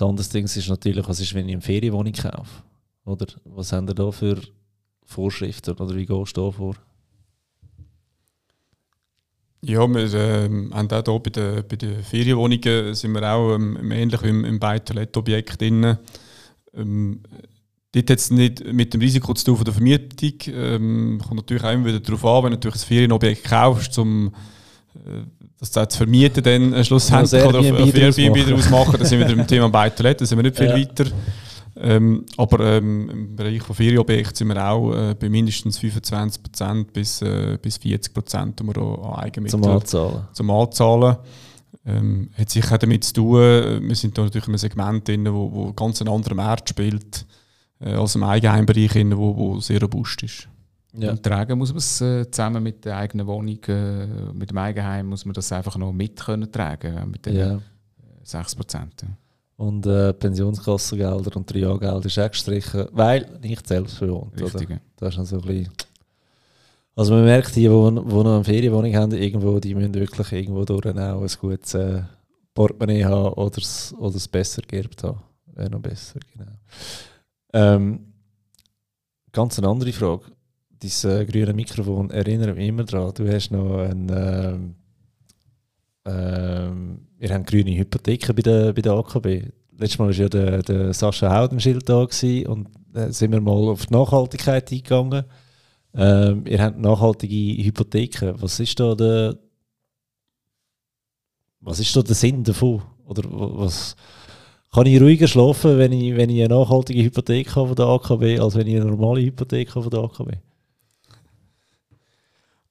anderes 0.00 0.28
Ding 0.28 0.44
ist 0.44 0.68
natürlich, 0.68 1.08
was 1.08 1.18
ist, 1.18 1.34
wenn 1.34 1.48
ich 1.48 1.54
eine 1.54 1.62
Ferienwohnung 1.62 2.12
kaufe? 2.12 2.62
Oder 3.04 3.26
was 3.46 3.72
haben 3.72 3.88
ihr 3.88 3.94
da 3.94 4.12
für 4.12 4.40
Vorschriften 5.04 5.74
oder 5.76 5.96
wie 5.96 6.06
gehst 6.06 6.36
du 6.36 6.42
da 6.42 6.50
vor? 6.52 6.76
Ja, 9.62 9.86
wir 9.86 10.14
ähm, 10.14 10.72
haben 10.72 10.90
auch 10.90 11.04
hier 11.04 11.18
bei 11.18 11.30
den, 11.30 11.64
bei 11.68 11.76
den 11.76 12.02
Ferienwohnungen 12.02 12.94
sind 12.94 13.12
wir 13.12 13.22
auch 13.30 13.54
ähm, 13.54 13.92
ähnlich 13.92 14.22
wie 14.22 14.28
im, 14.28 14.44
im 14.44 14.58
Buy-to-Let-Objekt 14.58 15.60
drin. 15.60 15.98
Ähm, 16.74 17.20
dort 17.92 18.10
hat 18.10 18.18
es 18.18 18.30
nicht 18.30 18.64
mit 18.72 18.94
dem 18.94 19.02
Risiko 19.02 19.34
zu 19.34 19.44
tun 19.44 19.56
von 19.56 19.64
der 19.66 19.74
Vermietung. 19.74 20.32
Ähm, 20.46 21.20
kommt 21.22 21.40
natürlich 21.40 21.62
auch 21.62 21.72
immer 21.72 21.84
wieder 21.84 22.00
darauf 22.00 22.24
an, 22.24 22.44
wenn 22.44 22.50
du 22.52 22.56
natürlich 22.56 22.82
ein 22.82 22.86
Ferienobjekt 22.86 23.44
kaufst, 23.44 23.98
um 23.98 24.28
äh, 24.94 25.24
das 25.58 25.72
zu 25.72 25.98
vermieten, 25.98 26.42
dann 26.42 26.82
schlussendlich 26.82 27.44
oder 27.44 27.58
auf, 27.58 27.70
auf 27.70 27.94
Airbnb 27.94 28.48
daraus 28.48 28.70
machen. 28.70 28.96
Da 28.98 29.04
sind 29.04 29.18
wir 29.18 29.28
wieder 29.28 29.40
im 29.40 29.46
Thema 29.46 29.68
Buy-to-Let, 29.68 30.22
da 30.22 30.26
sind 30.26 30.38
wir 30.38 30.42
nicht 30.42 30.56
viel 30.56 30.66
ja. 30.68 30.74
weiter. 30.74 31.04
Ähm, 31.82 32.26
aber 32.36 32.76
ähm, 32.76 33.08
im 33.08 33.36
Bereich 33.36 33.62
von 33.62 33.74
Ferienobjekten 33.74 34.36
sind 34.36 34.48
wir 34.48 34.68
auch 34.68 34.92
äh, 34.92 35.14
bei 35.14 35.30
mindestens 35.30 35.78
25% 35.80 36.92
bis, 36.92 37.22
äh, 37.22 37.58
bis 37.60 37.78
40%, 37.78 38.56
die 38.56 38.64
wir 38.64 38.76
an 38.76 39.14
Eigenmitteln 39.14 39.62
zum 39.62 39.72
Anzahlen. 39.72 40.28
Zum 40.32 40.50
Anzahlen. 40.50 41.16
Ähm, 41.86 42.30
hat 42.36 42.50
sicher 42.50 42.74
auch 42.74 42.78
damit 42.78 43.04
zu 43.04 43.14
tun, 43.14 43.40
äh, 43.40 43.80
wir 43.80 43.96
sind 43.96 44.18
da 44.18 44.22
natürlich 44.22 44.46
in 44.46 44.52
einem 44.52 44.58
Segment 44.58 45.08
drin, 45.08 45.32
wo, 45.32 45.50
wo 45.50 45.72
ganz 45.72 46.02
einen 46.02 46.12
anderen 46.12 46.36
Markt 46.36 46.68
spielt 46.68 47.24
äh, 47.80 47.94
als 47.94 48.14
im 48.14 48.24
Eigenheimbereich, 48.24 48.92
drin, 48.92 49.16
wo, 49.16 49.34
wo 49.34 49.60
sehr 49.60 49.80
robust 49.80 50.22
ist. 50.22 50.48
Ja. 50.92 51.12
Und 51.12 51.22
tragen 51.22 51.56
muss 51.56 51.70
man 51.70 51.78
es 51.78 52.00
äh, 52.02 52.30
zusammen 52.30 52.62
mit 52.62 52.84
der 52.84 52.98
eigenen 52.98 53.26
Wohnung, 53.26 53.62
äh, 53.68 54.06
mit 54.34 54.50
dem 54.50 54.58
Eigenheim, 54.58 55.06
muss 55.06 55.24
man 55.24 55.32
das 55.32 55.50
einfach 55.52 55.76
noch 55.78 55.92
mit 55.92 56.20
können 56.20 56.50
tragen, 56.52 57.10
mit 57.10 57.24
den 57.24 57.36
ja. 57.36 57.58
6%. 58.26 58.86
Und 59.60 59.84
äh, 59.84 60.14
Pensionskassengelder 60.14 61.36
und 61.36 61.46
Triagelder 61.46 62.06
ist 62.06 62.18
auch 62.18 62.30
gestrichen, 62.30 62.86
weil 62.92 63.28
nicht 63.42 63.68
selbst 63.68 64.00
bewohnt. 64.00 64.40
Richtig. 64.40 64.70
Oder? 64.70 64.80
Das 64.96 65.12
ist 65.12 65.18
also 65.18 65.36
ein 65.36 65.42
bisschen 65.42 65.72
also 66.96 67.14
man 67.14 67.24
merkt, 67.24 67.54
die, 67.56 67.62
die, 67.62 67.68
die 67.68 67.68
noch 67.68 68.24
eine 68.24 68.44
Ferienwohnung 68.44 68.94
haben, 68.94 69.12
irgendwo, 69.12 69.60
die 69.60 69.74
müssen 69.74 69.94
wirklich 69.94 70.32
irgendwo 70.32 70.64
durch 70.64 70.86
auch 70.86 71.22
ein 71.22 71.28
gutes 71.40 71.74
äh, 71.74 72.02
Portemonnaie 72.54 73.04
haben 73.04 73.34
oder 73.34 73.58
es, 73.58 73.94
oder 73.98 74.16
es 74.16 74.28
besser 74.28 74.62
geerbt 74.66 75.04
haben. 75.04 75.20
Wäre 75.54 75.70
noch 75.70 75.80
besser, 75.80 76.20
genau. 76.32 76.52
Ähm, 77.52 78.12
ganz 79.30 79.58
eine 79.58 79.68
andere 79.68 79.92
Frage. 79.92 80.24
Dieses 80.82 81.04
äh, 81.04 81.24
grüne 81.26 81.52
Mikrofon 81.52 82.10
erinnert 82.10 82.56
mich 82.56 82.68
immer 82.68 82.84
daran, 82.84 83.12
du 83.14 83.30
hast 83.30 83.50
noch 83.50 83.78
ein... 83.78 84.74
Ähm, 86.04 87.06
wir 87.18 87.34
haben 87.34 87.44
grüne 87.44 87.76
Hypotheken 87.76 88.34
bei 88.34 88.42
der, 88.42 88.72
bei 88.72 88.82
der 88.82 88.92
AKB. 88.92 89.52
Letztes 89.76 89.98
Mal 89.98 90.08
war 90.08 90.14
ja 90.14 90.28
der, 90.28 90.62
der 90.62 90.94
Sascha 90.94 91.34
Haudenschild 91.34 91.88
da 91.88 91.98
und 91.98 92.68
da 92.92 93.12
sind 93.12 93.32
wir 93.32 93.40
mal 93.40 93.68
auf 93.68 93.86
die 93.86 93.94
Nachhaltigkeit 93.94 94.70
eingegangen. 94.70 95.24
Ähm, 95.94 96.44
ihr 96.46 96.62
habt 96.62 96.78
nachhaltige 96.78 97.62
Hypotheken. 97.64 98.34
Was 98.40 98.60
ist 98.60 98.78
da 98.78 98.94
der, 98.94 99.38
was 101.60 101.80
ist 101.80 101.94
da 101.96 102.02
der 102.02 102.14
Sinn 102.14 102.44
davon? 102.44 102.82
Oder 103.06 103.22
was, 103.26 103.96
kann 104.72 104.86
ich 104.86 105.00
ruhiger 105.00 105.26
schlafen, 105.26 105.78
wenn 105.78 105.92
ich, 105.92 106.16
wenn 106.16 106.30
ich 106.30 106.44
eine 106.44 106.54
nachhaltige 106.54 107.02
Hypothek 107.02 107.56
habe 107.56 107.68
von 107.68 107.76
der 107.76 107.86
AKB, 107.86 108.40
als 108.40 108.54
wenn 108.54 108.68
ich 108.68 108.76
eine 108.76 108.84
normale 108.84 109.20
Hypothek 109.22 109.74
habe 109.74 109.82
von 109.82 109.90
der 109.90 110.00
AKB? 110.00 110.49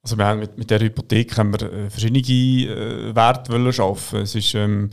Also 0.10 0.18
wir 0.18 0.26
haben 0.26 0.40
mit, 0.40 0.58
mit 0.58 0.72
der 0.72 0.80
Hypothek 0.80 1.38
haben 1.38 1.52
wir 1.54 1.72
äh, 1.72 1.90
verschiedene 1.92 2.20
äh, 2.20 3.16
Werte 3.16 3.54
wollen 3.54 3.72
schaffen. 3.72 4.22
Es 4.22 4.34
ist 4.34 4.56
ähm, 4.56 4.90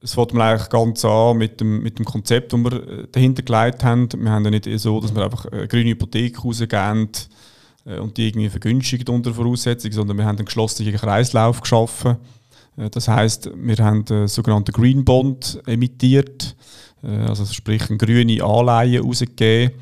es 0.00 0.14
fängt 0.14 0.32
man 0.32 0.48
eigentlich 0.48 0.70
ganz 0.70 1.04
an 1.04 1.36
mit 1.36 1.60
dem, 1.60 1.82
mit 1.82 1.98
dem 1.98 2.06
Konzept, 2.06 2.54
das 2.54 2.60
wir 2.60 2.72
äh, 2.72 3.06
dahinter 3.12 3.42
gelegt 3.42 3.84
haben. 3.84 4.08
Wir 4.10 4.30
haben 4.30 4.42
ja 4.46 4.50
nicht 4.50 4.66
so, 4.80 5.00
dass 5.00 5.14
wir 5.14 5.22
einfach 5.22 5.44
eine 5.52 5.68
grüne 5.68 5.90
Hypothek 5.90 6.42
rausgeben 6.42 7.10
äh, 7.84 7.98
und 7.98 8.16
die 8.16 8.28
irgendwie 8.28 8.48
vergünstigt 8.48 9.10
unter 9.10 9.34
Voraussetzung, 9.34 9.92
sondern 9.92 10.16
wir 10.16 10.24
haben 10.24 10.38
einen 10.38 10.46
geschlossenen 10.46 10.94
Kreislauf 10.94 11.60
geschaffen. 11.60 12.16
Das 12.90 13.06
heißt, 13.06 13.50
wir 13.54 13.76
haben 13.84 14.06
einen 14.08 14.28
sogenannten 14.28 14.72
Green 14.72 15.04
Bond 15.04 15.60
emittiert, 15.64 16.56
also 17.02 17.44
sprich 17.44 17.88
eine 17.88 17.98
grüne 17.98 18.42
Anleihe 18.42 19.00
rausgegeben, 19.00 19.74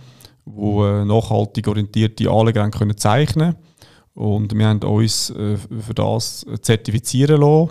äh, 0.46 1.04
nachhaltig 1.04 1.68
orientierte 1.68 2.28
Anleger 2.28 2.68
zeichnen 2.96 3.54
können 3.54 3.71
und 4.14 4.56
wir 4.56 4.66
haben 4.66 4.82
uns 4.82 5.30
äh, 5.30 5.56
für 5.56 5.94
das 5.94 6.44
zertifizieren 6.60 7.40
lassen, 7.40 7.70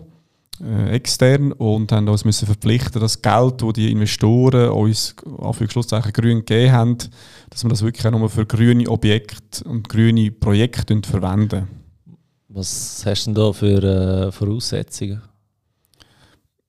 äh, 0.63 0.91
extern, 0.91 1.51
und 1.53 1.91
haben 1.91 2.07
uns 2.07 2.25
müssen 2.25 2.45
verpflichten, 2.45 3.01
das 3.01 3.21
Geld, 3.21 3.61
das 3.61 3.73
die 3.73 3.91
Investoren 3.91 4.69
uns 4.69 5.15
Anführungszeichen 5.39 6.13
grün 6.13 6.39
gegeben 6.39 6.71
haben, 6.71 6.97
dass 7.49 7.63
wir 7.63 7.69
das 7.69 7.81
wirklich 7.81 8.05
auch 8.05 8.11
nur 8.11 8.29
für 8.29 8.45
grüne 8.45 8.87
Objekte 8.87 9.63
und 9.65 9.89
grüne 9.89 10.31
Projekte 10.31 10.99
verwenden. 11.03 11.67
Was 12.47 13.03
hast 13.05 13.25
du 13.25 13.33
denn 13.33 13.35
da 13.35 13.53
für 13.53 13.83
äh, 13.83 14.31
Voraussetzungen? 14.31 15.21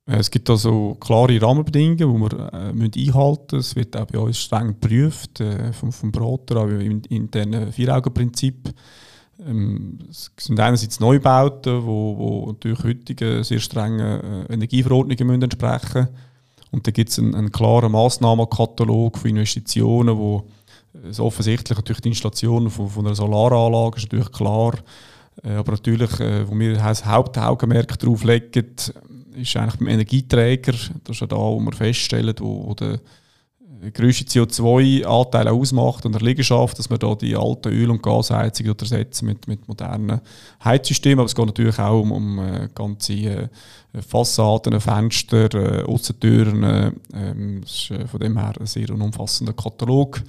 Äh, 0.06 0.18
es 0.18 0.30
gibt 0.30 0.48
also 0.48 0.96
klare 1.00 1.40
Rahmenbedingungen, 1.40 1.96
die 1.98 2.04
wir 2.04 2.52
äh, 2.52 2.72
müssen 2.72 2.92
einhalten 2.96 3.56
müssen. 3.56 3.58
Es 3.58 3.76
wird 3.76 3.96
auch 3.96 4.06
bei 4.06 4.18
uns 4.18 4.38
streng 4.38 4.68
geprüft, 4.80 5.40
äh, 5.40 5.72
vom, 5.72 5.92
vom 5.92 6.12
Berater, 6.12 6.56
auch 6.58 6.68
im 6.68 7.02
internen 7.08 7.72
Vier-Augen-Prinzip. 7.72 8.70
Ähm, 9.46 9.98
es 10.10 10.30
sind 10.38 10.58
einerseits 10.60 11.00
Neubauten, 11.00 11.84
wo, 11.84 12.16
wo 12.18 12.46
natürlich 12.46 12.84
heutigen 12.84 13.44
sehr 13.44 13.60
strengen 13.60 14.46
äh, 14.48 14.52
Energieverordnungen 14.52 15.26
müssen 15.26 15.42
entsprechen 15.42 16.08
Und 16.70 16.86
dann 16.86 16.94
gibt 16.94 17.10
es 17.10 17.18
einen, 17.18 17.34
einen, 17.34 17.52
klaren 17.52 17.92
Massnahmenkatalog 17.92 19.18
für 19.18 19.28
Investitionen, 19.28 20.16
wo 20.16 20.48
äh, 20.94 21.20
offensichtlich 21.20 21.76
natürlich 21.76 22.02
die 22.02 22.10
Installation 22.10 22.70
von, 22.70 22.88
von 22.88 23.06
einer 23.06 23.14
Solaranlage 23.14 23.96
ist 23.96 24.04
natürlich 24.04 24.32
klar. 24.32 24.74
Äh, 25.42 25.52
aber 25.52 25.72
natürlich, 25.72 26.10
wo 26.10 26.58
wir 26.58 26.74
das 26.74 27.04
Hauptaugenmerk 27.04 27.98
darauf 27.98 28.24
legen, 28.24 28.66
ist 29.34 29.56
eigentlich 29.56 29.78
beim 29.78 29.88
Energieträger, 29.88 30.72
das 30.72 31.16
ist 31.16 31.20
ja 31.20 31.26
da, 31.26 31.36
wo 31.36 31.58
wir 31.58 31.72
feststellen, 31.72 32.34
wo, 32.38 32.68
wo 32.68 32.74
der 32.74 33.00
grösste 33.90 34.24
CO2-Anteil 34.24 35.48
ausmacht 35.48 36.06
an 36.06 36.12
der 36.12 36.20
Liegenschaft, 36.20 36.78
dass 36.78 36.88
wir 36.88 36.98
da 36.98 37.14
die 37.14 37.36
alten 37.36 37.72
Öl- 37.72 37.90
und 37.90 38.02
Gasheizungen 38.02 38.76
ersetzen 38.78 39.26
mit, 39.26 39.48
mit 39.48 39.66
modernen 39.66 40.20
Heizsystemen. 40.64 41.20
Aber 41.20 41.26
es 41.26 41.34
geht 41.34 41.46
natürlich 41.46 41.78
auch 41.78 42.00
um, 42.00 42.12
um 42.12 42.38
äh, 42.38 42.68
ganze 42.74 43.12
äh, 43.12 43.48
Fassaden, 44.06 44.80
Fenster, 44.80 45.52
äh, 45.54 45.82
Aussentüren. 45.82 46.94
Ähm, 47.12 47.60
das 47.62 47.70
ist 47.70 47.90
äh, 47.90 48.06
von 48.06 48.20
dem 48.20 48.38
her 48.38 48.52
ein 48.58 48.66
sehr 48.66 48.90
umfassender 48.90 49.52
Katalog. 49.52 50.22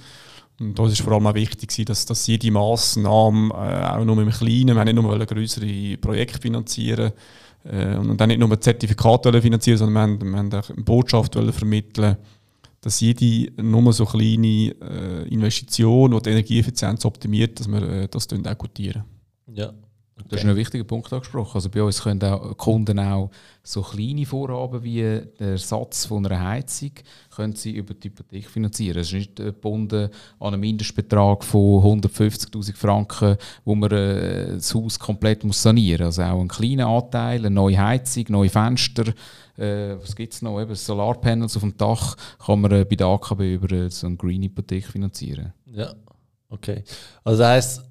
Und 0.58 0.78
da 0.78 0.86
ist 0.86 1.00
vor 1.00 1.14
allem 1.14 1.26
auch 1.26 1.34
wichtig, 1.34 1.86
dass, 1.86 2.06
dass 2.06 2.26
jede 2.26 2.50
Massnahme 2.50 3.52
äh, 3.54 3.86
auch 3.86 4.04
nur 4.04 4.20
im 4.20 4.30
Kleinen, 4.30 4.76
wir 4.76 4.84
nicht 4.84 4.94
nur 4.94 5.18
größere 5.18 5.96
Projekte 5.98 6.40
finanzieren 6.40 7.12
äh, 7.64 7.96
und 7.96 8.20
dann 8.20 8.28
nicht 8.28 8.38
nur 8.38 8.60
Zertifikate 8.60 9.40
finanzieren, 9.40 9.78
sondern 9.78 9.94
wir 9.94 10.00
haben, 10.02 10.32
wir 10.32 10.38
haben 10.38 10.52
eine 10.52 10.84
Botschaft 10.84 11.34
vermitteln 11.34 12.16
dass 12.84 13.00
jede 13.00 13.50
nur 13.62 13.90
so 13.94 14.04
kleine 14.04 14.74
äh, 14.78 15.28
Investition, 15.30 16.10
die 16.10 16.20
die 16.20 16.30
Energieeffizienz 16.30 17.06
optimiert, 17.06 17.58
dass 17.58 17.66
wir 17.66 17.82
äh, 17.82 18.08
das 18.08 18.28
auch 18.30 18.58
gutieren. 18.58 19.04
Ja. 19.54 19.72
Okay. 20.16 20.28
Du 20.28 20.36
hast 20.36 20.44
einen 20.44 20.56
wichtigen 20.56 20.86
Punkt 20.86 21.12
angesprochen. 21.12 21.56
Also 21.56 21.70
bei 21.70 21.82
uns 21.82 22.02
können 22.02 22.22
auch 22.22 22.56
Kunden 22.56 22.98
auch 23.00 23.30
so 23.62 23.82
kleine 23.82 24.26
Vorhaben 24.26 24.82
wie 24.84 25.00
der 25.00 25.40
Ersatz 25.40 26.04
von 26.04 26.24
einer 26.24 26.40
Heizung 26.40 26.92
können 27.34 27.56
sie 27.56 27.72
über 27.72 27.94
die 27.94 28.08
Hypothek 28.08 28.48
finanzieren. 28.48 28.98
Es 28.98 29.08
ist 29.08 29.14
nicht 29.14 29.36
gebunden 29.36 30.10
an 30.38 30.52
einen 30.52 30.60
Mindestbetrag 30.60 31.42
von 31.42 32.00
150'000 32.00 32.76
Franken, 32.76 33.36
wo 33.64 33.74
man 33.74 33.90
äh, 33.90 34.52
das 34.52 34.74
Haus 34.74 34.98
komplett 34.98 35.42
muss 35.42 35.62
sanieren 35.62 36.06
muss. 36.06 36.18
Also 36.18 36.34
auch 36.34 36.40
ein 36.40 36.48
kleiner 36.48 36.86
Anteil, 36.86 37.40
eine 37.40 37.50
neue 37.50 37.78
Heizung, 37.78 38.24
neue 38.28 38.50
Fenster, 38.50 39.12
äh, 39.56 39.96
was 40.00 40.16
gibt 40.16 40.32
es 40.32 40.42
noch? 40.42 40.60
Eben 40.60 40.74
Solarpanels 40.74 41.56
auf 41.56 41.62
dem 41.62 41.76
Dach 41.76 42.16
kann 42.44 42.60
man 42.60 42.72
äh, 42.72 42.84
bei 42.84 42.96
der 42.96 43.06
AKB 43.06 43.54
über 43.54 43.70
äh, 43.72 43.90
so 43.90 44.06
eine 44.06 44.16
Green-Hypothek 44.16 44.86
finanzieren. 44.86 45.52
Ja, 45.66 45.94
okay. 46.48 46.82
Also 47.22 47.38
das 47.40 47.48
heisst, 47.48 47.84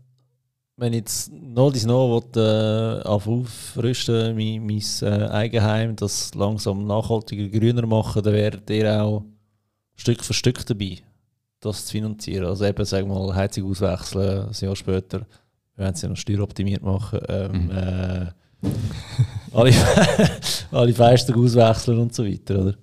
wenn 0.76 0.93
ich 0.93 0.99
jetzt 0.99 1.32
noch 1.32 1.72
dies 1.72 1.86
noch 1.86 2.22
will, 2.36 3.01
äh, 3.01 3.07
aufrüsten, 3.07 4.36
mein, 4.36 4.66
mein 4.66 4.82
äh, 5.01 5.28
Eigenheim, 5.30 5.95
das 5.95 6.34
langsam 6.34 6.86
nachhaltiger, 6.86 7.47
grüner 7.47 7.86
machen, 7.86 8.24
dann 8.24 8.34
wäre 8.34 8.59
ihr 8.70 9.03
auch 9.03 9.24
Stück 9.95 10.24
für 10.24 10.34
Stück 10.34 10.66
dabei, 10.66 10.97
das 11.59 11.86
zu 11.86 11.93
finanzieren. 11.93 12.45
Also 12.45 12.66
eben, 12.66 12.84
sagen 12.86 13.07
wir 13.07 13.16
mal, 13.20 13.36
Heizung 13.36 13.70
auswechseln, 13.70 14.47
ein 14.47 14.53
Jahr 14.53 14.76
später, 14.76 15.26
wenn 15.76 15.93
sie 15.93 16.07
noch 16.07 16.18
steueroptimiert 16.18 16.82
machen, 16.82 17.20
ähm, 17.30 17.66
mhm. 17.66 17.72
äh, 17.72 18.32
alle, 19.54 19.74
alle 20.72 20.93
Fenster 20.93 21.38
auswechseln 21.38 21.99
und 21.99 22.14
so 22.14 22.26
weiter, 22.26 22.60
oder? 22.60 22.74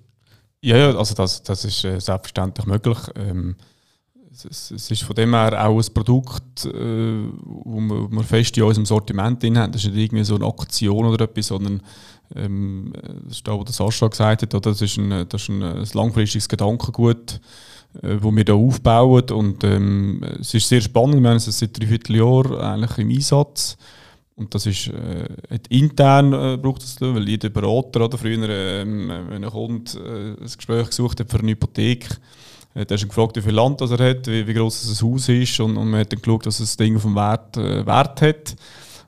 Ja, 0.61 0.77
ja 0.77 0.95
also 0.95 1.15
das, 1.15 1.43
das 1.43 1.65
ist 1.65 1.83
äh, 1.83 1.99
selbstverständlich 1.99 2.65
möglich. 2.65 2.97
Ähm, 3.15 3.55
es, 4.31 4.71
es, 4.71 4.89
ist 4.89 5.03
von 5.03 5.15
dem 5.15 5.33
her 5.33 5.67
auch 5.67 5.77
ein 5.77 5.93
Produkt, 5.93 6.65
äh, 6.65 7.25
wo, 7.43 7.79
wir, 7.79 8.11
wir 8.11 8.23
fest 8.23 8.57
in 8.57 8.63
unserem 8.63 8.85
Sortiment 8.85 9.41
drin 9.41 9.57
haben. 9.57 9.71
Das 9.71 9.83
ist 9.83 9.93
nicht 9.93 10.05
irgendwie 10.05 10.23
so 10.23 10.35
eine 10.35 10.45
Aktion 10.45 11.05
oder 11.05 11.25
etwas, 11.25 11.47
sondern 11.47 11.81
ähm, 12.35 12.93
das 13.25 13.37
ist 13.37 13.47
da, 13.47 13.59
was 13.59 13.75
Sascha 13.75 14.07
gesagt 14.07 14.43
hat, 14.43 14.55
oder? 14.55 14.71
das 14.71 14.81
ist 14.81 14.97
ein, 14.97 15.27
das 15.27 15.41
ist 15.41 15.49
ein, 15.49 15.61
ein 15.61 15.87
langfristiges 15.93 16.47
Gedankengut, 16.47 17.41
äh, 18.01 18.17
wo 18.21 18.33
wir 18.33 18.45
da 18.45 18.53
aufbauen 18.53 19.29
und 19.31 19.63
ähm, 19.63 20.23
es 20.39 20.53
ist 20.53 20.69
sehr 20.69 20.81
spannend, 20.81 21.21
wir 21.21 21.29
haben 21.29 21.37
es 21.37 21.45
seit 21.45 21.77
drei 21.77 21.87
Vierteljahren 21.87 22.55
eigentlich 22.55 22.97
im 22.99 23.09
Einsatz 23.09 23.77
und 24.41 24.55
das 24.55 24.65
ist 24.65 24.87
äh, 24.87 25.59
intern 25.69 26.33
äh, 26.33 26.57
braucht 26.57 26.81
es, 26.81 26.99
weil 26.99 27.29
jeder 27.29 27.49
Berater 27.49 28.05
oder 28.05 28.17
früher, 28.17 28.49
äh, 28.49 28.85
wenn 28.85 29.43
ein 29.43 29.49
Kunde 29.51 29.91
äh, 29.99 30.41
ein 30.41 30.51
Gespräch 30.55 30.87
gesucht 30.87 31.19
hat 31.19 31.29
für 31.29 31.37
eine 31.37 31.51
Hypothek, 31.51 32.09
äh, 32.73 32.85
der 32.85 32.95
ist 32.95 33.07
gefragt, 33.07 33.37
wie 33.37 33.41
viel 33.41 33.53
Land 33.53 33.81
das 33.81 33.91
er 33.91 34.09
hat, 34.09 34.25
wie, 34.25 34.47
wie 34.47 34.53
groß 34.53 34.89
das 34.89 35.03
Haus 35.03 35.29
ist 35.29 35.59
und, 35.59 35.77
und 35.77 35.91
man 35.91 35.99
hat 35.99 36.11
dann 36.11 36.21
geschaut, 36.21 36.47
dass 36.47 36.57
das 36.57 36.75
Ding 36.75 36.95
auf 36.95 37.03
dem 37.03 37.15
Wert, 37.15 37.55
äh, 37.57 37.85
Wert 37.85 38.21
hat. 38.21 38.55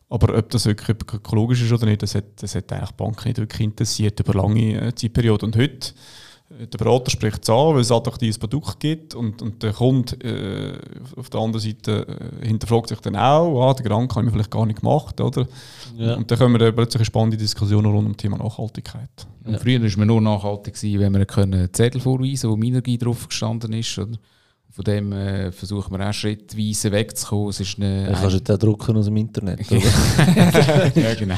Aber 0.08 0.38
ob 0.38 0.50
das 0.52 0.68
wirklich 0.68 0.90
ökologisch 0.90 1.64
ist 1.64 1.72
oder 1.72 1.88
nicht, 1.88 2.04
das 2.04 2.14
hat, 2.14 2.26
das 2.36 2.54
hat 2.54 2.72
eigentlich 2.72 2.92
die 2.92 3.04
Bank 3.04 3.26
nicht 3.26 3.40
wirklich 3.40 3.62
interessiert 3.62 4.20
über 4.20 4.36
lange 4.36 4.80
äh, 4.80 4.94
Zeitperioden. 4.94 5.48
Und 5.48 5.58
heute 5.58 5.94
der 6.60 6.78
Berater 6.78 7.12
spricht 7.12 7.44
es 7.44 7.50
an, 7.50 7.74
weil 7.74 7.82
es 7.82 7.92
ein 7.92 7.98
attraktives 7.98 8.38
Produkt 8.38 8.80
gibt 8.80 9.16
und, 9.16 9.42
und 9.42 9.64
der 9.64 9.74
Kunde 9.74 10.16
äh, 10.24 11.20
auf 11.20 11.30
der 11.30 11.40
anderen 11.40 11.62
Seite 11.62 12.08
äh, 12.42 12.46
hinterfragt 12.48 12.90
sich 12.90 13.00
dann 13.00 13.16
auch, 13.16 13.70
ah, 13.70 13.74
den 13.74 13.84
Gedanken 13.84 14.16
habe 14.16 14.26
ich 14.28 14.32
vielleicht 14.32 14.52
gar 14.52 14.66
nicht 14.66 14.82
gemacht, 14.82 15.20
oder? 15.20 15.48
Ja. 15.98 16.16
Und 16.16 16.30
dann 16.30 16.38
kommen 16.38 16.60
wir 16.60 16.72
plötzlich 16.72 17.00
eine 17.00 17.06
spannende 17.06 17.38
Diskussion 17.38 17.86
rund 17.86 17.98
um 17.98 18.14
das 18.14 18.18
Thema 18.18 18.38
Nachhaltigkeit. 18.38 19.10
Ja. 19.46 19.58
Früher 19.58 19.82
war 19.82 19.98
man 19.98 20.08
nur 20.08 20.22
nachhaltig, 20.22 20.82
wenn 20.82 21.14
wir 21.14 21.74
Zettel 21.74 22.02
vorweisen 22.02 22.50
wo 22.50 22.56
Minergie 22.56 22.98
drauf 22.98 23.28
gestanden 23.28 23.74
ist, 23.74 23.98
oder? 23.98 24.18
Von 24.76 24.86
dem 24.86 25.12
äh, 25.12 25.52
versuchen 25.52 25.96
wir 25.96 26.10
auch 26.10 26.14
schrittweise 26.14 26.92
wegzukommen. 26.92 27.50
Es 27.50 27.60
ist 27.60 27.78
eine, 27.78 28.10
ja, 28.10 28.14
kannst 28.14 28.38
du 28.38 28.40
den 28.40 28.58
drucken 28.58 28.98
aus 28.98 29.06
dem 29.06 29.18
Internet, 29.18 29.60
oder? 29.72 30.92
ja, 30.96 31.14
genau. 31.14 31.36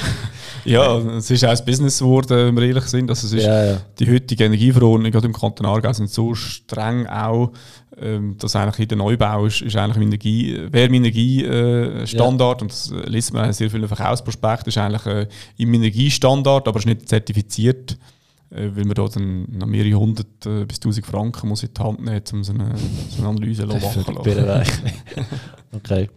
Ja, 0.64 0.98
es 1.18 1.30
ist 1.30 1.44
auch 1.44 1.50
ein 1.50 1.66
Business 1.66 2.00
geworden, 2.00 2.30
wenn 2.30 2.56
wir 2.56 2.64
ehrlich 2.64 2.86
sind. 2.86 3.10
Also 3.10 3.28
es 3.28 3.34
ist 3.34 3.44
ja, 3.44 3.66
ja. 3.72 3.82
Die 4.00 4.10
heutige 4.10 4.46
Energieverordnung 4.46 5.12
gerade 5.12 5.28
im 5.28 5.34
Kanton 5.34 5.66
Aargau 5.66 5.92
sind 5.92 6.10
so 6.10 6.34
streng 6.34 7.08
auch, 7.08 7.52
ähm, 8.02 8.38
dass 8.40 8.56
eigentlich 8.56 8.80
in 8.80 8.88
der 8.88 8.98
Neubau 9.00 9.48
ist, 9.48 9.62
ist 9.62 9.76
eigentlich 9.76 10.02
Energie, 10.02 10.58
Wärmeenergiestandard 10.72 12.62
äh, 12.62 12.64
und 12.64 12.72
das 12.72 12.94
liest 13.06 13.34
man 13.34 13.48
in 13.48 13.54
sehr 13.54 13.70
vielen 13.70 13.90
Verkaufsprospekten, 13.90 14.70
ist 14.70 14.78
eigentlich 14.78 15.06
äh, 15.08 15.28
im 15.58 15.74
Energiestandard, 15.74 16.70
aber 16.70 16.80
ist 16.80 16.86
nicht 16.86 17.10
zertifiziert. 17.10 17.98
Äh, 18.52 18.76
weil 18.76 18.86
man 18.86 18.94
da 18.94 19.08
dann 19.08 19.52
noch 19.58 19.68
mehrere 19.68 20.00
hundert 20.00 20.46
äh, 20.46 20.66
bis 20.66 20.80
tausend 20.80 21.06
Franken 21.06 21.48
muss 21.48 21.64
in 21.64 21.74
die 21.74 21.82
Hand 21.82 22.02
nehmen, 22.02 22.22
um 22.32 22.44
so 22.44 22.54
eine, 22.54 22.78
so 22.78 23.20
eine 23.20 23.30
Analyse 23.30 23.68
zu 23.68 23.76
machen 23.76 24.06
Okay. 25.72 26.10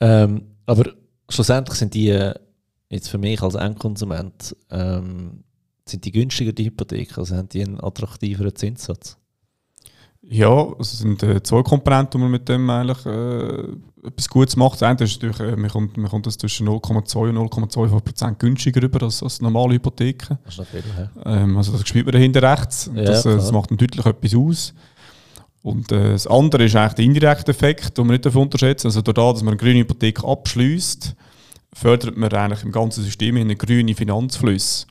Ähm, 0.00 0.42
aber 0.64 0.92
schlussendlich 1.28 1.76
sind 1.76 1.92
die 1.92 2.08
äh, 2.08 2.34
jetzt 2.88 3.08
für 3.08 3.18
mich 3.18 3.42
als 3.42 3.54
Endkonsument 3.54 4.56
ähm, 4.70 5.44
sind 5.86 6.04
die 6.04 6.12
günstiger 6.12 6.52
die 6.52 6.66
Hypothek, 6.66 7.18
also 7.18 7.36
haben 7.36 7.48
die 7.48 7.62
einen 7.62 7.80
attraktiveren 7.80 8.54
Zinssatz? 8.54 9.18
Ja, 10.22 10.68
es 10.78 10.98
sind 10.98 11.22
äh, 11.22 11.42
zwei 11.42 11.62
Komponenten, 11.62 12.18
die 12.18 12.18
man 12.18 12.30
mit 12.30 12.48
dem 12.48 12.68
eigentlich 12.68 13.04
äh, 13.06 13.64
etwas 14.06 14.28
Gutes 14.28 14.56
macht. 14.56 14.74
Das 14.74 14.82
eine 14.82 15.02
ist 15.02 15.22
natürlich, 15.22 15.40
äh, 15.40 15.56
man, 15.56 15.70
kommt, 15.70 15.96
man 15.96 16.10
kommt 16.10 16.26
das 16.26 16.36
zwischen 16.36 16.68
0,2 16.68 17.30
und 17.30 17.50
0,25 17.50 18.00
Prozent 18.00 18.38
günstiger 18.38 18.82
rüber 18.82 19.02
als, 19.02 19.22
als 19.22 19.40
normale 19.40 19.74
Hypotheken. 19.74 20.38
Das 20.44 20.58
ist 20.58 20.68
viel, 20.68 20.82
ja. 20.96 21.10
ähm, 21.24 21.56
Also 21.56 21.72
das 21.72 21.88
spielt 21.88 22.06
man 22.06 22.12
dahinter 22.12 22.42
rechts. 22.42 22.90
Ja, 22.94 23.02
das, 23.02 23.24
äh, 23.24 23.36
das, 23.36 23.50
macht 23.50 23.70
dann 23.70 23.78
deutlich 23.78 24.04
etwas 24.04 24.34
aus. 24.34 24.74
Und 25.62 25.90
äh, 25.90 26.12
das 26.12 26.26
andere 26.26 26.64
ist 26.64 26.76
eigentlich 26.76 26.94
der 26.94 27.04
indirekte 27.04 27.50
Effekt, 27.50 27.96
den 27.96 28.06
man 28.06 28.16
nicht 28.16 28.26
unterschätzen 28.34 28.88
Also 28.88 29.02
dadurch, 29.02 29.34
dass 29.34 29.42
man 29.42 29.52
eine 29.52 29.58
grüne 29.58 29.80
Hypothek 29.80 30.22
abschließt, 30.22 31.16
fördert 31.72 32.16
man 32.16 32.32
eigentlich 32.32 32.62
im 32.62 32.72
ganzen 32.72 33.04
System 33.04 33.36
eine 33.36 33.56
grüne 33.56 33.94
Finanzflüsse. 33.94 34.86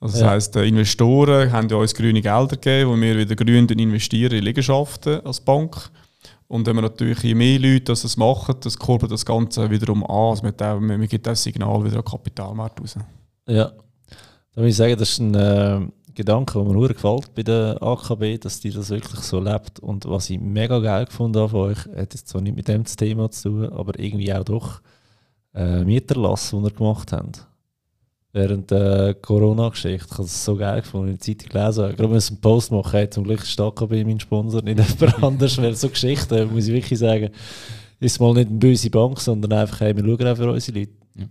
Also 0.00 0.12
das 0.14 0.20
ja. 0.20 0.30
heisst, 0.30 0.54
die 0.54 0.68
Investoren 0.68 1.50
haben 1.50 1.68
ja 1.68 1.76
uns 1.76 1.94
grüne 1.94 2.22
Gelder 2.22 2.56
gegeben, 2.56 2.90
wo 2.90 2.96
wir 2.96 3.18
wieder 3.18 3.34
grün 3.34 3.66
investieren 3.66 4.32
in 4.38 4.44
Liegenschaften 4.44 5.20
als 5.26 5.40
Bank. 5.40 5.90
Und 6.46 6.66
wenn 6.66 6.76
man 6.76 6.84
natürlich 6.84 7.22
je 7.22 7.34
mehr 7.34 7.58
Leute 7.58 7.92
das 7.92 8.16
machen, 8.16 8.54
das 8.60 8.78
kurbelt 8.78 9.12
das 9.12 9.26
Ganze 9.26 9.68
wiederum 9.70 10.04
an. 10.04 10.30
Also 10.30 10.44
man, 10.44 10.54
auch, 10.60 10.80
man 10.80 11.06
gibt 11.06 11.26
das 11.26 11.42
Signal 11.42 11.84
wieder 11.84 11.98
an 11.98 12.04
den 12.04 12.10
Kapitalmarkt 12.10 12.80
raus. 12.80 12.96
Ja, 13.48 13.72
da 14.54 14.60
muss 14.60 14.70
ich 14.70 14.76
sagen, 14.76 14.96
das 14.96 15.10
ist 15.10 15.18
ein 15.18 15.34
äh, 15.34 15.80
Gedanke, 16.14 16.54
der 16.54 16.72
mir 16.72 16.80
sehr 16.80 16.94
gefällt 16.94 17.34
bei 17.34 17.42
der 17.42 17.82
AKB, 17.82 18.38
dass 18.40 18.60
die 18.60 18.70
das 18.70 18.90
wirklich 18.90 19.20
so 19.20 19.40
lebt. 19.40 19.80
Und 19.80 20.04
was 20.06 20.30
ich 20.30 20.40
mega 20.40 20.78
geil 20.78 21.06
gefunden 21.06 21.40
habe 21.40 21.50
von 21.50 21.70
euch, 21.70 21.78
hat 21.78 22.14
jetzt 22.14 22.28
zwar 22.28 22.40
nicht 22.40 22.56
mit 22.56 22.68
dem 22.68 22.84
Thema 22.84 23.30
zu 23.30 23.48
tun, 23.50 23.68
aber 23.70 23.98
irgendwie 23.98 24.32
auch 24.32 24.44
doch 24.44 24.80
äh, 25.54 25.84
Mieterlass, 25.84 26.50
den 26.50 26.64
ihr 26.64 26.70
gemacht 26.70 27.12
habt 27.12 27.48
während 28.38 28.70
der 28.70 29.14
Corona-Geschichte. 29.14 30.06
Ich 30.06 30.12
habe 30.12 30.22
es 30.22 30.44
so 30.44 30.56
geil 30.56 30.80
gefunden, 30.80 31.08
in 31.08 31.16
der 31.16 31.20
Zeitung 31.20 31.48
gelesen. 31.48 31.98
Wir 31.98 32.08
müssen 32.08 32.34
einen 32.34 32.40
Post 32.40 32.70
machen. 32.70 32.92
Hey, 32.92 33.10
zum 33.10 33.24
Glück 33.24 33.42
ist 33.42 33.56
bei 33.56 34.04
mein 34.04 34.20
Sponsor, 34.20 34.62
nicht 34.62 34.78
jemand 34.78 35.22
anderes. 35.22 35.58
Weil 35.58 35.74
so 35.74 35.88
Geschichten, 35.88 36.52
muss 36.52 36.68
ich 36.68 36.72
wirklich 36.72 36.98
sagen, 36.98 37.30
ist 38.00 38.20
mal 38.20 38.32
nicht 38.34 38.48
eine 38.48 38.58
böse 38.58 38.90
Bank, 38.90 39.20
sondern 39.20 39.52
einfach, 39.52 39.80
hey, 39.80 39.96
wir 39.96 40.04
schauen 40.04 40.26
auch 40.28 40.36
für 40.36 40.52
unsere 40.52 40.78
Leute. 40.78 40.92
Ja. 41.16 41.26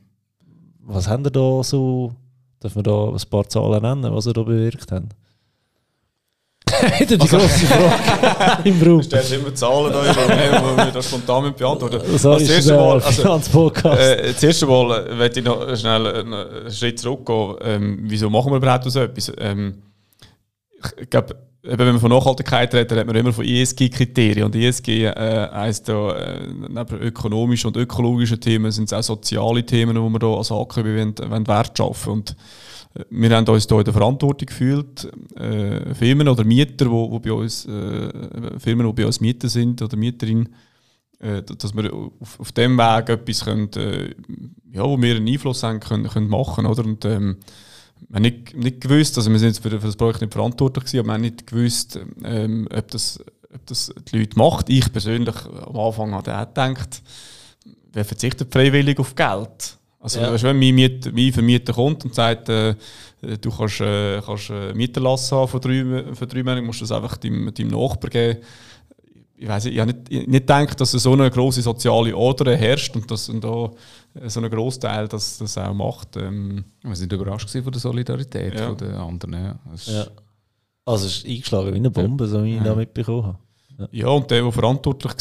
Was 0.82 1.08
haben 1.08 1.24
wir 1.24 1.32
da 1.32 1.64
so, 1.64 2.12
darf 2.60 2.76
man 2.76 2.84
da 2.84 3.10
ein 3.10 3.30
paar 3.30 3.48
Zahlen 3.48 3.82
nennen, 3.82 4.14
was 4.14 4.28
ihr 4.28 4.34
da 4.34 4.44
bewirkt 4.44 4.92
habt? 4.92 5.16
Wieder 7.00 7.18
die 7.18 7.28
grosse 7.28 7.66
Frage 7.66 8.70
im 8.70 8.82
Raum. 8.82 8.98
Du 8.98 9.04
stellst 9.04 9.34
immer 9.34 9.54
Zahlen 9.54 9.94
da, 9.94 10.00
wo 10.02 10.78
wir 10.78 10.92
das 10.92 11.06
spontan 11.08 11.44
mit 11.46 11.58
beantworten. 11.58 12.18
Sorry, 12.18 12.40
das 12.40 12.50
erste 12.50 12.76
Mal, 12.76 13.02
also, 13.02 13.42
äh, 13.90 14.34
das 14.34 14.44
erste 14.44 14.66
Mal 14.66 15.20
äh, 15.20 15.28
ich 15.40 15.46
noch 15.46 15.76
schnell 15.76 16.08
einen 16.08 16.72
Schritt 16.72 17.00
zurückgehen. 17.00 17.56
Ähm, 17.62 18.00
wieso 18.04 18.30
machen 18.30 18.52
wir 18.52 18.58
überhaupt 18.58 18.90
so 18.90 19.00
etwas? 19.00 19.32
Ähm, 19.38 19.82
ich 21.02 21.10
glaube, 21.10 21.36
wenn 21.64 21.88
man 21.88 22.00
von 22.00 22.12
Nachhaltigkeit 22.12 22.74
redet, 22.74 22.92
dann 22.92 23.00
hat 23.00 23.08
man 23.08 23.16
immer 23.16 23.34
von 23.34 23.46
ESG-Kriterien. 23.46 24.46
Und 24.46 24.56
ESG 24.56 25.06
äh, 25.06 25.50
heisst 25.52 25.88
ja, 25.88 26.12
äh, 26.14 26.48
neben 26.48 27.00
ökonomischen 27.00 27.68
und 27.68 27.78
ökologischen 27.78 28.40
Themen 28.40 28.72
sind 28.72 28.86
es 28.86 28.94
auch 28.94 29.04
soziale 29.04 29.66
Themen, 29.66 29.98
wo 30.02 30.10
wir 30.10 30.20
da 30.20 30.34
als 30.34 30.52
AKB 30.52 30.86
wollen, 30.86 31.16
wollen 31.18 31.48
Wert 31.48 31.78
schaffen 31.78 32.08
wollen 32.08 32.26
wir 33.10 33.36
haben 33.36 33.48
uns 33.48 33.68
hier 33.68 33.78
in 33.78 33.84
der 33.84 33.94
Verantwortung 33.94 34.46
gefühlt, 34.46 35.12
äh, 35.36 35.94
Firmen 35.94 36.28
oder 36.28 36.44
Mieter, 36.44 36.90
wo, 36.90 37.12
wo 37.12 37.20
bei 37.20 37.32
uns, 37.32 37.66
äh, 37.66 38.60
Firmen, 38.60 38.88
die 38.88 38.94
bei 38.94 39.06
uns 39.06 39.20
Mieter 39.20 39.50
sind 39.50 39.82
oder 39.82 39.98
Mieterinnen, 39.98 40.50
äh, 41.20 41.44
dass 41.44 41.76
wir 41.76 41.94
auf, 41.94 42.40
auf 42.40 42.52
dem 42.52 42.78
Weg 42.78 43.10
etwas 43.10 43.46
können, 43.46 43.70
äh, 43.76 44.16
ja, 44.72 44.84
wo 44.84 45.00
wir 45.02 45.16
einen 45.16 45.28
Einfluss 45.28 45.64
haben 45.64 45.80
können, 45.80 46.08
können 46.08 46.30
machen? 46.30 46.66
Und, 46.66 47.06
ähm, 47.06 47.38
wir 48.10 48.16
haben 48.16 48.22
nicht, 48.24 48.56
nicht 48.56 48.82
gewusst, 48.82 49.18
also 49.18 49.32
wir 49.32 49.40
sind 49.40 49.50
jetzt 49.50 49.62
für, 49.62 49.70
für 49.70 49.88
das 49.88 49.96
Projekt 49.96 50.22
nicht 50.22 50.34
verantwortlich 50.34 50.86
gewesen, 50.86 51.00
aber 51.00 51.08
wir 51.08 51.14
haben 51.14 51.22
nicht 51.22 51.48
gewusst, 51.48 52.00
ähm, 52.24 52.68
ob, 52.74 52.92
das, 52.92 53.20
ob 53.54 53.66
das 53.66 53.94
die 54.12 54.20
Leute 54.20 54.38
macht. 54.38 54.70
Ich 54.70 54.92
persönlich 54.92 55.36
am 55.46 55.78
Anfang 55.78 56.14
habe 56.14 56.38
auch 56.38 56.48
gedacht, 56.48 57.02
wer 57.92 58.06
verzichtet 58.06 58.52
freiwillig 58.54 59.00
auf 59.00 59.16
Geld? 59.16 59.78
Also 60.00 60.20
ja. 60.22 60.42
wenn 60.42 60.60
mein, 60.60 60.76
Mieter, 60.76 61.12
mein 61.12 61.34
Vermieter 61.34 61.74
kommt 61.74 62.06
und 62.06 62.14
sagt, 62.14 62.50
äh, 62.50 62.76
du 63.42 63.50
kannst, 63.50 63.82
äh, 63.82 64.22
kannst 64.22 64.50
äh, 64.52 64.74
Mieterlass 64.74 65.32
haben 65.32 65.48
für 65.48 65.60
drei, 65.60 66.14
für 66.14 66.28
drei 66.28 66.44
Monate, 66.44 66.62
musst 66.62 66.82
du 66.82 66.84
das 66.86 66.92
einfach 66.92 67.18
deinem, 67.18 67.54
deinem 67.54 67.72
Nachbar 67.72 68.10
geben. 68.10 68.40
Ich, 69.40 69.48
weiss, 69.48 69.66
ich 69.66 69.80
habe 69.80 69.94
nicht, 69.94 70.10
nicht 70.10 70.32
gedacht, 70.32 70.82
dass 70.82 70.92
so 70.92 71.14
eine 71.14 71.30
große 71.30 71.62
soziale 71.62 72.16
Order 72.16 72.56
herrscht 72.58 72.96
und 72.96 73.10
dass 73.10 73.28
da 73.28 73.72
so 74.26 74.42
ein 74.42 74.50
Großteil 74.50 75.08
das, 75.08 75.38
das 75.38 75.58
auch 75.58 75.74
macht. 75.74 76.18
Ähm. 76.18 76.66
Wir 76.82 76.96
sind 76.96 77.14
überrascht 77.14 77.50
von 77.50 77.72
der 77.72 77.80
Solidarität 77.80 78.56
ja. 78.60 78.68
von 78.68 78.78
den 78.78 78.94
anderen. 78.94 79.34
Ja. 79.34 79.60
ja. 79.86 80.08
Also 80.86 81.06
es 81.06 81.18
ist 81.18 81.28
eingeschlagen 81.28 81.74
wie 81.74 81.78
eine 81.78 81.92
Bombe, 81.92 82.28
so 82.28 82.44
wie 82.44 82.56
ich 82.56 82.58
ja. 82.58 82.64
da 82.64 82.76
mitbekommen 82.76 83.26
habe. 83.26 83.40
Ja. 83.78 83.88
ja, 83.92 84.08
und 84.08 84.32
der, 84.32 84.42
der 84.42 84.52
verantwortlich 84.52 85.14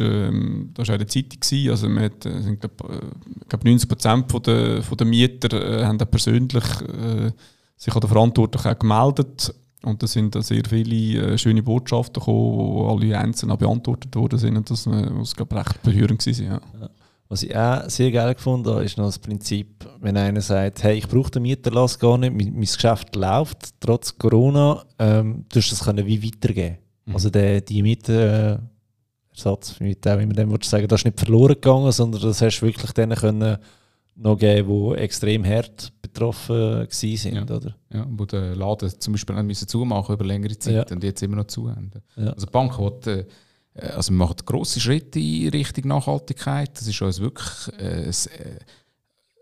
war, 0.00 0.06
ähm, 0.06 0.70
das 0.74 0.88
war 0.88 0.96
auch 0.96 0.98
eine 0.98 1.06
Zeitung. 1.06 1.70
Also, 1.70 1.88
wir 1.88 2.02
hat, 2.02 2.26
äh, 2.26 2.42
sind, 2.42 2.60
glaub, 2.60 2.90
äh, 2.90 3.00
glaub 3.48 3.64
90 3.64 3.88
Prozent 3.88 4.30
von 4.30 4.42
der, 4.42 4.82
von 4.82 4.98
der 4.98 5.06
Mieter 5.06 5.80
äh, 5.80 5.84
haben 5.86 5.96
persönlich 5.96 6.64
äh, 6.82 7.30
sich 7.76 7.94
an 7.94 8.00
der 8.00 8.10
Verantwortung 8.10 8.78
gemeldet. 8.78 9.54
Und 9.84 10.02
da 10.02 10.06
sind 10.06 10.34
sehr 10.42 10.62
viele 10.68 11.32
äh, 11.32 11.38
schöne 11.38 11.62
Botschaften 11.62 12.20
gekommen, 12.20 12.58
wo 12.58 12.88
alle 12.88 13.18
einzeln 13.18 13.56
beantwortet 13.56 14.14
worden 14.16 14.38
sind. 14.38 14.56
Und 14.56 14.70
das 14.70 14.86
muss 14.86 15.36
glaub, 15.36 15.52
recht 15.54 15.82
berührend 15.82 16.26
war. 16.26 16.44
Ja. 16.44 16.60
Was 17.28 17.42
ich 17.42 17.56
auch 17.56 17.88
sehr 17.88 18.10
geil 18.10 18.34
gefunden 18.34 18.70
habe, 18.70 18.84
ist 18.84 18.98
noch 18.98 19.06
das 19.06 19.18
Prinzip, 19.18 19.88
wenn 20.00 20.16
einer 20.16 20.40
sagt, 20.40 20.82
hey, 20.82 20.98
ich 20.98 21.08
brauche 21.08 21.30
den 21.30 21.42
Mieterlass 21.42 21.98
gar 21.98 22.18
nicht, 22.18 22.34
mein, 22.34 22.52
mein 22.52 22.60
Geschäft 22.60 23.16
läuft 23.16 23.80
trotz 23.80 24.16
Corona, 24.16 24.84
ähm, 24.98 25.44
du 25.48 25.60
das 25.60 25.84
können 25.84 26.06
wie 26.06 26.22
weitergeben. 26.22 26.78
Mhm. 27.06 27.14
Also 27.14 27.30
der, 27.30 27.62
die 27.62 27.82
Mieterersatz, 27.82 29.80
äh, 29.80 29.96
wie 30.20 30.26
man 30.26 30.36
dem 30.36 30.56
sagen 30.62 30.86
das 30.86 31.00
ist 31.00 31.04
nicht 31.06 31.18
verloren 31.18 31.54
gegangen, 31.54 31.92
sondern 31.92 32.22
das 32.22 32.42
hast 32.42 32.60
du 32.60 32.66
wirklich 32.66 32.92
denen 32.92 33.16
können 33.16 33.58
noch 34.16 34.38
geben, 34.38 34.90
die 34.90 34.98
extrem 34.98 35.44
hart 35.44 35.92
betroffen 36.00 36.54
waren, 36.54 37.34
ja. 37.34 37.42
oder? 37.42 37.76
Ja, 37.92 38.06
wo 38.08 38.24
der 38.24 38.54
Laden 38.54 39.00
zum 39.00 39.14
Beispiel 39.14 39.34
nicht 39.36 39.46
müssen 39.46 39.68
zumachen 39.68 40.14
über 40.14 40.24
längere 40.24 40.58
Zeit 40.58 40.90
ja. 40.90 40.96
und 40.96 41.02
jetzt 41.02 41.22
immer 41.22 41.36
noch 41.36 41.46
zu 41.46 41.68
haben. 41.70 41.90
Ja. 42.16 42.32
Also 42.32 42.46
die 42.46 42.52
Bank 42.52 42.78
hat, 42.78 43.06
äh, 43.06 43.24
also 43.74 44.12
macht 44.12 44.46
grosse 44.46 44.80
Schritte 44.80 45.18
in 45.18 45.48
Richtung 45.48 45.88
Nachhaltigkeit. 45.88 46.70
Das 46.74 46.86
ist 46.86 47.02
uns 47.02 47.20
wirklich 47.20 47.80
äh, 47.80 48.04
ein 48.04 48.08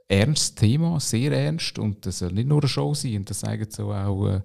äh, 0.09 0.21
ernstes 0.21 0.55
Thema, 0.55 1.01
sehr 1.01 1.33
ernst 1.33 1.79
und 1.79 2.07
das 2.07 2.19
soll 2.21 2.33
nicht 2.33 2.49
nur 2.49 2.61
eine 2.61 2.69
Show 2.69 2.95
sein 2.95 3.17
und 3.17 3.31
das 3.31 3.41
sagen 3.41 3.67
so 3.71 3.93
auch 3.93 4.29
äh, 4.29 4.41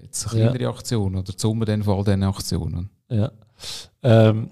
Jetzt 0.00 0.26
eine 0.28 0.42
kleinere 0.42 0.62
ja. 0.64 0.70
Aktion 0.70 1.14
oder 1.14 1.32
die 1.32 1.38
Summe 1.38 1.64
dann 1.64 1.82
von 1.82 1.98
all 1.98 2.04
diesen 2.04 2.22
Aktionen. 2.22 2.90
Ja. 3.08 3.30
Ähm, 4.02 4.50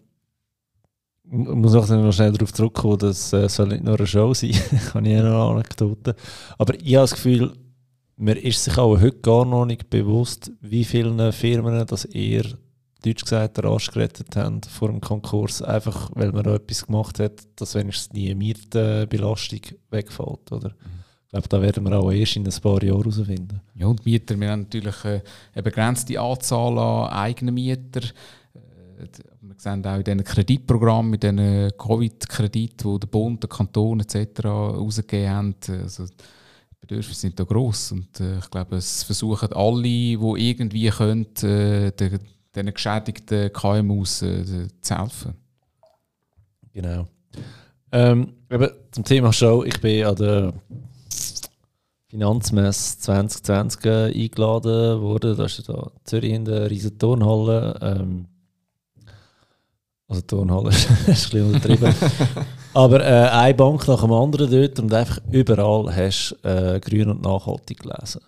muss 1.30 1.74
auch 1.74 1.88
noch 1.88 2.12
schnell 2.12 2.32
darauf 2.32 2.52
zurückkommen, 2.52 2.98
dass 2.98 3.32
äh, 3.32 3.48
soll 3.48 3.68
nicht 3.68 3.84
nur 3.84 3.96
eine 3.96 4.06
Show 4.06 4.34
sein. 4.34 4.52
kann 4.92 5.04
ich 5.06 5.22
noch 5.22 5.52
Anekdote. 5.52 6.16
Aber 6.58 6.74
ich 6.74 6.96
habe 6.96 7.04
das 7.04 7.14
Gefühl, 7.14 7.52
mir 8.16 8.36
ist 8.36 8.64
sich 8.64 8.76
auch 8.76 9.00
heute 9.00 9.20
gar 9.20 9.44
noch 9.44 9.64
nicht 9.64 9.88
bewusst, 9.88 10.50
wie 10.60 10.84
viele 10.84 11.32
Firmen 11.32 11.86
das 11.86 12.04
eher 12.04 12.44
deutsch 13.02 13.22
gesagt 13.22 13.56
den 13.56 13.64
Arsch 13.64 13.90
gerettet 13.90 14.36
haben 14.36 14.60
vor 14.62 14.88
dem 14.88 15.00
Konkurs, 15.00 15.62
einfach 15.62 16.10
weil 16.14 16.32
man 16.32 16.44
etwas 16.46 16.86
gemacht 16.86 17.18
hat, 17.18 17.40
dass 17.56 17.74
wenigstens 17.74 18.10
die 18.10 18.34
Mietbelastung 18.34 19.60
wegfällt. 19.90 20.52
Oder? 20.52 20.68
Mhm. 20.68 21.00
Ich 21.24 21.30
glaube, 21.30 21.48
da 21.48 21.62
werden 21.62 21.84
wir 21.84 21.98
auch 21.98 22.10
erst 22.10 22.36
in 22.36 22.46
ein 22.46 22.60
paar 22.60 22.82
Jahren 22.82 23.02
herausfinden. 23.02 23.60
Ja, 23.74 23.86
und 23.86 24.04
Mieter, 24.04 24.38
wir 24.38 24.50
haben 24.50 24.62
natürlich 24.62 25.04
äh, 25.04 25.22
eine 25.54 25.62
begrenzte 25.62 26.20
Anzahl 26.20 26.76
an 26.76 27.10
eigenen 27.10 27.54
Mietern. 27.54 28.10
Wir 29.42 29.54
sehen 29.56 29.86
auch 29.86 29.96
in 29.96 30.04
diesen 30.04 30.22
Kreditprogrammen, 30.24 31.14
in 31.14 31.20
diesen 31.20 31.70
Covid-Krediten, 31.78 32.92
die 32.92 33.00
der 33.00 33.06
Bund, 33.06 33.42
der 33.42 33.48
Kanton 33.48 34.00
etc. 34.00 34.44
ausgegeben 34.46 35.30
haben. 35.30 35.54
Also, 35.66 36.06
die 36.06 36.76
Bedürfnisse 36.80 37.20
sind 37.22 37.40
da 37.40 37.44
gross. 37.44 37.90
Und 37.92 38.20
äh, 38.20 38.38
ich 38.38 38.50
glaube, 38.50 38.76
es 38.76 39.02
versuchen 39.02 39.52
alle, 39.54 39.82
die 39.82 40.12
irgendwie 40.12 40.90
können, 40.90 41.34
äh, 41.42 41.90
den 41.92 42.74
geschädigten 42.74 43.50
KMUs 43.50 44.22
äh, 44.22 44.68
zu 44.82 44.98
helfen. 44.98 45.34
Genau. 46.74 47.08
Ähm, 47.92 48.34
eben 48.50 48.68
zum 48.90 49.04
Thema 49.04 49.32
Show. 49.32 49.64
Ich 49.64 49.80
bin 49.80 50.04
an 50.04 50.16
der 50.16 50.52
Finanzmesse 52.08 52.98
2020 52.98 53.84
äh, 53.86 54.22
eingeladen 54.22 55.00
worden. 55.00 55.34
Da 55.34 55.46
ist 55.46 55.66
da 55.66 55.90
Zürich 56.04 56.32
in 56.32 56.44
der 56.44 56.70
riesen 56.70 56.98
Turnhalle. 56.98 57.78
Ähm, 57.80 58.26
also 60.10 60.22
Turnhalle 60.22 60.68
ist, 60.70 60.90
ein 60.90 61.04
bisschen 61.06 61.54
untertrieben. 61.54 61.94
Aber 62.74 63.00
äh, 63.00 63.28
eine 63.30 63.54
Bank 63.54 63.86
nach 63.88 64.00
dem 64.00 64.12
anderen 64.12 64.50
dort 64.50 64.78
und 64.80 64.92
einfach 64.92 65.18
überall 65.30 65.94
hast 65.94 66.36
du 66.42 66.48
äh, 66.48 66.80
grün 66.80 67.10
und 67.10 67.22
nachhaltig 67.22 67.80
gelesen. 67.80 68.20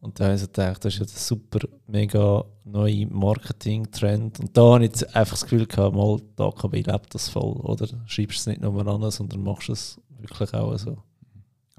Und 0.00 0.18
da 0.18 0.24
habe 0.24 0.34
ich 0.34 0.40
gedacht, 0.40 0.84
das 0.84 0.94
ist 0.94 1.00
jetzt 1.00 1.16
ein 1.16 1.18
super, 1.18 1.66
mega 1.86 2.44
neuer 2.64 3.06
Marketing-Trend. 3.10 4.40
Und 4.40 4.56
da 4.56 4.74
habe 4.74 4.86
ich 4.86 5.14
einfach 5.14 5.32
das 5.32 5.42
Gefühl 5.42 5.66
gehabt, 5.66 5.94
mal, 5.94 6.18
da 6.36 6.48
AKB 6.48 6.76
lebt 6.76 7.14
das 7.14 7.28
voll. 7.28 7.52
Oder 7.60 7.86
schreibst 8.06 8.38
du 8.38 8.40
es 8.40 8.46
nicht 8.46 8.62
nur 8.62 8.86
an, 8.86 9.10
sondern 9.10 9.42
machst 9.42 9.68
es 9.68 10.00
wirklich 10.18 10.54
auch 10.54 10.76
so. 10.78 10.96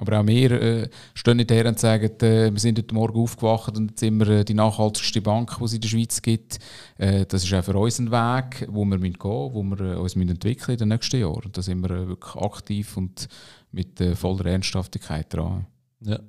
Aber 0.02 0.20
auch 0.20 0.26
wir 0.26 0.52
äh, 0.52 0.90
stehen 1.14 1.38
nicht 1.38 1.52
her 1.52 1.68
und 1.68 1.78
sagen, 1.78 2.10
äh, 2.24 2.52
wir 2.52 2.60
sind 2.60 2.80
heute 2.80 2.96
Morgen 2.96 3.22
aufgewacht 3.22 3.78
und 3.78 3.92
jetzt 3.92 4.00
sind 4.00 4.18
wir 4.18 4.28
äh, 4.30 4.44
die 4.44 4.56
nachhaltigste 4.56 5.22
Bank, 5.22 5.56
die 5.60 5.64
es 5.64 5.74
in 5.74 5.82
der 5.82 5.90
Schweiz 5.90 6.24
gibt. 6.24 6.58
Äh, 6.98 7.28
das 7.28 7.44
ist 7.44 7.54
auch 7.54 7.64
für 7.64 7.78
uns 7.78 8.00
ein 8.00 8.10
Weg, 8.10 8.68
wo 8.68 8.84
wir 8.84 8.98
gehen 8.98 9.12
müssen, 9.12 9.22
wo 9.22 9.62
wir 9.62 9.80
äh, 9.80 9.96
uns 9.98 10.16
entwickeln 10.16 10.74
in 10.74 10.80
den 10.80 10.88
nächsten 10.88 11.20
Jahren. 11.20 11.44
Und 11.46 11.56
da 11.56 11.62
sind 11.62 11.82
wir 11.82 11.92
äh, 11.92 12.08
wirklich 12.08 12.36
aktiv 12.36 12.98
und 12.98 13.28
mit 13.72 14.04
voller 14.16 14.48
Ernsthaftigkeit 14.48 15.32
dran. 15.32 15.68
Ja, 16.00 16.20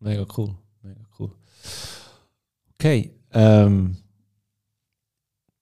mega 0.00 0.26
cool. 0.36 0.54
Mega 0.82 1.00
cool. 1.18 1.30
Okay, 2.74 3.10
ähm, 3.32 3.96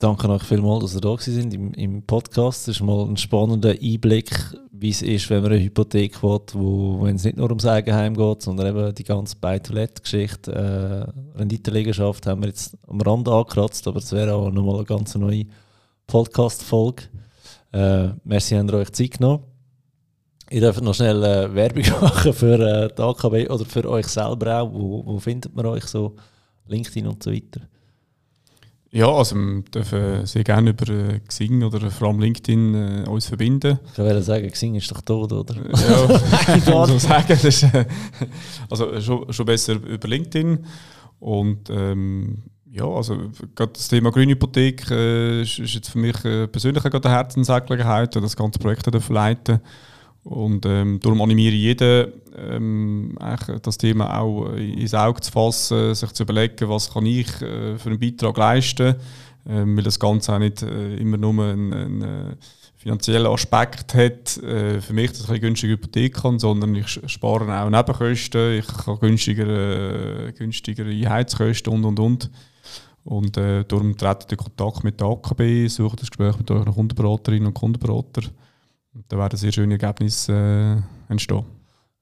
danke 0.00 0.28
euch 0.28 0.42
vielmals, 0.42 0.82
dass 0.82 0.94
ihr 0.96 1.00
da 1.00 1.16
sind 1.16 1.54
im, 1.54 1.72
im 1.74 2.02
Podcast. 2.02 2.66
Das 2.66 2.74
ist 2.74 2.82
mal 2.82 3.06
ein 3.06 3.16
spannender 3.16 3.76
Einblick 3.80 4.32
wie 4.82 4.90
es 4.90 5.00
ist, 5.00 5.30
wenn 5.30 5.42
man 5.42 5.52
eine 5.52 5.62
Hypothek 5.62 6.22
hat, 6.22 6.54
wo, 6.54 7.02
wenn 7.02 7.16
es 7.16 7.24
nicht 7.24 7.36
nur 7.36 7.48
ums 7.48 7.64
Eigenheim 7.64 8.14
geht, 8.14 8.42
sondern 8.42 8.66
eben 8.66 8.94
die 8.94 9.04
ganze 9.04 9.36
Buy-to-Let-Geschichte, 9.36 10.52
äh, 10.52 11.38
Renditeliegenschaft 11.38 12.26
haben 12.26 12.42
wir 12.42 12.48
jetzt 12.48 12.76
am 12.88 13.00
Rand 13.00 13.28
angekratzt, 13.28 13.86
aber 13.86 13.98
es 13.98 14.12
wäre 14.12 14.34
auch 14.34 14.50
nochmal 14.50 14.76
eine 14.76 14.84
ganz 14.84 15.14
neue 15.14 15.46
Podcast-Folge. 16.08 17.04
Äh, 17.72 18.08
merci, 18.24 18.56
habt 18.56 18.70
ihr 18.70 18.78
euch 18.78 18.92
Zeit 18.92 19.12
genommen. 19.12 19.44
Ihr 20.50 20.60
dürft 20.60 20.82
noch 20.82 20.94
schnell 20.94 21.22
äh, 21.22 21.54
Werbung 21.54 21.84
machen 22.00 22.32
für 22.32 22.58
äh, 22.58 22.88
die 22.94 23.02
AKB 23.02 23.50
oder 23.50 23.64
für 23.64 23.88
euch 23.88 24.06
selber 24.06 24.60
auch. 24.60 24.72
Wo, 24.72 25.06
wo 25.06 25.18
findet 25.18 25.54
man 25.54 25.64
euch 25.66 25.84
so? 25.84 26.16
LinkedIn 26.66 27.06
und 27.06 27.22
so 27.22 27.32
weiter. 27.32 27.60
Ja, 28.94 29.10
also 29.10 29.36
wir 29.36 29.62
dürfen 29.62 30.26
sehr 30.26 30.44
gerne 30.44 30.70
über 30.70 30.86
äh, 30.92 31.20
Xing 31.26 31.62
oder 31.62 31.90
vor 31.90 32.08
allem 32.08 32.20
LinkedIn 32.20 32.74
äh, 32.74 33.08
uns 33.08 33.26
verbinden. 33.26 33.78
Ich 33.90 33.98
würde 33.98 34.22
sagen, 34.22 34.50
Xing 34.50 34.74
ist 34.74 34.90
doch 34.90 35.00
tot, 35.00 35.32
oder? 35.32 35.54
Ja, 35.56 36.54
ich 36.56 36.66
muss 36.66 36.88
so 36.90 36.98
sagen. 36.98 37.24
Das 37.28 37.42
ist, 37.42 37.62
äh, 37.62 37.86
also 38.68 39.00
schon, 39.00 39.32
schon 39.32 39.46
besser 39.46 39.74
über 39.74 40.08
LinkedIn. 40.08 40.66
Und 41.20 41.70
ähm, 41.70 42.42
ja, 42.70 42.84
also 42.84 43.16
gerade 43.54 43.72
das 43.72 43.88
Thema 43.88 44.10
Grünhypothek 44.10 44.90
äh, 44.90 45.40
ist, 45.40 45.58
ist 45.58 45.72
jetzt 45.72 45.88
für 45.88 45.98
mich 45.98 46.22
äh, 46.26 46.46
persönlich 46.48 46.84
eine 46.84 47.10
Herzensangelegenheit, 47.10 48.14
das 48.14 48.36
ganze 48.36 48.58
Projekt 48.58 48.86
leiten. 49.08 49.60
Und 50.24 50.66
ähm, 50.66 51.00
darum 51.00 51.20
animiere 51.20 51.54
ich 51.54 51.62
jeden, 51.62 52.12
ähm, 52.36 53.18
das 53.62 53.76
Thema 53.76 54.20
auch 54.20 54.52
ins 54.54 54.94
Auge 54.94 55.20
zu 55.20 55.32
fassen, 55.32 55.94
sich 55.94 56.12
zu 56.12 56.22
überlegen, 56.22 56.68
was 56.68 56.92
kann 56.92 57.06
ich 57.06 57.28
äh, 57.42 57.76
für 57.76 57.90
einen 57.90 57.98
Beitrag 57.98 58.36
leisten 58.36 58.96
ähm, 59.48 59.76
weil 59.76 59.84
das 59.84 59.98
Ganze 59.98 60.34
auch 60.34 60.38
nicht 60.38 60.62
äh, 60.62 60.96
immer 60.96 61.16
nur 61.16 61.44
einen, 61.44 61.72
einen 61.72 62.02
äh, 62.02 62.36
finanziellen 62.76 63.26
Aspekt 63.26 63.94
hat, 63.94 64.36
äh, 64.38 64.80
für 64.80 64.92
mich, 64.92 65.10
dass 65.10 65.22
ich 65.22 65.30
eine 65.30 65.40
günstige 65.40 65.74
Hypothek 65.74 66.22
habe, 66.22 66.38
sondern 66.38 66.74
ich 66.74 67.00
spare 67.06 67.62
auch 67.62 67.70
Nebenkosten, 67.70 68.58
ich 68.58 68.86
habe 68.86 68.98
günstigere, 68.98 70.28
äh, 70.28 70.32
günstigere 70.32 71.08
Heizkosten 71.08 71.72
und 71.72 71.84
und 71.84 71.98
und. 71.98 72.30
Und 73.04 73.36
äh, 73.36 73.64
darum 73.64 73.96
treten 73.96 74.28
den 74.28 74.38
Kontakt 74.38 74.84
mit 74.84 75.00
der 75.00 75.08
AKB, 75.08 75.66
suchen 75.66 75.96
das 75.98 76.10
Gespräch 76.10 76.38
mit 76.38 76.50
euren 76.52 76.72
Kundenberaterinnen 76.72 77.48
und 77.48 77.54
Kundenberatern. 77.54 78.28
Da 79.08 79.16
werden 79.16 79.38
sehr 79.38 79.52
schöne 79.52 79.74
Ergebnisse 79.74 80.32
äh, 81.08 81.12
entstehen. 81.12 81.44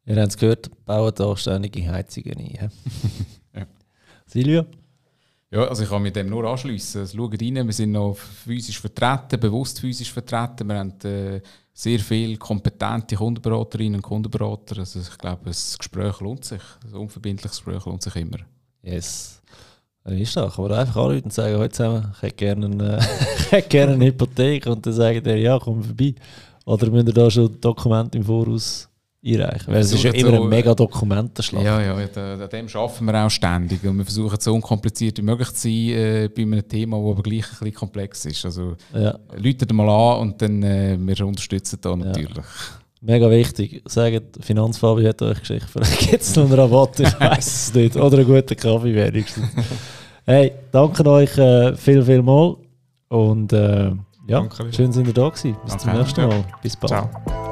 Ihr 0.07 0.17
habt 0.17 0.31
es 0.31 0.37
gehört, 0.37 0.71
bauen 0.85 1.13
da 1.15 1.37
ständige 1.37 1.87
Heizungen 1.91 2.39
ein. 2.39 2.71
ja. 3.55 3.67
Silvio? 4.27 4.67
Ja, 5.53 5.67
also 5.67 5.83
ich 5.83 5.89
kann 5.89 6.03
mit 6.03 6.15
dem 6.15 6.29
nur 6.29 6.45
anschließen. 6.45 7.01
Also, 7.03 7.17
schaut 7.17 7.41
rein, 7.41 7.67
wir 7.67 7.73
sind 7.73 7.93
noch 7.93 8.15
physisch 8.15 8.81
vertreten, 8.81 9.39
bewusst 9.41 9.81
physisch 9.81 10.13
vertreten. 10.13 10.69
Wir 10.69 10.79
haben 10.79 11.01
äh, 11.03 11.41
sehr 11.73 11.99
viele 11.99 12.37
kompetente 12.37 13.17
Kundenberaterinnen 13.17 13.97
und 13.97 14.03
Kundenberater. 14.03 14.79
Also 14.79 15.01
ich 15.01 15.19
glaube, 15.19 15.43
das 15.47 15.77
Gespräch 15.77 16.21
lohnt 16.21 16.45
sich. 16.45 16.63
Ein 16.85 16.95
unverbindliches 16.95 17.59
Gespräch 17.59 17.85
lohnt 17.85 18.03
sich 18.03 18.15
immer. 18.17 18.39
Yes. 18.83 19.43
Dann 20.05 20.19
ist 20.19 20.37
das. 20.37 20.55
Kann 20.55 20.69
man 20.69 20.73
einfach 20.73 20.97
anrufen 20.97 21.25
und 21.25 21.33
sagen, 21.33 21.59
heute 21.59 21.75
zusammen, 21.75 22.13
ich 22.15 22.23
hätte 22.23 22.37
gerne 22.37 22.67
eine, 22.67 22.99
ich 23.39 23.53
hätte 23.53 23.69
gerne 23.69 23.93
eine 23.95 24.07
Hypothek. 24.07 24.67
Und 24.67 24.87
dann 24.87 24.93
sagen 24.93 25.23
die, 25.23 25.31
ja, 25.31 25.59
komm 25.59 25.83
vorbei. 25.83 26.15
Oder 26.65 26.91
müsst 26.91 27.09
ihr 27.09 27.15
da 27.15 27.31
schon 27.31 27.61
Dokumente 27.61 28.19
im 28.19 28.25
Voraus 28.25 28.89
einreichen? 29.25 29.73
Weil 29.73 29.81
es 29.81 29.93
ist 29.93 30.03
ja 30.03 30.13
immer 30.13 30.37
so, 30.37 30.43
ein 30.43 30.49
mega 30.49 30.75
Dokumentenschlag. 30.75 31.63
Ja, 31.63 31.81
ja, 31.81 31.95
an 31.95 32.49
dem 32.51 32.67
arbeiten 32.73 33.05
wir 33.05 33.27
auch 33.27 33.31
ständig. 33.31 33.85
Und 33.85 33.99
wir 33.99 34.05
versuchen 34.05 34.39
so 34.39 34.55
unkompliziert 34.55 35.19
wie 35.19 35.23
möglich 35.23 35.53
zu 35.53 35.63
sein 35.63 35.73
äh, 35.73 36.29
bei 36.35 36.43
einem 36.43 36.67
Thema, 36.69 36.99
das 36.99 37.11
aber 37.11 37.23
gleich 37.23 37.45
ein 37.45 37.51
bisschen 37.51 37.75
komplex 37.75 38.25
ist. 38.27 38.45
Also 38.45 38.77
ja. 38.95 39.19
läutet 39.37 39.73
mal 39.73 39.89
an 39.89 40.21
und 40.21 40.43
dann 40.43 40.63
äh, 40.63 40.97
wir 40.99 41.27
unterstützen 41.27 41.79
da 41.81 41.97
natürlich. 41.97 42.37
Ja. 42.37 42.45
Mega 43.03 43.31
wichtig. 43.31 43.83
Sagt, 43.87 44.45
Finanzfabi 44.45 45.05
hat 45.05 45.23
euch 45.23 45.41
geschickt. 45.41 45.67
Vielleicht 45.71 46.11
gibt 46.11 46.23
es 46.23 46.37
noch 46.37 46.45
einen 46.45 46.53
Rabatt, 46.53 47.01
ich 47.01 47.21
weiß 47.21 47.47
es 47.47 47.75
nicht. 47.75 47.97
Oder 47.97 48.19
einen 48.19 48.27
guten 48.27 48.57
Kaffee 48.57 48.95
wenigstens. 48.95 49.49
hey, 50.27 50.53
danke 50.71 51.07
euch 51.07 51.37
äh, 51.39 51.75
viel, 51.77 52.03
viel 52.03 52.23
mal. 52.23 52.57
Und 53.09 53.53
äh, 53.55 53.93
ja, 54.31 54.49
schön, 54.73 54.87
dass 54.87 54.97
ihr 54.97 55.13
da 55.13 55.29
gewesen. 55.29 55.57
Bis 55.65 55.77
Danke. 55.77 55.79
zum 55.79 55.93
nächsten 55.93 56.29
Mal. 56.29 56.45
Bis 56.63 56.77
bald. 56.77 56.91
Ciao. 56.91 57.50